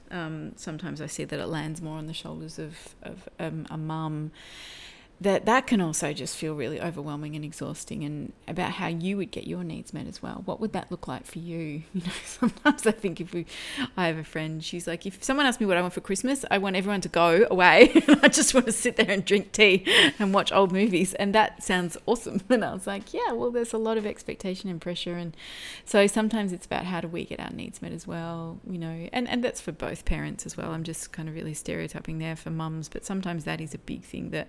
Um, 0.09 0.51
sometimes 0.57 0.99
I 0.99 1.05
see 1.05 1.23
that 1.23 1.39
it 1.39 1.45
lands 1.45 1.81
more 1.81 1.97
on 1.97 2.07
the 2.07 2.13
shoulders 2.13 2.59
of, 2.59 2.95
of 3.01 3.29
um, 3.39 3.65
a 3.69 3.77
mum 3.77 4.33
that 5.21 5.45
that 5.45 5.67
can 5.67 5.79
also 5.79 6.13
just 6.13 6.35
feel 6.35 6.55
really 6.55 6.81
overwhelming 6.81 7.35
and 7.35 7.45
exhausting 7.45 8.03
and 8.03 8.33
about 8.47 8.71
how 8.71 8.87
you 8.87 9.17
would 9.17 9.29
get 9.29 9.45
your 9.45 9.63
needs 9.63 9.93
met 9.93 10.07
as 10.07 10.21
well. 10.21 10.41
What 10.45 10.59
would 10.59 10.73
that 10.73 10.89
look 10.89 11.07
like 11.07 11.25
for 11.25 11.39
you? 11.39 11.83
You 11.93 12.01
know 12.01 12.11
sometimes 12.25 12.87
i 12.87 12.91
think 12.91 13.21
if 13.21 13.33
we 13.33 13.45
i 13.95 14.07
have 14.07 14.17
a 14.17 14.23
friend 14.23 14.63
she's 14.63 14.87
like 14.87 15.05
if 15.05 15.23
someone 15.23 15.45
asks 15.45 15.59
me 15.59 15.67
what 15.67 15.77
i 15.77 15.81
want 15.81 15.93
for 15.93 16.01
christmas 16.01 16.43
i 16.49 16.57
want 16.57 16.75
everyone 16.75 17.01
to 17.01 17.09
go 17.09 17.45
away. 17.51 17.91
I 18.23 18.27
just 18.29 18.53
want 18.53 18.65
to 18.65 18.71
sit 18.71 18.95
there 18.95 19.09
and 19.09 19.23
drink 19.23 19.51
tea 19.51 19.85
and 20.17 20.33
watch 20.33 20.51
old 20.51 20.71
movies 20.71 21.13
and 21.15 21.35
that 21.35 21.61
sounds 21.63 21.97
awesome. 22.05 22.41
And 22.49 22.65
i 22.65 22.73
was 22.73 22.87
like 22.87 23.13
yeah 23.13 23.33
well 23.33 23.51
there's 23.51 23.73
a 23.73 23.77
lot 23.77 23.97
of 23.97 24.05
expectation 24.05 24.69
and 24.69 24.81
pressure 24.81 25.15
and 25.15 25.35
so 25.85 26.07
sometimes 26.07 26.53
it's 26.53 26.65
about 26.65 26.85
how 26.85 27.01
do 27.01 27.07
we 27.07 27.25
get 27.25 27.39
our 27.39 27.51
needs 27.51 27.81
met 27.81 27.91
as 27.91 28.07
well 28.07 28.59
you 28.67 28.79
know? 28.79 29.09
And 29.13 29.27
and 29.27 29.43
that's 29.43 29.61
for 29.61 29.71
both 29.71 30.05
parents 30.05 30.45
as 30.45 30.57
well. 30.57 30.71
I'm 30.71 30.83
just 30.83 31.11
kind 31.11 31.29
of 31.29 31.35
really 31.35 31.53
stereotyping 31.53 32.17
there 32.17 32.35
for 32.35 32.49
mums 32.49 32.89
but 32.89 33.05
sometimes 33.05 33.43
that 33.43 33.61
is 33.61 33.73
a 33.73 33.79
big 33.79 34.03
thing 34.03 34.31
that 34.31 34.47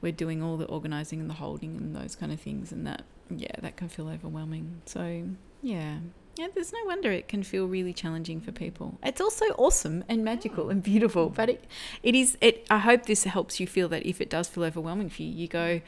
we're 0.00 0.12
doing 0.12 0.42
all 0.42 0.56
the 0.56 0.66
organizing 0.66 1.20
and 1.20 1.28
the 1.28 1.34
holding 1.34 1.76
and 1.76 1.94
those 1.94 2.16
kind 2.16 2.32
of 2.32 2.40
things 2.40 2.72
and 2.72 2.86
that 2.86 3.02
yeah 3.28 3.54
that 3.60 3.76
can 3.76 3.88
feel 3.88 4.08
overwhelming 4.08 4.80
so 4.86 5.24
yeah 5.62 5.98
yeah 6.36 6.48
there's 6.54 6.72
no 6.72 6.78
wonder 6.86 7.10
it 7.10 7.28
can 7.28 7.42
feel 7.42 7.66
really 7.66 7.92
challenging 7.92 8.40
for 8.40 8.52
people 8.52 8.98
it's 9.02 9.20
also 9.20 9.44
awesome 9.58 10.04
and 10.08 10.24
magical 10.24 10.70
and 10.70 10.82
beautiful 10.82 11.28
but 11.28 11.48
it 11.48 11.64
it 12.02 12.14
is 12.14 12.36
it 12.40 12.66
i 12.70 12.78
hope 12.78 13.06
this 13.06 13.24
helps 13.24 13.60
you 13.60 13.66
feel 13.66 13.88
that 13.88 14.04
if 14.06 14.20
it 14.20 14.30
does 14.30 14.48
feel 14.48 14.64
overwhelming 14.64 15.08
for 15.08 15.22
you 15.22 15.28
you 15.28 15.48
go 15.48 15.80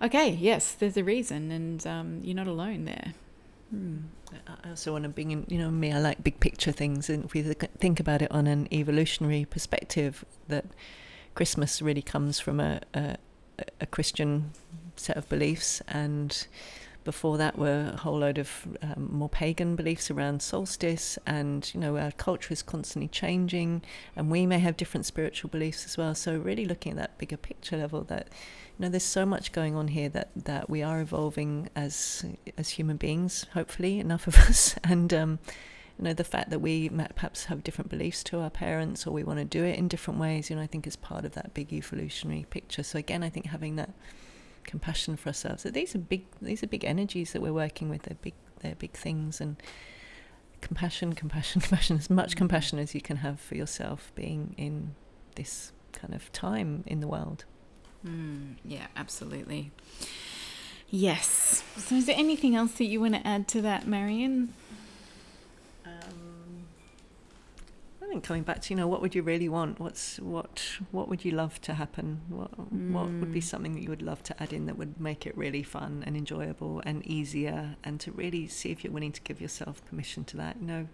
okay 0.00 0.30
yes 0.30 0.72
there's 0.72 0.96
a 0.96 1.04
reason 1.04 1.50
and 1.50 1.86
um, 1.86 2.20
you're 2.22 2.36
not 2.36 2.46
alone 2.46 2.84
there 2.84 3.14
hmm. 3.70 3.98
I 4.64 4.70
also 4.70 4.92
want 4.92 5.04
to 5.04 5.10
bring 5.10 5.30
in, 5.30 5.44
you 5.48 5.58
know, 5.58 5.70
me, 5.70 5.92
I 5.92 5.98
like 5.98 6.24
big 6.24 6.40
picture 6.40 6.72
things. 6.72 7.10
And 7.10 7.26
if 7.26 7.34
we 7.34 7.42
think 7.42 8.00
about 8.00 8.22
it 8.22 8.30
on 8.30 8.46
an 8.46 8.68
evolutionary 8.72 9.44
perspective, 9.44 10.24
that 10.48 10.64
Christmas 11.34 11.82
really 11.82 12.02
comes 12.02 12.40
from 12.40 12.60
a, 12.60 12.80
a, 12.94 13.16
a 13.80 13.86
Christian 13.86 14.52
set 14.96 15.16
of 15.16 15.28
beliefs, 15.28 15.82
and 15.88 16.46
before 17.04 17.36
that 17.38 17.58
were 17.58 17.92
a 17.94 17.96
whole 17.98 18.18
load 18.18 18.38
of 18.38 18.66
um, 18.82 19.08
more 19.12 19.28
pagan 19.28 19.74
beliefs 19.74 20.10
around 20.10 20.40
solstice 20.40 21.18
and 21.26 21.72
you 21.74 21.80
know 21.80 21.96
our 21.96 22.12
culture 22.12 22.52
is 22.52 22.62
constantly 22.62 23.08
changing 23.08 23.82
and 24.14 24.30
we 24.30 24.46
may 24.46 24.58
have 24.58 24.76
different 24.76 25.04
spiritual 25.06 25.50
beliefs 25.50 25.84
as 25.84 25.98
well. 25.98 26.14
So 26.14 26.36
really 26.38 26.64
looking 26.64 26.92
at 26.92 26.98
that 26.98 27.18
bigger 27.18 27.36
picture 27.36 27.76
level 27.76 28.02
that 28.04 28.28
you 28.78 28.84
know 28.84 28.88
there's 28.88 29.02
so 29.02 29.26
much 29.26 29.52
going 29.52 29.74
on 29.74 29.88
here 29.88 30.08
that 30.10 30.30
that 30.36 30.70
we 30.70 30.82
are 30.82 31.00
evolving 31.00 31.68
as 31.74 32.24
as 32.56 32.70
human 32.70 32.96
beings 32.96 33.46
hopefully 33.52 33.98
enough 33.98 34.26
of 34.26 34.36
us 34.48 34.76
and 34.84 35.12
um, 35.12 35.38
you 35.98 36.04
know 36.04 36.12
the 36.12 36.24
fact 36.24 36.50
that 36.50 36.60
we 36.60 36.88
perhaps 36.88 37.44
have 37.46 37.62
different 37.62 37.90
beliefs 37.90 38.22
to 38.24 38.40
our 38.40 38.50
parents 38.50 39.06
or 39.06 39.12
we 39.12 39.24
want 39.24 39.38
to 39.38 39.44
do 39.44 39.64
it 39.64 39.78
in 39.78 39.88
different 39.88 40.18
ways 40.18 40.50
you 40.50 40.56
know 40.56 40.62
i 40.62 40.66
think 40.66 40.86
is 40.86 40.96
part 40.96 41.24
of 41.24 41.32
that 41.32 41.54
big 41.54 41.72
evolutionary 41.72 42.46
picture. 42.50 42.82
So 42.82 42.98
again 42.98 43.22
i 43.22 43.28
think 43.28 43.46
having 43.46 43.76
that 43.76 43.90
compassion 44.64 45.16
for 45.16 45.28
ourselves 45.28 45.64
that 45.64 45.74
these 45.74 45.94
are 45.94 45.98
big 45.98 46.24
these 46.40 46.62
are 46.62 46.66
big 46.66 46.84
energies 46.84 47.32
that 47.32 47.42
we're 47.42 47.52
working 47.52 47.88
with 47.88 48.02
they're 48.02 48.16
big 48.22 48.34
they're 48.60 48.76
big 48.76 48.92
things 48.92 49.40
and 49.40 49.56
compassion 50.60 51.12
compassion 51.12 51.60
compassion 51.60 51.98
as 51.98 52.08
much 52.08 52.34
mm. 52.34 52.36
compassion 52.36 52.78
as 52.78 52.94
you 52.94 53.00
can 53.00 53.18
have 53.18 53.38
for 53.38 53.54
yourself 53.54 54.12
being 54.14 54.54
in 54.56 54.94
this 55.34 55.72
kind 55.92 56.14
of 56.14 56.32
time 56.32 56.84
in 56.86 57.00
the 57.00 57.06
world. 57.08 57.44
Mm, 58.06 58.56
yeah 58.64 58.86
absolutely. 58.96 59.70
Yes. 60.88 61.64
So 61.76 61.94
is 61.94 62.06
there 62.06 62.16
anything 62.18 62.54
else 62.54 62.72
that 62.72 62.84
you 62.84 63.00
want 63.00 63.14
to 63.14 63.26
add 63.26 63.48
to 63.48 63.62
that 63.62 63.86
marion 63.86 64.52
think 68.12 68.24
coming 68.24 68.42
back 68.42 68.60
to 68.60 68.74
you 68.74 68.76
know 68.76 68.86
what 68.86 69.00
would 69.00 69.14
you 69.14 69.22
really 69.22 69.48
want 69.48 69.80
what's 69.80 70.18
what 70.18 70.78
what 70.90 71.08
would 71.08 71.24
you 71.24 71.30
love 71.30 71.60
to 71.62 71.74
happen 71.74 72.20
what 72.28 72.52
mm. 72.52 72.92
what 72.92 73.06
would 73.06 73.32
be 73.32 73.40
mm. 73.40 73.44
something 73.44 73.72
that 73.72 73.82
you 73.82 73.88
would 73.88 74.02
love 74.02 74.22
to 74.22 74.42
add 74.42 74.52
in 74.52 74.66
that 74.66 74.76
would 74.76 75.00
make 75.00 75.26
it 75.26 75.36
really 75.36 75.62
fun 75.62 76.04
and 76.06 76.14
enjoyable 76.14 76.82
and 76.84 77.06
easier 77.06 77.74
and 77.82 78.00
to 78.00 78.12
really 78.12 78.46
see 78.46 78.70
if 78.70 78.84
you're 78.84 78.92
willing 78.92 79.12
to 79.12 79.20
give 79.22 79.40
yourself 79.40 79.82
permission 79.86 80.24
to 80.24 80.36
that 80.36 80.56
you 80.60 80.66
know 80.66 80.86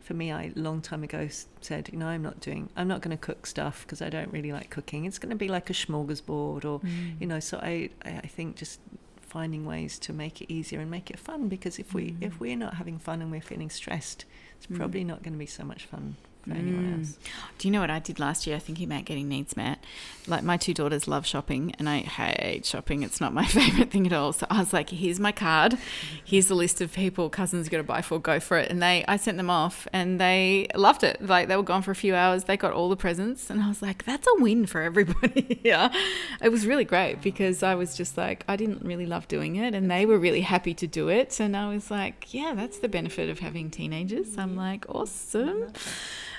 for 0.00 0.14
me 0.14 0.32
I 0.32 0.50
long 0.56 0.80
time 0.80 1.04
ago 1.04 1.28
said 1.60 1.90
you 1.92 1.98
know 1.98 2.06
I'm 2.06 2.22
not 2.22 2.40
doing 2.40 2.70
I'm 2.74 2.88
not 2.88 3.02
going 3.02 3.16
to 3.16 3.20
cook 3.20 3.46
stuff 3.46 3.82
because 3.82 4.00
I 4.00 4.08
don't 4.08 4.32
really 4.32 4.52
like 4.52 4.70
cooking 4.70 5.04
it's 5.04 5.18
going 5.18 5.30
to 5.30 5.36
be 5.36 5.48
like 5.48 5.68
a 5.68 5.74
smorgasbord 5.74 6.64
or 6.64 6.80
mm. 6.80 7.20
you 7.20 7.26
know 7.26 7.38
so 7.38 7.58
I 7.58 7.90
I 8.02 8.26
think 8.26 8.56
just 8.56 8.80
finding 9.20 9.64
ways 9.64 9.98
to 9.98 10.12
make 10.12 10.40
it 10.40 10.52
easier 10.52 10.80
and 10.80 10.90
make 10.90 11.10
it 11.10 11.18
fun 11.18 11.48
because 11.48 11.78
if 11.78 11.92
we 11.92 12.12
mm. 12.12 12.16
if 12.22 12.40
we're 12.40 12.56
not 12.56 12.74
having 12.74 12.98
fun 12.98 13.20
and 13.20 13.30
we're 13.30 13.40
feeling 13.40 13.70
stressed 13.70 14.24
it's 14.56 14.66
mm. 14.66 14.76
probably 14.76 15.04
not 15.04 15.22
going 15.22 15.32
to 15.34 15.38
be 15.38 15.46
so 15.46 15.64
much 15.64 15.84
fun 15.84 16.16
for 16.42 16.50
mm. 16.50 16.58
anyone 16.58 16.98
else. 16.98 17.18
Do 17.58 17.68
you 17.68 17.72
know 17.72 17.80
what 17.80 17.90
I 17.90 17.98
did 17.98 18.18
last 18.18 18.46
year? 18.46 18.58
Thinking 18.58 18.90
about 18.90 19.04
getting 19.04 19.28
needs 19.28 19.56
met. 19.56 19.82
Like 20.26 20.42
my 20.42 20.56
two 20.56 20.74
daughters 20.74 21.08
love 21.08 21.26
shopping, 21.26 21.74
and 21.78 21.88
I 21.88 21.98
hate 21.98 22.64
shopping. 22.64 23.02
It's 23.02 23.20
not 23.20 23.32
my 23.32 23.44
favorite 23.46 23.90
thing 23.90 24.06
at 24.06 24.12
all. 24.12 24.32
So 24.32 24.46
I 24.50 24.58
was 24.58 24.72
like, 24.72 24.90
"Here's 24.90 25.20
my 25.20 25.32
card. 25.32 25.78
Here's 26.24 26.48
the 26.48 26.54
list 26.54 26.80
of 26.80 26.92
people 26.92 27.28
cousins 27.28 27.68
got 27.68 27.78
to 27.78 27.82
buy 27.82 28.02
for. 28.02 28.18
Go 28.18 28.40
for 28.40 28.58
it." 28.58 28.70
And 28.70 28.82
they, 28.82 29.04
I 29.08 29.16
sent 29.16 29.36
them 29.36 29.50
off, 29.50 29.86
and 29.92 30.20
they 30.20 30.68
loved 30.74 31.02
it. 31.02 31.24
Like 31.24 31.48
they 31.48 31.56
were 31.56 31.62
gone 31.62 31.82
for 31.82 31.90
a 31.90 31.96
few 31.96 32.14
hours. 32.14 32.44
They 32.44 32.56
got 32.56 32.72
all 32.72 32.88
the 32.88 32.96
presents, 32.96 33.50
and 33.50 33.60
I 33.62 33.68
was 33.68 33.82
like, 33.82 34.04
"That's 34.04 34.26
a 34.26 34.42
win 34.42 34.66
for 34.66 34.82
everybody." 34.82 35.60
yeah, 35.64 35.92
it 36.40 36.50
was 36.50 36.66
really 36.66 36.84
great 36.84 37.22
because 37.22 37.62
I 37.62 37.74
was 37.74 37.96
just 37.96 38.16
like, 38.16 38.44
I 38.48 38.56
didn't 38.56 38.82
really 38.82 39.06
love 39.06 39.28
doing 39.28 39.56
it, 39.56 39.74
and 39.74 39.90
they 39.90 40.06
were 40.06 40.18
really 40.18 40.42
happy 40.42 40.74
to 40.74 40.86
do 40.86 41.08
it. 41.08 41.38
And 41.40 41.56
I 41.56 41.72
was 41.72 41.90
like, 41.90 42.32
"Yeah, 42.32 42.54
that's 42.54 42.78
the 42.78 42.88
benefit 42.88 43.28
of 43.28 43.40
having 43.40 43.70
teenagers." 43.70 44.38
I'm 44.38 44.56
like, 44.56 44.84
"Awesome." 44.88 45.72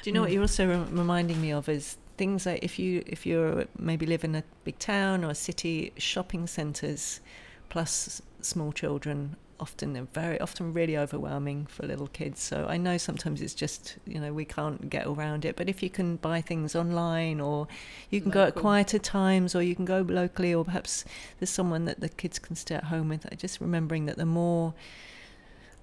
Do 0.04 0.10
you 0.10 0.14
know 0.14 0.22
what 0.22 0.32
mm. 0.32 0.34
you're 0.34 0.41
also 0.41 0.86
reminding 0.91 1.41
me 1.41 1.54
of 1.54 1.70
is 1.70 1.97
things 2.18 2.45
like 2.45 2.62
if 2.62 2.78
you 2.78 3.04
if 3.08 3.26
you're 3.26 3.66
maybe 3.80 4.06
live 4.06 4.26
in 4.26 4.36
a 4.36 4.43
big 4.66 4.78
town 4.78 5.24
or 5.24 5.30
a 5.30 5.36
city, 5.36 5.93
shopping 5.97 6.45
centres 6.45 7.22
plus 7.70 8.22
small 8.41 8.74
children 8.74 9.38
often 9.62 9.93
they're 9.93 10.04
very 10.14 10.38
often 10.41 10.74
really 10.74 10.97
overwhelming 10.97 11.66
for 11.68 11.88
little 11.88 12.08
kids. 12.08 12.41
So 12.41 12.68
I 12.68 12.76
know 12.76 12.97
sometimes 12.97 13.41
it's 13.41 13.54
just 13.54 13.95
you 14.06 14.20
know 14.20 14.34
we 14.34 14.43
can't 14.43 14.89
get 14.89 15.08
around 15.08 15.45
it. 15.45 15.56
But 15.56 15.70
if 15.70 15.82
you 15.82 15.89
can 15.89 16.18
buy 16.18 16.41
things 16.41 16.76
online 16.76 17.39
or 17.39 17.70
you 18.10 18.20
can 18.20 18.32
Local. 18.32 18.41
go 18.41 18.47
at 18.47 18.56
quieter 18.56 18.99
times 18.99 19.56
or 19.56 19.64
you 19.64 19.74
can 19.74 19.86
go 19.86 20.01
locally 20.01 20.54
or 20.54 20.66
perhaps 20.66 21.06
there's 21.39 21.49
someone 21.49 21.86
that 21.86 22.01
the 22.01 22.10
kids 22.10 22.39
can 22.39 22.58
stay 22.58 22.76
at 22.76 22.86
home 22.86 23.08
with. 23.08 23.26
Just 23.38 23.62
remembering 23.62 24.06
that 24.08 24.18
the 24.18 24.26
more 24.26 24.74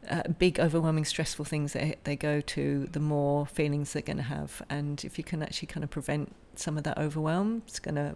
uh, 0.09 0.23
big, 0.39 0.59
overwhelming, 0.59 1.05
stressful 1.05 1.45
things 1.45 1.73
they 1.73 1.97
they 2.05 2.17
go 2.17 2.41
to, 2.41 2.89
the 2.91 3.01
more 3.01 3.47
feelings 3.47 3.93
they're 3.93 4.03
going 4.03 4.17
to 4.17 4.23
have. 4.23 4.63
And 4.71 5.05
if 5.05 5.19
you 5.19 5.25
can 5.25 5.43
actually 5.43 5.67
kind 5.67 5.85
of 5.85 5.91
prevent 5.91 6.35
some 6.61 6.77
of 6.77 6.85
that 6.85 6.99
overwhelm, 6.99 7.63
it's 7.67 7.79
going 7.79 7.95
to 7.95 8.15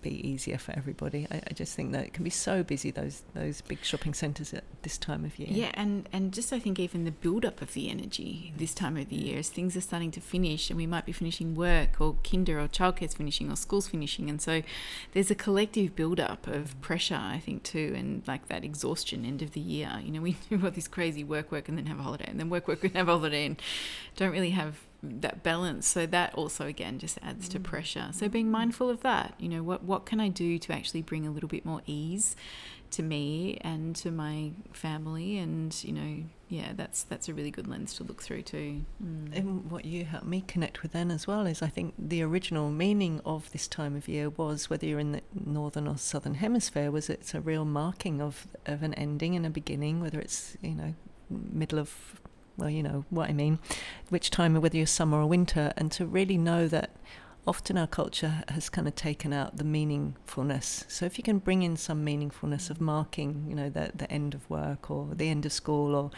be 0.00 0.28
easier 0.28 0.58
for 0.58 0.72
everybody. 0.76 1.26
I, 1.30 1.42
I, 1.48 1.52
just 1.54 1.74
think 1.74 1.92
that 1.92 2.04
it 2.04 2.12
can 2.12 2.22
be 2.22 2.30
so 2.30 2.62
busy 2.62 2.90
those 2.90 3.22
those 3.34 3.60
big 3.62 3.82
shopping 3.82 4.14
centres 4.14 4.54
at 4.54 4.64
this 4.82 4.96
time 4.98 5.24
of 5.24 5.38
year. 5.38 5.48
Yeah, 5.50 5.70
and 5.74 6.08
and 6.12 6.32
just 6.32 6.52
I 6.52 6.58
think 6.58 6.78
even 6.78 7.04
the 7.04 7.10
build 7.10 7.44
up 7.44 7.60
of 7.60 7.72
the 7.72 7.90
energy 7.90 8.52
this 8.56 8.74
time 8.74 8.96
of 8.96 9.08
the 9.08 9.16
mm. 9.16 9.24
year, 9.24 9.38
as 9.38 9.48
things 9.48 9.76
are 9.76 9.80
starting 9.80 10.10
to 10.12 10.20
finish, 10.20 10.70
and 10.70 10.76
we 10.76 10.86
might 10.86 11.06
be 11.06 11.12
finishing 11.12 11.54
work 11.54 12.00
or 12.00 12.16
kinder 12.28 12.60
or 12.60 12.68
childcare's 12.68 13.14
finishing 13.14 13.50
or 13.50 13.56
school's 13.56 13.88
finishing, 13.88 14.30
and 14.30 14.40
so 14.40 14.62
there's 15.12 15.30
a 15.30 15.34
collective 15.34 15.96
build 15.96 16.20
up 16.20 16.46
of 16.46 16.76
mm. 16.76 16.80
pressure, 16.80 17.20
I 17.20 17.40
think 17.44 17.62
too, 17.62 17.94
and 17.96 18.22
like 18.26 18.48
that 18.48 18.64
exhaustion 18.64 19.24
end 19.24 19.42
of 19.42 19.52
the 19.52 19.60
year. 19.60 20.00
You 20.02 20.12
know, 20.12 20.20
we 20.20 20.36
do 20.50 20.60
all 20.62 20.70
this 20.70 20.88
crazy 20.88 21.24
work, 21.24 21.50
work, 21.50 21.68
and 21.68 21.76
then 21.76 21.86
have 21.86 21.98
a 21.98 22.02
holiday, 22.02 22.26
and 22.28 22.38
then 22.38 22.50
work, 22.50 22.68
work, 22.68 22.84
and 22.84 22.94
have 22.94 23.08
a 23.08 23.12
holiday, 23.12 23.46
and 23.46 23.60
don't 24.16 24.32
really 24.32 24.50
have 24.50 24.78
that 25.02 25.42
balance 25.42 25.86
so 25.86 26.06
that 26.06 26.34
also 26.34 26.66
again 26.66 26.98
just 26.98 27.18
adds 27.22 27.48
mm. 27.48 27.52
to 27.52 27.60
pressure 27.60 28.08
so 28.12 28.28
being 28.28 28.50
mindful 28.50 28.90
of 28.90 29.00
that 29.02 29.32
you 29.38 29.48
know 29.48 29.62
what 29.62 29.84
what 29.84 30.04
can 30.04 30.18
i 30.18 30.28
do 30.28 30.58
to 30.58 30.72
actually 30.72 31.02
bring 31.02 31.26
a 31.26 31.30
little 31.30 31.48
bit 31.48 31.64
more 31.64 31.80
ease 31.86 32.34
to 32.90 33.02
me 33.02 33.58
and 33.60 33.94
to 33.94 34.10
my 34.10 34.50
family 34.72 35.38
and 35.38 35.84
you 35.84 35.92
know 35.92 36.24
yeah 36.48 36.72
that's 36.74 37.02
that's 37.04 37.28
a 37.28 37.34
really 37.34 37.50
good 37.50 37.68
lens 37.68 37.94
to 37.94 38.02
look 38.02 38.22
through 38.22 38.42
too 38.42 38.84
mm. 39.02 39.36
and 39.36 39.70
what 39.70 39.84
you 39.84 40.04
helped 40.04 40.26
me 40.26 40.42
connect 40.48 40.82
with 40.82 40.92
then 40.92 41.10
as 41.10 41.26
well 41.26 41.46
is 41.46 41.60
i 41.62 41.68
think 41.68 41.94
the 41.98 42.22
original 42.22 42.70
meaning 42.70 43.20
of 43.24 43.50
this 43.52 43.68
time 43.68 43.94
of 43.94 44.08
year 44.08 44.30
was 44.30 44.70
whether 44.70 44.86
you're 44.86 44.98
in 44.98 45.12
the 45.12 45.22
northern 45.44 45.86
or 45.86 45.98
southern 45.98 46.34
hemisphere 46.34 46.90
was 46.90 47.10
it's 47.10 47.34
a 47.34 47.40
real 47.40 47.64
marking 47.64 48.20
of 48.20 48.48
of 48.66 48.82
an 48.82 48.94
ending 48.94 49.36
and 49.36 49.44
a 49.44 49.50
beginning 49.50 50.00
whether 50.00 50.18
it's 50.18 50.56
you 50.62 50.74
know 50.74 50.94
middle 51.30 51.78
of 51.78 52.20
well, 52.58 52.68
you 52.68 52.82
know 52.82 53.04
what 53.08 53.30
I 53.30 53.32
mean, 53.32 53.58
which 54.10 54.30
time, 54.30 54.60
whether 54.60 54.76
you're 54.76 54.86
summer 54.86 55.18
or 55.18 55.26
winter, 55.26 55.72
and 55.76 55.90
to 55.92 56.04
really 56.04 56.36
know 56.36 56.68
that 56.68 56.90
often 57.46 57.78
our 57.78 57.86
culture 57.86 58.44
has 58.48 58.68
kind 58.68 58.86
of 58.86 58.94
taken 58.94 59.32
out 59.32 59.56
the 59.56 59.64
meaningfulness. 59.64 60.84
So 60.90 61.06
if 61.06 61.16
you 61.16 61.24
can 61.24 61.38
bring 61.38 61.62
in 61.62 61.76
some 61.76 62.04
meaningfulness 62.04 62.68
of 62.68 62.80
marking, 62.80 63.46
you 63.48 63.54
know, 63.54 63.70
the, 63.70 63.92
the 63.94 64.10
end 64.12 64.34
of 64.34 64.48
work 64.50 64.90
or 64.90 65.08
the 65.14 65.30
end 65.30 65.46
of 65.46 65.52
school 65.52 65.94
or 65.94 66.10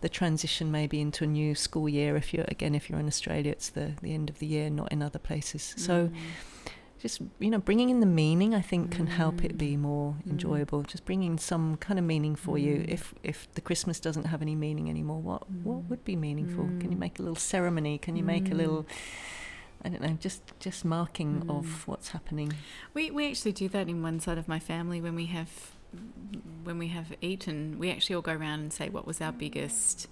the 0.00 0.08
transition 0.08 0.70
maybe 0.70 1.00
into 1.00 1.24
a 1.24 1.26
new 1.26 1.54
school 1.54 1.86
year. 1.86 2.16
If 2.16 2.32
you're, 2.32 2.46
again, 2.48 2.74
if 2.74 2.88
you're 2.88 2.98
in 2.98 3.06
Australia, 3.06 3.52
it's 3.52 3.68
the, 3.68 3.92
the 4.00 4.14
end 4.14 4.30
of 4.30 4.38
the 4.38 4.46
year, 4.46 4.70
not 4.70 4.90
in 4.90 5.02
other 5.02 5.18
places. 5.18 5.74
So 5.76 6.08
mm 6.08 6.16
just 7.00 7.20
you 7.38 7.50
know 7.50 7.58
bringing 7.58 7.88
in 7.88 8.00
the 8.00 8.06
meaning 8.06 8.54
i 8.54 8.60
think 8.60 8.90
can 8.90 9.06
help 9.06 9.42
it 9.42 9.56
be 9.56 9.74
mm. 9.74 9.80
more 9.80 10.12
mm. 10.12 10.30
enjoyable 10.30 10.82
just 10.82 11.04
bringing 11.04 11.38
some 11.38 11.76
kind 11.78 11.98
of 11.98 12.04
meaning 12.04 12.36
for 12.36 12.56
mm. 12.56 12.62
you 12.62 12.84
if 12.88 13.14
if 13.22 13.52
the 13.54 13.60
christmas 13.60 13.98
doesn't 13.98 14.26
have 14.26 14.42
any 14.42 14.54
meaning 14.54 14.90
anymore 14.90 15.20
what 15.20 15.50
mm. 15.50 15.62
what 15.64 15.78
would 15.88 16.04
be 16.04 16.14
meaningful 16.14 16.64
can 16.78 16.90
you 16.90 16.96
mm. 16.96 17.00
make 17.00 17.18
a 17.18 17.22
little 17.22 17.36
ceremony 17.36 17.96
can 17.98 18.16
you 18.16 18.22
make 18.22 18.50
a 18.50 18.54
little 18.54 18.86
I 19.82 19.88
don't 19.88 20.02
know, 20.02 20.18
just 20.20 20.42
just 20.58 20.84
marking 20.84 21.46
of 21.48 21.88
what's 21.88 22.10
happening. 22.10 22.52
We 22.92 23.10
we 23.10 23.28
actually 23.28 23.52
do 23.52 23.66
that 23.70 23.88
in 23.88 24.02
one 24.02 24.20
side 24.20 24.36
of 24.36 24.46
my 24.46 24.58
family 24.58 25.00
when 25.00 25.14
we 25.14 25.26
have 25.26 25.70
when 26.64 26.78
we 26.78 26.88
have 26.88 27.14
eaten. 27.22 27.78
We 27.78 27.90
actually 27.90 28.16
all 28.16 28.22
go 28.22 28.34
around 28.34 28.60
and 28.60 28.72
say 28.72 28.90
what 28.90 29.06
was 29.06 29.22
our 29.22 29.32
biggest 29.32 30.06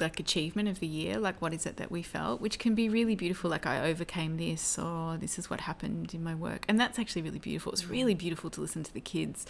like 0.00 0.20
achievement 0.20 0.68
of 0.68 0.80
the 0.80 0.86
year 0.86 1.18
like 1.18 1.40
what 1.42 1.52
is 1.52 1.66
it 1.66 1.76
that 1.76 1.90
we 1.90 2.02
felt 2.02 2.40
which 2.40 2.58
can 2.58 2.74
be 2.74 2.88
really 2.88 3.16
beautiful 3.16 3.50
like 3.50 3.66
i 3.66 3.88
overcame 3.88 4.36
this 4.36 4.78
or 4.78 5.16
this 5.16 5.38
is 5.38 5.48
what 5.50 5.60
happened 5.60 6.14
in 6.14 6.22
my 6.22 6.34
work. 6.34 6.64
And 6.68 6.78
that's 6.78 6.98
actually 6.98 7.22
really 7.22 7.38
beautiful. 7.38 7.72
It's 7.72 7.84
mm. 7.84 7.90
really 7.90 8.14
beautiful 8.14 8.50
to 8.50 8.60
listen 8.60 8.82
to 8.82 8.92
the 8.92 9.00
kids 9.00 9.46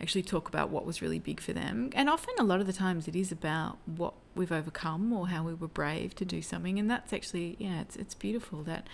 actually 0.00 0.22
talk 0.22 0.48
about 0.48 0.70
what 0.70 0.86
was 0.86 1.02
really 1.02 1.18
big 1.18 1.40
for 1.40 1.52
them. 1.52 1.90
And 1.94 2.08
often 2.08 2.34
a 2.38 2.44
lot 2.44 2.60
of 2.60 2.66
the 2.66 2.72
times 2.72 3.08
it 3.08 3.16
is 3.16 3.32
about 3.32 3.78
what 3.84 4.14
we've 4.34 4.52
overcome 4.52 5.12
or 5.12 5.28
how 5.28 5.42
we 5.42 5.54
were 5.54 5.68
brave 5.68 6.14
to 6.16 6.24
do 6.24 6.42
something. 6.42 6.78
And 6.78 6.90
that's 6.90 7.12
actually 7.12 7.56
yeah 7.58 7.80
it's, 7.80 7.96
it's 7.96 8.14
beautiful 8.14 8.62
that 8.64 8.86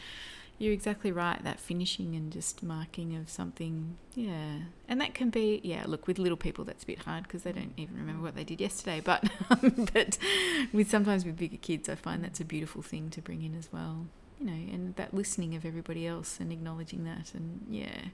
you're 0.59 0.73
exactly 0.73 1.11
right. 1.11 1.43
That 1.43 1.59
finishing 1.59 2.15
and 2.15 2.33
just 2.33 2.63
marking 2.63 3.17
of 3.17 3.29
something, 3.29 3.97
yeah, 4.15 4.59
and 4.89 5.01
that 5.01 5.15
can 5.15 5.31
be, 5.31 5.61
yeah. 5.65 5.85
Look, 5.87 6.07
with 6.07 6.19
little 6.19 6.37
people, 6.37 6.65
that's 6.65 6.85
a 6.85 6.87
bit 6.87 7.01
hard 7.01 7.25
because 7.25 7.43
they 7.43 7.53
don't 7.53 7.73
even 7.77 7.97
remember 7.97 8.23
what 8.23 8.37
they 8.37 8.45
did 8.45 8.61
yesterday. 8.61 9.01
But, 9.05 9.25
um, 9.51 9.89
but 9.95 10.19
with 10.73 10.91
sometimes 10.91 11.25
with 11.25 11.37
bigger 11.37 11.57
kids, 11.57 11.89
I 11.89 11.97
find 11.97 12.23
that's 12.23 12.41
a 12.41 12.45
beautiful 12.45 12.83
thing 12.83 13.11
to 13.11 13.21
bring 13.21 13.43
in 13.43 13.55
as 13.57 13.69
well. 13.73 14.07
You 14.39 14.47
know, 14.47 14.53
and 14.53 14.97
that 14.97 15.15
listening 15.15 15.55
of 15.55 15.65
everybody 15.65 16.07
else 16.07 16.39
and 16.41 16.53
acknowledging 16.53 17.05
that, 17.05 17.33
and 17.35 17.67
yeah, 17.69 18.07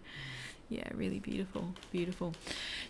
yeah, 0.68 0.88
really 0.94 1.18
beautiful, 1.18 1.74
beautiful. 1.92 2.34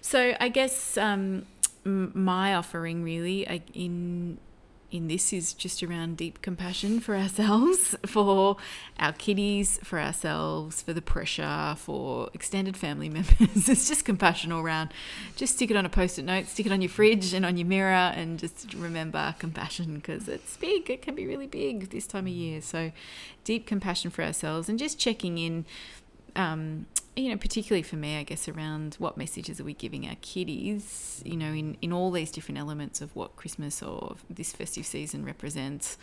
So 0.00 0.34
I 0.38 0.48
guess 0.48 0.96
um, 0.96 1.46
my 1.84 2.54
offering 2.54 3.02
really 3.02 3.46
like 3.48 3.68
in 3.74 4.38
in 4.90 5.08
this 5.08 5.32
is 5.32 5.52
just 5.52 5.82
around 5.82 6.16
deep 6.16 6.42
compassion 6.42 7.00
for 7.00 7.16
ourselves, 7.16 7.94
for 8.06 8.56
our 8.98 9.12
kiddies, 9.12 9.78
for 9.82 10.00
ourselves, 10.00 10.82
for 10.82 10.92
the 10.92 11.02
pressure, 11.02 11.74
for 11.78 12.28
extended 12.34 12.76
family 12.76 13.08
members. 13.08 13.68
it's 13.68 13.88
just 13.88 14.04
compassion 14.04 14.52
all 14.52 14.60
around. 14.60 14.92
Just 15.36 15.56
stick 15.56 15.70
it 15.70 15.76
on 15.76 15.86
a 15.86 15.88
post 15.88 16.18
it 16.18 16.24
note, 16.24 16.46
stick 16.46 16.66
it 16.66 16.72
on 16.72 16.80
your 16.80 16.90
fridge 16.90 17.32
and 17.32 17.46
on 17.46 17.56
your 17.56 17.66
mirror, 17.66 17.92
and 17.92 18.38
just 18.38 18.74
remember 18.74 19.34
compassion 19.38 19.96
because 19.96 20.28
it's 20.28 20.56
big. 20.56 20.90
It 20.90 21.02
can 21.02 21.14
be 21.14 21.26
really 21.26 21.46
big 21.46 21.90
this 21.90 22.06
time 22.06 22.26
of 22.26 22.32
year. 22.32 22.60
So, 22.60 22.92
deep 23.44 23.66
compassion 23.66 24.10
for 24.10 24.22
ourselves 24.22 24.68
and 24.68 24.78
just 24.78 24.98
checking 24.98 25.38
in 25.38 25.64
um, 26.36 26.86
you 27.16 27.28
know, 27.28 27.36
particularly 27.36 27.82
for 27.82 27.96
me, 27.96 28.18
I 28.18 28.22
guess, 28.22 28.48
around 28.48 28.94
what 28.98 29.16
messages 29.16 29.60
are 29.60 29.64
we 29.64 29.74
giving 29.74 30.06
our 30.06 30.16
kiddies, 30.20 31.22
you 31.24 31.36
know, 31.36 31.52
in, 31.52 31.76
in 31.82 31.92
all 31.92 32.10
these 32.10 32.30
different 32.30 32.58
elements 32.58 33.00
of 33.00 33.14
what 33.16 33.36
Christmas 33.36 33.82
or 33.82 34.16
this 34.28 34.52
festive 34.52 34.86
season 34.86 35.24
represents, 35.24 35.98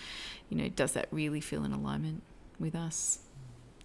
you 0.49 0.58
know, 0.58 0.68
does 0.68 0.93
that 0.93 1.08
really 1.12 1.41
feel 1.41 1.64
in 1.64 1.72
alignment 1.72 2.24
with 2.60 2.76
us? 2.76 3.20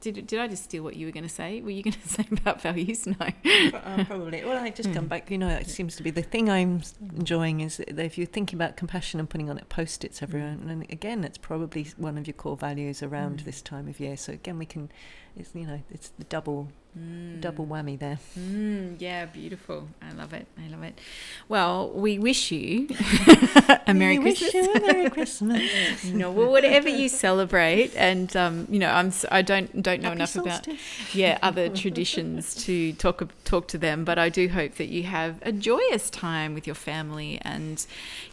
Did, 0.01 0.27
did 0.27 0.41
I 0.41 0.49
just 0.49 0.65
steal 0.65 0.83
what 0.83 0.97
you 0.97 1.07
were 1.07 1.13
going 1.13 1.23
to 1.23 1.29
say? 1.29 1.61
Were 1.61 1.71
you 1.71 1.83
going 1.85 1.95
to 1.95 2.09
say 2.09 2.27
about 2.33 2.61
values? 2.61 3.07
No. 3.07 3.15
uh, 3.21 4.05
probably. 4.05 4.45
Well, 4.45 4.59
I 4.59 4.71
just 4.71 4.89
mm. 4.89 4.95
come 4.95 5.07
back. 5.07 5.31
You 5.31 5.39
know, 5.39 5.49
it 5.49 5.69
seems 5.69 5.95
to 5.95 6.03
be 6.03 6.11
the 6.11 6.23
thing 6.23 6.51
I'm 6.51 6.83
enjoying 7.17 7.61
is 7.61 7.79
if 7.87 8.19
you're 8.19 8.27
thinking 8.27 8.57
about 8.57 8.77
compassion 8.77 9.21
and 9.21 9.31
putting 9.31 9.49
on 9.49 9.59
it 9.59 9.69
post-its 9.69 10.21
everywhere, 10.21 10.49
and 10.61 10.83
again, 10.91 11.23
it's 11.23 11.39
probably 11.39 11.87
one 11.97 12.19
of 12.19 12.27
your 12.27 12.35
core 12.35 12.57
values 12.57 13.01
around 13.01 13.39
mm. 13.39 13.45
this 13.45 13.63
time 13.63 13.87
of 13.87 14.01
year. 14.01 14.17
So 14.17 14.33
again, 14.33 14.59
we 14.59 14.67
can, 14.67 14.91
it's 15.37 15.55
you 15.55 15.69
know, 15.69 15.81
it's 15.89 16.09
the 16.19 16.25
double 16.25 16.73
Mm. 16.99 17.41
Double 17.41 17.67
whammy 17.67 17.99
there. 17.99 18.19
Mm, 18.39 18.97
yeah, 19.01 19.25
beautiful. 19.25 19.89
I 20.03 20.13
love 20.13 20.35
it. 20.35 20.47
I 20.63 20.69
love 20.69 20.83
it. 20.83 21.01
Well, 21.49 21.89
we 21.89 22.19
wish 22.19 22.53
you 22.53 22.87
a 23.87 23.95
Merry 23.95 24.19
we 24.19 24.35
Christmas. 24.37 24.53
Wish 24.53 24.67
you 24.67 24.75
a 24.75 24.81
Merry 24.81 25.11
Christmas. 25.17 26.05
you 26.05 26.15
know, 26.19 26.31
well, 26.31 26.51
whatever 26.51 26.91
you 26.91 27.09
celebrate, 27.09 27.97
and 27.97 28.37
um, 28.37 28.67
you 28.71 28.79
know, 28.79 28.91
I'm 28.91 29.11
I 29.31 29.41
don't 29.41 29.83
don't 29.83 30.03
know 30.03 30.09
Happy 30.11 30.19
enough 30.19 30.29
solstice. 30.31 30.67
about 30.67 31.15
yeah 31.15 31.39
other 31.43 31.71
traditions 31.71 32.55
to 32.67 32.93
talk 32.93 33.27
talk 33.45 33.69
to 33.69 33.79
them, 33.79 34.05
but 34.05 34.19
I 34.19 34.29
do 34.29 34.49
hope 34.49 34.75
that 34.75 34.89
you 34.89 35.05
have 35.05 35.37
a 35.41 35.51
joyous 35.53 36.11
time 36.11 36.53
with 36.53 36.67
your 36.67 36.77
family 36.77 37.39
and 37.41 37.87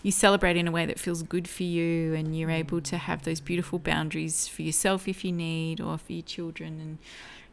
you 0.04 0.12
celebrate 0.12 0.58
in 0.58 0.68
a 0.68 0.72
way 0.72 0.86
that 0.86 1.00
feels 1.00 1.24
good 1.24 1.48
for 1.48 1.64
you, 1.64 2.14
and 2.14 2.38
you're 2.38 2.52
able 2.52 2.82
to 2.82 2.98
have 2.98 3.24
those 3.24 3.40
beautiful 3.40 3.80
boundaries 3.80 4.50
for 4.50 4.64
yourself 4.64 5.08
if 5.08 5.24
you 5.24 5.32
need, 5.32 5.80
or 5.80 5.98
for 5.98 6.12
your 6.12 6.24
children 6.24 6.80
and 6.82 6.98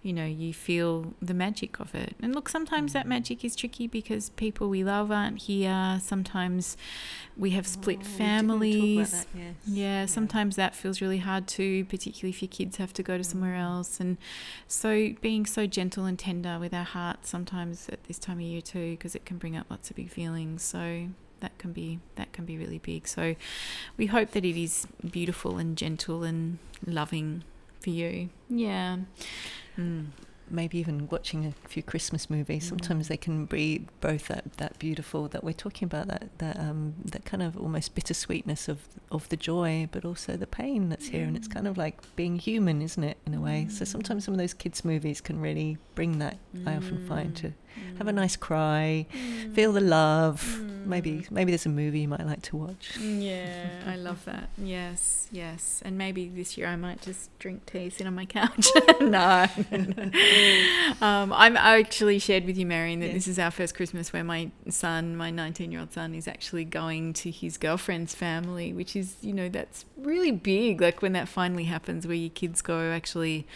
you 0.06 0.12
know, 0.12 0.24
you 0.24 0.54
feel 0.54 1.14
the 1.20 1.34
magic 1.34 1.80
of 1.80 1.92
it. 1.92 2.14
And 2.22 2.32
look, 2.32 2.48
sometimes 2.48 2.92
that 2.92 3.06
mm. 3.06 3.08
magic 3.08 3.44
is 3.44 3.56
tricky 3.56 3.88
because 3.88 4.30
people 4.30 4.68
we 4.68 4.84
love 4.84 5.10
aren't 5.10 5.42
here. 5.42 5.98
Sometimes 6.00 6.76
we 7.36 7.50
have 7.50 7.66
split 7.66 7.96
Oh, 7.96 7.98
we 7.98 8.04
didn't 8.04 8.12
talk 8.12 8.20
about 8.20 8.28
families. 8.28 9.10
that, 9.10 9.26
yes. 9.34 9.54
Yeah, 9.66 10.06
sometimes 10.06 10.54
that 10.54 10.76
feels 10.76 11.00
really 11.00 11.18
hard 11.18 11.48
too, 11.48 11.86
particularly 11.86 12.30
if 12.30 12.40
your 12.40 12.48
kids 12.48 12.76
have 12.76 12.92
to 12.92 13.02
go 13.02 13.18
to 13.18 13.24
somewhere 13.24 13.56
mm. 13.56 13.62
else. 13.62 13.98
And 13.98 14.16
so 14.68 15.12
being 15.20 15.44
so 15.44 15.66
gentle 15.66 16.04
and 16.04 16.16
tender 16.16 16.60
with 16.60 16.72
our 16.72 16.84
hearts 16.84 17.28
sometimes 17.28 17.88
at 17.88 18.04
this 18.04 18.20
time 18.20 18.36
of 18.36 18.42
year 18.42 18.60
too, 18.60 18.92
because 18.92 19.16
it 19.16 19.24
can 19.24 19.38
bring 19.38 19.56
up 19.56 19.66
lots 19.68 19.90
of 19.90 19.96
big 19.96 20.10
feelings. 20.10 20.62
So 20.62 21.08
that 21.40 21.58
can 21.58 21.72
be 21.72 21.98
that 22.14 22.32
can 22.32 22.44
be 22.44 22.56
really 22.56 22.78
big. 22.78 23.08
So 23.08 23.34
we 23.96 24.06
hope 24.06 24.30
that 24.30 24.44
it 24.44 24.56
is 24.56 24.86
beautiful 25.10 25.58
and 25.58 25.76
gentle 25.76 26.22
and 26.22 26.58
loving 26.86 27.42
for 27.80 27.90
you. 27.90 28.30
Yeah. 28.48 28.98
Mm. 29.78 30.06
maybe 30.48 30.78
even 30.78 31.08
watching 31.08 31.44
a 31.44 31.68
few 31.68 31.82
Christmas 31.82 32.30
movies. 32.30 32.68
Sometimes 32.68 33.08
they 33.08 33.16
can 33.16 33.46
be 33.46 33.86
both 34.00 34.28
that, 34.28 34.44
that 34.58 34.78
beautiful 34.78 35.26
that 35.28 35.42
we're 35.42 35.52
talking 35.52 35.86
about 35.86 36.06
that 36.06 36.28
that 36.38 36.58
um, 36.58 36.94
that 37.04 37.24
kind 37.24 37.42
of 37.42 37.56
almost 37.56 37.94
bittersweetness 37.96 38.68
of 38.68 38.78
of 39.10 39.28
the 39.28 39.36
joy, 39.36 39.88
but 39.90 40.04
also 40.04 40.36
the 40.36 40.46
pain 40.46 40.88
that's 40.88 41.08
here, 41.08 41.24
and 41.24 41.36
it's 41.36 41.48
kind 41.48 41.66
of 41.66 41.76
like 41.76 41.96
being 42.16 42.38
human, 42.38 42.80
isn't 42.80 43.02
it, 43.04 43.18
in 43.26 43.34
a 43.34 43.40
way? 43.40 43.66
So 43.68 43.84
sometimes 43.84 44.24
some 44.24 44.34
of 44.34 44.38
those 44.38 44.54
kids 44.54 44.84
movies 44.84 45.20
can 45.20 45.40
really 45.40 45.78
bring 45.94 46.18
that. 46.20 46.38
I 46.64 46.76
often 46.76 47.06
find 47.06 47.34
to 47.36 47.52
Mm. 47.76 47.98
have 47.98 48.08
a 48.08 48.12
nice 48.12 48.36
cry, 48.36 49.06
mm. 49.12 49.54
feel 49.54 49.72
the 49.72 49.80
love. 49.80 50.42
Mm. 50.42 50.86
Maybe 50.86 51.26
maybe 51.32 51.50
there's 51.50 51.66
a 51.66 51.68
movie 51.68 52.00
you 52.00 52.08
might 52.08 52.24
like 52.24 52.42
to 52.42 52.56
watch. 52.56 52.96
Yeah, 52.98 53.82
I 53.86 53.96
love 53.96 54.24
that. 54.24 54.50
Yes, 54.56 55.26
yes. 55.32 55.82
And 55.84 55.98
maybe 55.98 56.28
this 56.28 56.56
year 56.56 56.68
I 56.68 56.76
might 56.76 57.02
just 57.02 57.36
drink 57.40 57.66
tea, 57.66 57.90
sit 57.90 58.06
on 58.06 58.14
my 58.14 58.24
couch. 58.24 58.68
no. 59.00 59.46
um, 61.00 61.32
I'm, 61.32 61.56
I 61.56 61.80
actually 61.80 62.18
shared 62.20 62.44
with 62.44 62.56
you, 62.56 62.66
Marion, 62.66 63.00
that 63.00 63.08
Yeah. 63.08 63.14
this 63.14 63.26
is 63.26 63.38
our 63.38 63.50
first 63.50 63.74
Christmas 63.74 64.12
where 64.12 64.22
my 64.22 64.50
son, 64.68 65.16
my 65.16 65.30
19 65.30 65.72
year 65.72 65.80
old 65.80 65.92
son, 65.92 66.14
is 66.14 66.28
actually 66.28 66.64
going 66.64 67.12
to 67.14 67.30
his 67.32 67.58
girlfriend's 67.58 68.14
family, 68.14 68.72
which 68.72 68.94
is, 68.94 69.16
you 69.22 69.32
know, 69.32 69.48
that's 69.48 69.84
really 69.96 70.30
big. 70.32 70.80
Like 70.80 71.02
when 71.02 71.12
that 71.14 71.28
finally 71.28 71.64
happens, 71.64 72.06
where 72.06 72.14
your 72.16 72.30
kids 72.30 72.62
go 72.62 72.92
actually 72.92 73.46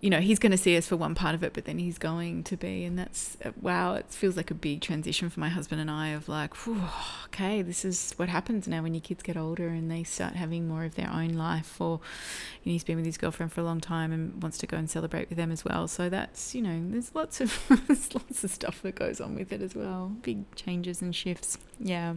you 0.00 0.08
know, 0.08 0.20
he's 0.20 0.38
going 0.38 0.52
to 0.52 0.58
see 0.58 0.76
us 0.76 0.86
for 0.86 0.96
one 0.96 1.14
part 1.14 1.34
of 1.34 1.42
it, 1.42 1.52
but 1.52 1.66
then 1.66 1.78
he's 1.78 1.98
going 1.98 2.42
to 2.44 2.56
be, 2.56 2.84
and 2.84 2.98
that's 2.98 3.36
wow. 3.60 3.94
It 3.94 4.06
feels 4.08 4.36
like 4.36 4.50
a 4.50 4.54
big 4.54 4.80
transition 4.80 5.28
for 5.28 5.40
my 5.40 5.50
husband 5.50 5.80
and 5.80 5.90
I. 5.90 6.08
Of 6.08 6.28
like, 6.28 6.54
"Phew, 6.54 6.80
okay, 7.26 7.60
this 7.60 7.84
is 7.84 8.14
what 8.16 8.30
happens 8.30 8.66
now 8.66 8.82
when 8.82 8.94
your 8.94 9.02
kids 9.02 9.22
get 9.22 9.36
older 9.36 9.68
and 9.68 9.90
they 9.90 10.02
start 10.02 10.34
having 10.34 10.66
more 10.66 10.84
of 10.84 10.94
their 10.94 11.10
own 11.10 11.34
life. 11.34 11.80
Or, 11.80 12.00
you 12.62 12.70
know, 12.70 12.72
he's 12.72 12.84
been 12.84 12.96
with 12.96 13.04
his 13.04 13.18
girlfriend 13.18 13.52
for 13.52 13.60
a 13.60 13.64
long 13.64 13.80
time 13.80 14.10
and 14.10 14.42
wants 14.42 14.56
to 14.58 14.66
go 14.66 14.78
and 14.78 14.88
celebrate 14.88 15.28
with 15.28 15.36
them 15.36 15.52
as 15.52 15.64
well. 15.66 15.86
So 15.86 16.08
that's 16.08 16.54
you 16.54 16.62
know, 16.62 16.80
there's 16.90 17.14
lots 17.14 17.42
of 17.42 17.62
there's 17.86 18.14
lots 18.14 18.42
of 18.42 18.50
stuff 18.50 18.80
that 18.82 18.94
goes 18.94 19.20
on 19.20 19.34
with 19.34 19.52
it 19.52 19.60
as 19.60 19.74
well. 19.74 20.12
Big 20.22 20.54
changes 20.54 21.02
and 21.02 21.14
shifts. 21.14 21.58
Yeah. 21.78 22.14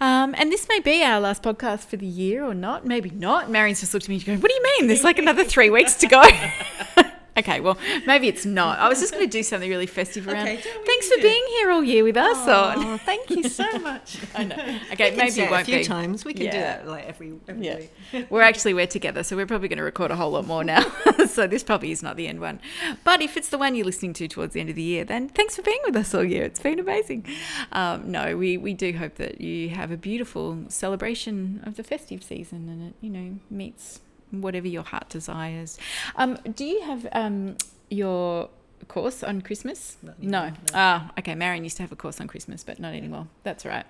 Um, 0.00 0.34
and 0.38 0.50
this 0.50 0.66
may 0.68 0.80
be 0.80 1.02
our 1.02 1.20
last 1.20 1.42
podcast 1.42 1.80
for 1.80 1.96
the 1.96 2.06
year 2.06 2.42
or 2.42 2.54
not. 2.54 2.86
Maybe 2.86 3.10
not. 3.10 3.50
Marion's 3.50 3.80
just 3.80 3.92
looked 3.92 4.06
at 4.06 4.08
me 4.08 4.16
and 4.16 4.24
going, 4.24 4.40
What 4.40 4.48
do 4.50 4.54
you 4.54 4.62
mean? 4.78 4.86
There's 4.88 5.04
like 5.04 5.18
another 5.18 5.44
three 5.44 5.68
weeks 5.68 5.94
to 5.96 6.06
go. 6.06 6.22
okay, 7.40 7.60
well, 7.60 7.76
maybe 8.06 8.28
it's 8.28 8.46
not. 8.46 8.78
I 8.78 8.88
was 8.88 9.00
just 9.00 9.12
going 9.12 9.24
to 9.24 9.30
do 9.30 9.42
something 9.42 9.68
really 9.68 9.86
festive 9.86 10.26
around. 10.28 10.48
Okay, 10.48 10.56
Thanks 10.86 11.08
for 11.08 11.16
do. 11.16 11.22
being 11.22 11.44
here 11.48 11.70
all 11.70 11.82
year 11.84 12.04
with 12.04 12.16
us. 12.16 12.36
Oh, 12.40 12.96
thank 13.04 13.28
you 13.30 13.42
so 13.48 13.64
much. 13.80 14.16
I 14.34 14.44
know. 14.44 14.56
Okay, 14.92 15.14
maybe 15.16 15.40
it 15.40 15.50
won't 15.50 15.62
a 15.62 15.64
few 15.64 15.78
be. 15.78 15.84
times. 15.84 16.24
We 16.24 16.32
can 16.34 16.42
do 16.50 16.56
Yeah. 16.56 16.76
that 16.78 16.88
like 16.88 17.06
every, 17.06 17.34
every 17.48 17.64
Yeah. 17.66 17.76
week. 18.12 18.26
We're 18.30 18.42
actually 18.42 18.74
we're 18.74 18.86
together, 18.86 19.22
so 19.22 19.36
we're 19.36 19.46
probably 19.46 19.68
going 19.68 19.78
to 19.78 19.84
record 19.84 20.10
a 20.10 20.16
whole 20.16 20.30
lot 20.32 20.46
more 20.46 20.64
now. 20.64 20.84
so 21.28 21.46
this 21.46 21.62
probably 21.62 21.90
is 21.92 22.02
not 22.02 22.16
the 22.16 22.26
end 22.28 22.40
one. 22.40 22.60
But 23.04 23.22
if 23.22 23.36
it's 23.36 23.48
the 23.48 23.58
one 23.58 23.74
you're 23.74 23.86
listening 23.86 24.12
to 24.14 24.28
towards 24.28 24.54
the 24.54 24.60
end 24.60 24.70
of 24.70 24.76
the 24.76 24.82
year, 24.82 25.04
then 25.04 25.28
thanks 25.28 25.56
for 25.56 25.62
being 25.62 25.80
with 25.84 25.96
us 25.96 26.14
all 26.14 26.24
year. 26.24 26.44
It's 26.44 26.60
been 26.60 26.78
amazing. 26.78 27.26
Um, 27.72 28.10
no, 28.10 28.36
we 28.36 28.56
we 28.56 28.74
do 28.74 28.92
hope 28.92 29.14
that 29.16 29.40
you 29.40 29.70
have 29.70 29.90
a 29.90 29.96
beautiful 29.96 30.58
celebration 30.68 31.62
of 31.64 31.76
the 31.76 31.82
festive 31.84 32.22
season, 32.22 32.68
and 32.68 32.88
it 32.88 32.94
you 33.00 33.10
know 33.10 33.38
meets 33.50 34.00
whatever 34.30 34.68
your 34.68 34.82
heart 34.82 35.08
desires. 35.08 35.78
Um, 36.16 36.38
do 36.54 36.64
you 36.64 36.82
have 36.82 37.06
um, 37.12 37.56
your 37.88 38.48
course 38.88 39.22
on 39.22 39.40
Christmas? 39.40 39.96
No. 40.02 40.14
no. 40.20 40.52
Ah, 40.74 41.10
okay. 41.18 41.34
Marion 41.34 41.64
used 41.64 41.76
to 41.76 41.82
have 41.82 41.92
a 41.92 41.96
course 41.96 42.20
on 42.20 42.28
Christmas, 42.28 42.64
but 42.64 42.78
not 42.78 42.94
anymore. 42.94 43.28
That's 43.42 43.64
right. 43.64 43.86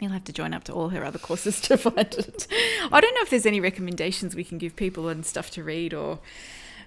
You'll 0.00 0.12
have 0.12 0.24
to 0.24 0.32
join 0.32 0.54
up 0.54 0.64
to 0.64 0.72
all 0.72 0.88
her 0.90 1.04
other 1.04 1.18
courses 1.18 1.60
to 1.62 1.76
find 1.76 1.98
it. 1.98 2.46
I 2.90 3.00
don't 3.00 3.14
know 3.14 3.22
if 3.22 3.30
there's 3.30 3.46
any 3.46 3.60
recommendations 3.60 4.34
we 4.34 4.44
can 4.44 4.58
give 4.58 4.76
people 4.76 5.08
and 5.08 5.26
stuff 5.26 5.50
to 5.52 5.62
read 5.62 5.92
or, 5.92 6.20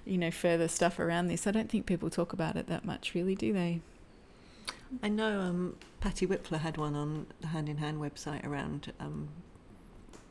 you 0.05 0.17
know, 0.17 0.31
further 0.31 0.67
stuff 0.67 0.99
around 0.99 1.27
this. 1.27 1.45
I 1.45 1.51
don't 1.51 1.69
think 1.69 1.85
people 1.85 2.09
talk 2.09 2.33
about 2.33 2.55
it 2.55 2.67
that 2.67 2.85
much, 2.85 3.13
really, 3.13 3.35
do 3.35 3.53
they? 3.53 3.81
I 5.01 5.09
know 5.09 5.39
um, 5.39 5.75
Patty 6.01 6.27
Wipfler 6.27 6.59
had 6.59 6.77
one 6.77 6.95
on 6.95 7.27
the 7.41 7.47
Hand 7.47 7.69
in 7.69 7.77
Hand 7.77 7.99
website 7.99 8.45
around 8.45 8.93
um, 8.99 9.29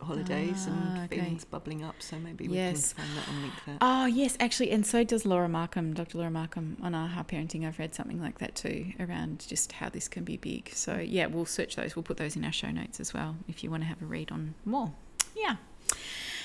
holidays 0.02 0.66
Ah, 0.68 0.72
and 0.72 0.98
okay. 1.04 1.16
feelings 1.20 1.44
bubbling 1.44 1.82
up. 1.84 1.96
So 2.02 2.18
maybe 2.18 2.48
we 2.48 2.56
Yes. 2.56 2.92
can 2.92 3.04
find 3.04 3.16
that 3.18 3.28
and 3.28 3.42
link 3.42 3.54
that. 3.66 3.78
Oh, 3.80 4.06
yes, 4.06 4.36
actually. 4.40 4.70
And 4.70 4.84
so 4.86 5.04
does 5.04 5.24
Laura 5.24 5.48
Markham, 5.48 5.94
Dr. 5.94 6.18
Laura 6.18 6.30
Markham 6.30 6.76
on 6.82 6.94
Aha 6.94 7.22
Parenting. 7.22 7.66
I've 7.66 7.78
read 7.78 7.94
something 7.94 8.20
like 8.20 8.38
that 8.38 8.54
too 8.54 8.92
around 9.00 9.44
just 9.48 9.72
how 9.72 9.88
this 9.88 10.08
can 10.08 10.24
be 10.24 10.36
big. 10.36 10.70
So, 10.74 10.96
yeah, 10.98 11.26
we'll 11.26 11.46
search 11.46 11.76
those. 11.76 11.96
We'll 11.96 12.02
put 12.02 12.16
those 12.16 12.36
in 12.36 12.44
our 12.44 12.52
show 12.52 12.70
notes 12.70 13.00
as 13.00 13.14
well 13.14 13.36
if 13.48 13.62
you 13.64 13.70
want 13.70 13.82
to 13.82 13.86
have 13.88 14.00
a 14.02 14.06
read 14.06 14.30
on 14.30 14.54
more. 14.64 14.92
Yeah. 15.36 15.56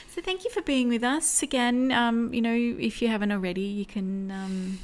So, 0.10 0.22
thank 0.22 0.44
you 0.44 0.50
for 0.50 0.62
being 0.62 0.88
with 0.90 1.04
us 1.04 1.44
again. 1.44 1.92
Um, 1.92 2.34
you 2.34 2.42
know, 2.42 2.54
if 2.56 3.02
you 3.02 3.08
haven't 3.08 3.32
already, 3.32 3.62
you 3.62 3.86
can. 3.86 4.32
Um, 4.32 4.80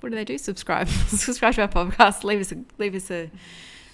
what 0.00 0.08
do 0.10 0.16
they 0.16 0.24
do? 0.24 0.38
Subscribe. 0.38 0.88
Subscribe 1.08 1.54
to 1.56 1.62
our 1.62 1.68
podcast. 1.68 2.24
Leave 2.24 2.40
us 2.40 2.52
a 2.52 2.64
leave 2.78 2.94
us 2.94 3.10
a 3.10 3.30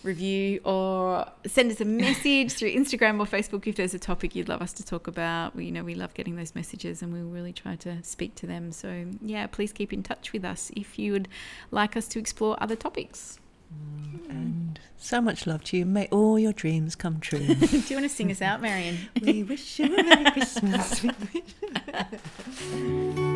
review 0.07 0.61
or 0.65 1.27
send 1.47 1.71
us 1.71 1.81
a 1.81 1.85
message 1.85 2.53
through 2.53 2.73
Instagram 2.73 3.21
or 3.21 3.27
Facebook 3.27 3.67
if 3.67 3.77
there's 3.77 3.95
a 3.95 3.99
topic 3.99 4.35
you'd 4.35 4.49
love 4.49 4.63
us 4.63 4.73
to 4.75 4.85
talk 4.85 5.07
about. 5.07 5.55
We, 5.55 5.67
you 5.67 5.73
know, 5.73 5.85
we 5.85 5.95
love 5.95 6.15
getting 6.15 6.37
those 6.37 6.55
messages 6.55 7.03
and 7.03 7.13
we 7.13 7.21
really 7.21 7.53
try 7.53 7.77
to 7.77 8.03
speak 8.03 8.35
to 8.37 8.47
them. 8.47 8.73
So, 8.73 9.07
yeah, 9.21 9.47
please 9.47 9.73
keep 9.73 9.93
in 9.93 10.03
touch 10.03 10.33
with 10.33 10.45
us 10.45 10.71
if 10.77 10.99
you 10.99 11.13
would 11.13 11.29
like 11.71 11.97
us 11.97 12.09
to 12.09 12.19
explore 12.19 12.57
other 12.63 12.77
topics. 12.77 13.39
Mm, 13.75 14.31
and 14.31 14.81
so 14.97 15.21
much 15.21 15.47
love 15.47 15.65
to 15.65 15.77
you. 15.77 15.85
May 15.85 16.07
all 16.09 16.39
your 16.39 16.53
dreams 16.53 16.95
come 16.95 17.21
true. 17.21 17.39
Do 17.55 17.77
you 17.77 17.97
want 17.97 18.09
to 18.09 18.09
sing 18.09 18.31
us 18.31 18.41
out, 18.41 18.63
Marion? 18.63 18.97
we 19.21 19.43
wish 19.43 19.79
you 19.79 19.97
a 19.97 20.03
Merry 20.03 20.31
Christmas. 20.31 21.05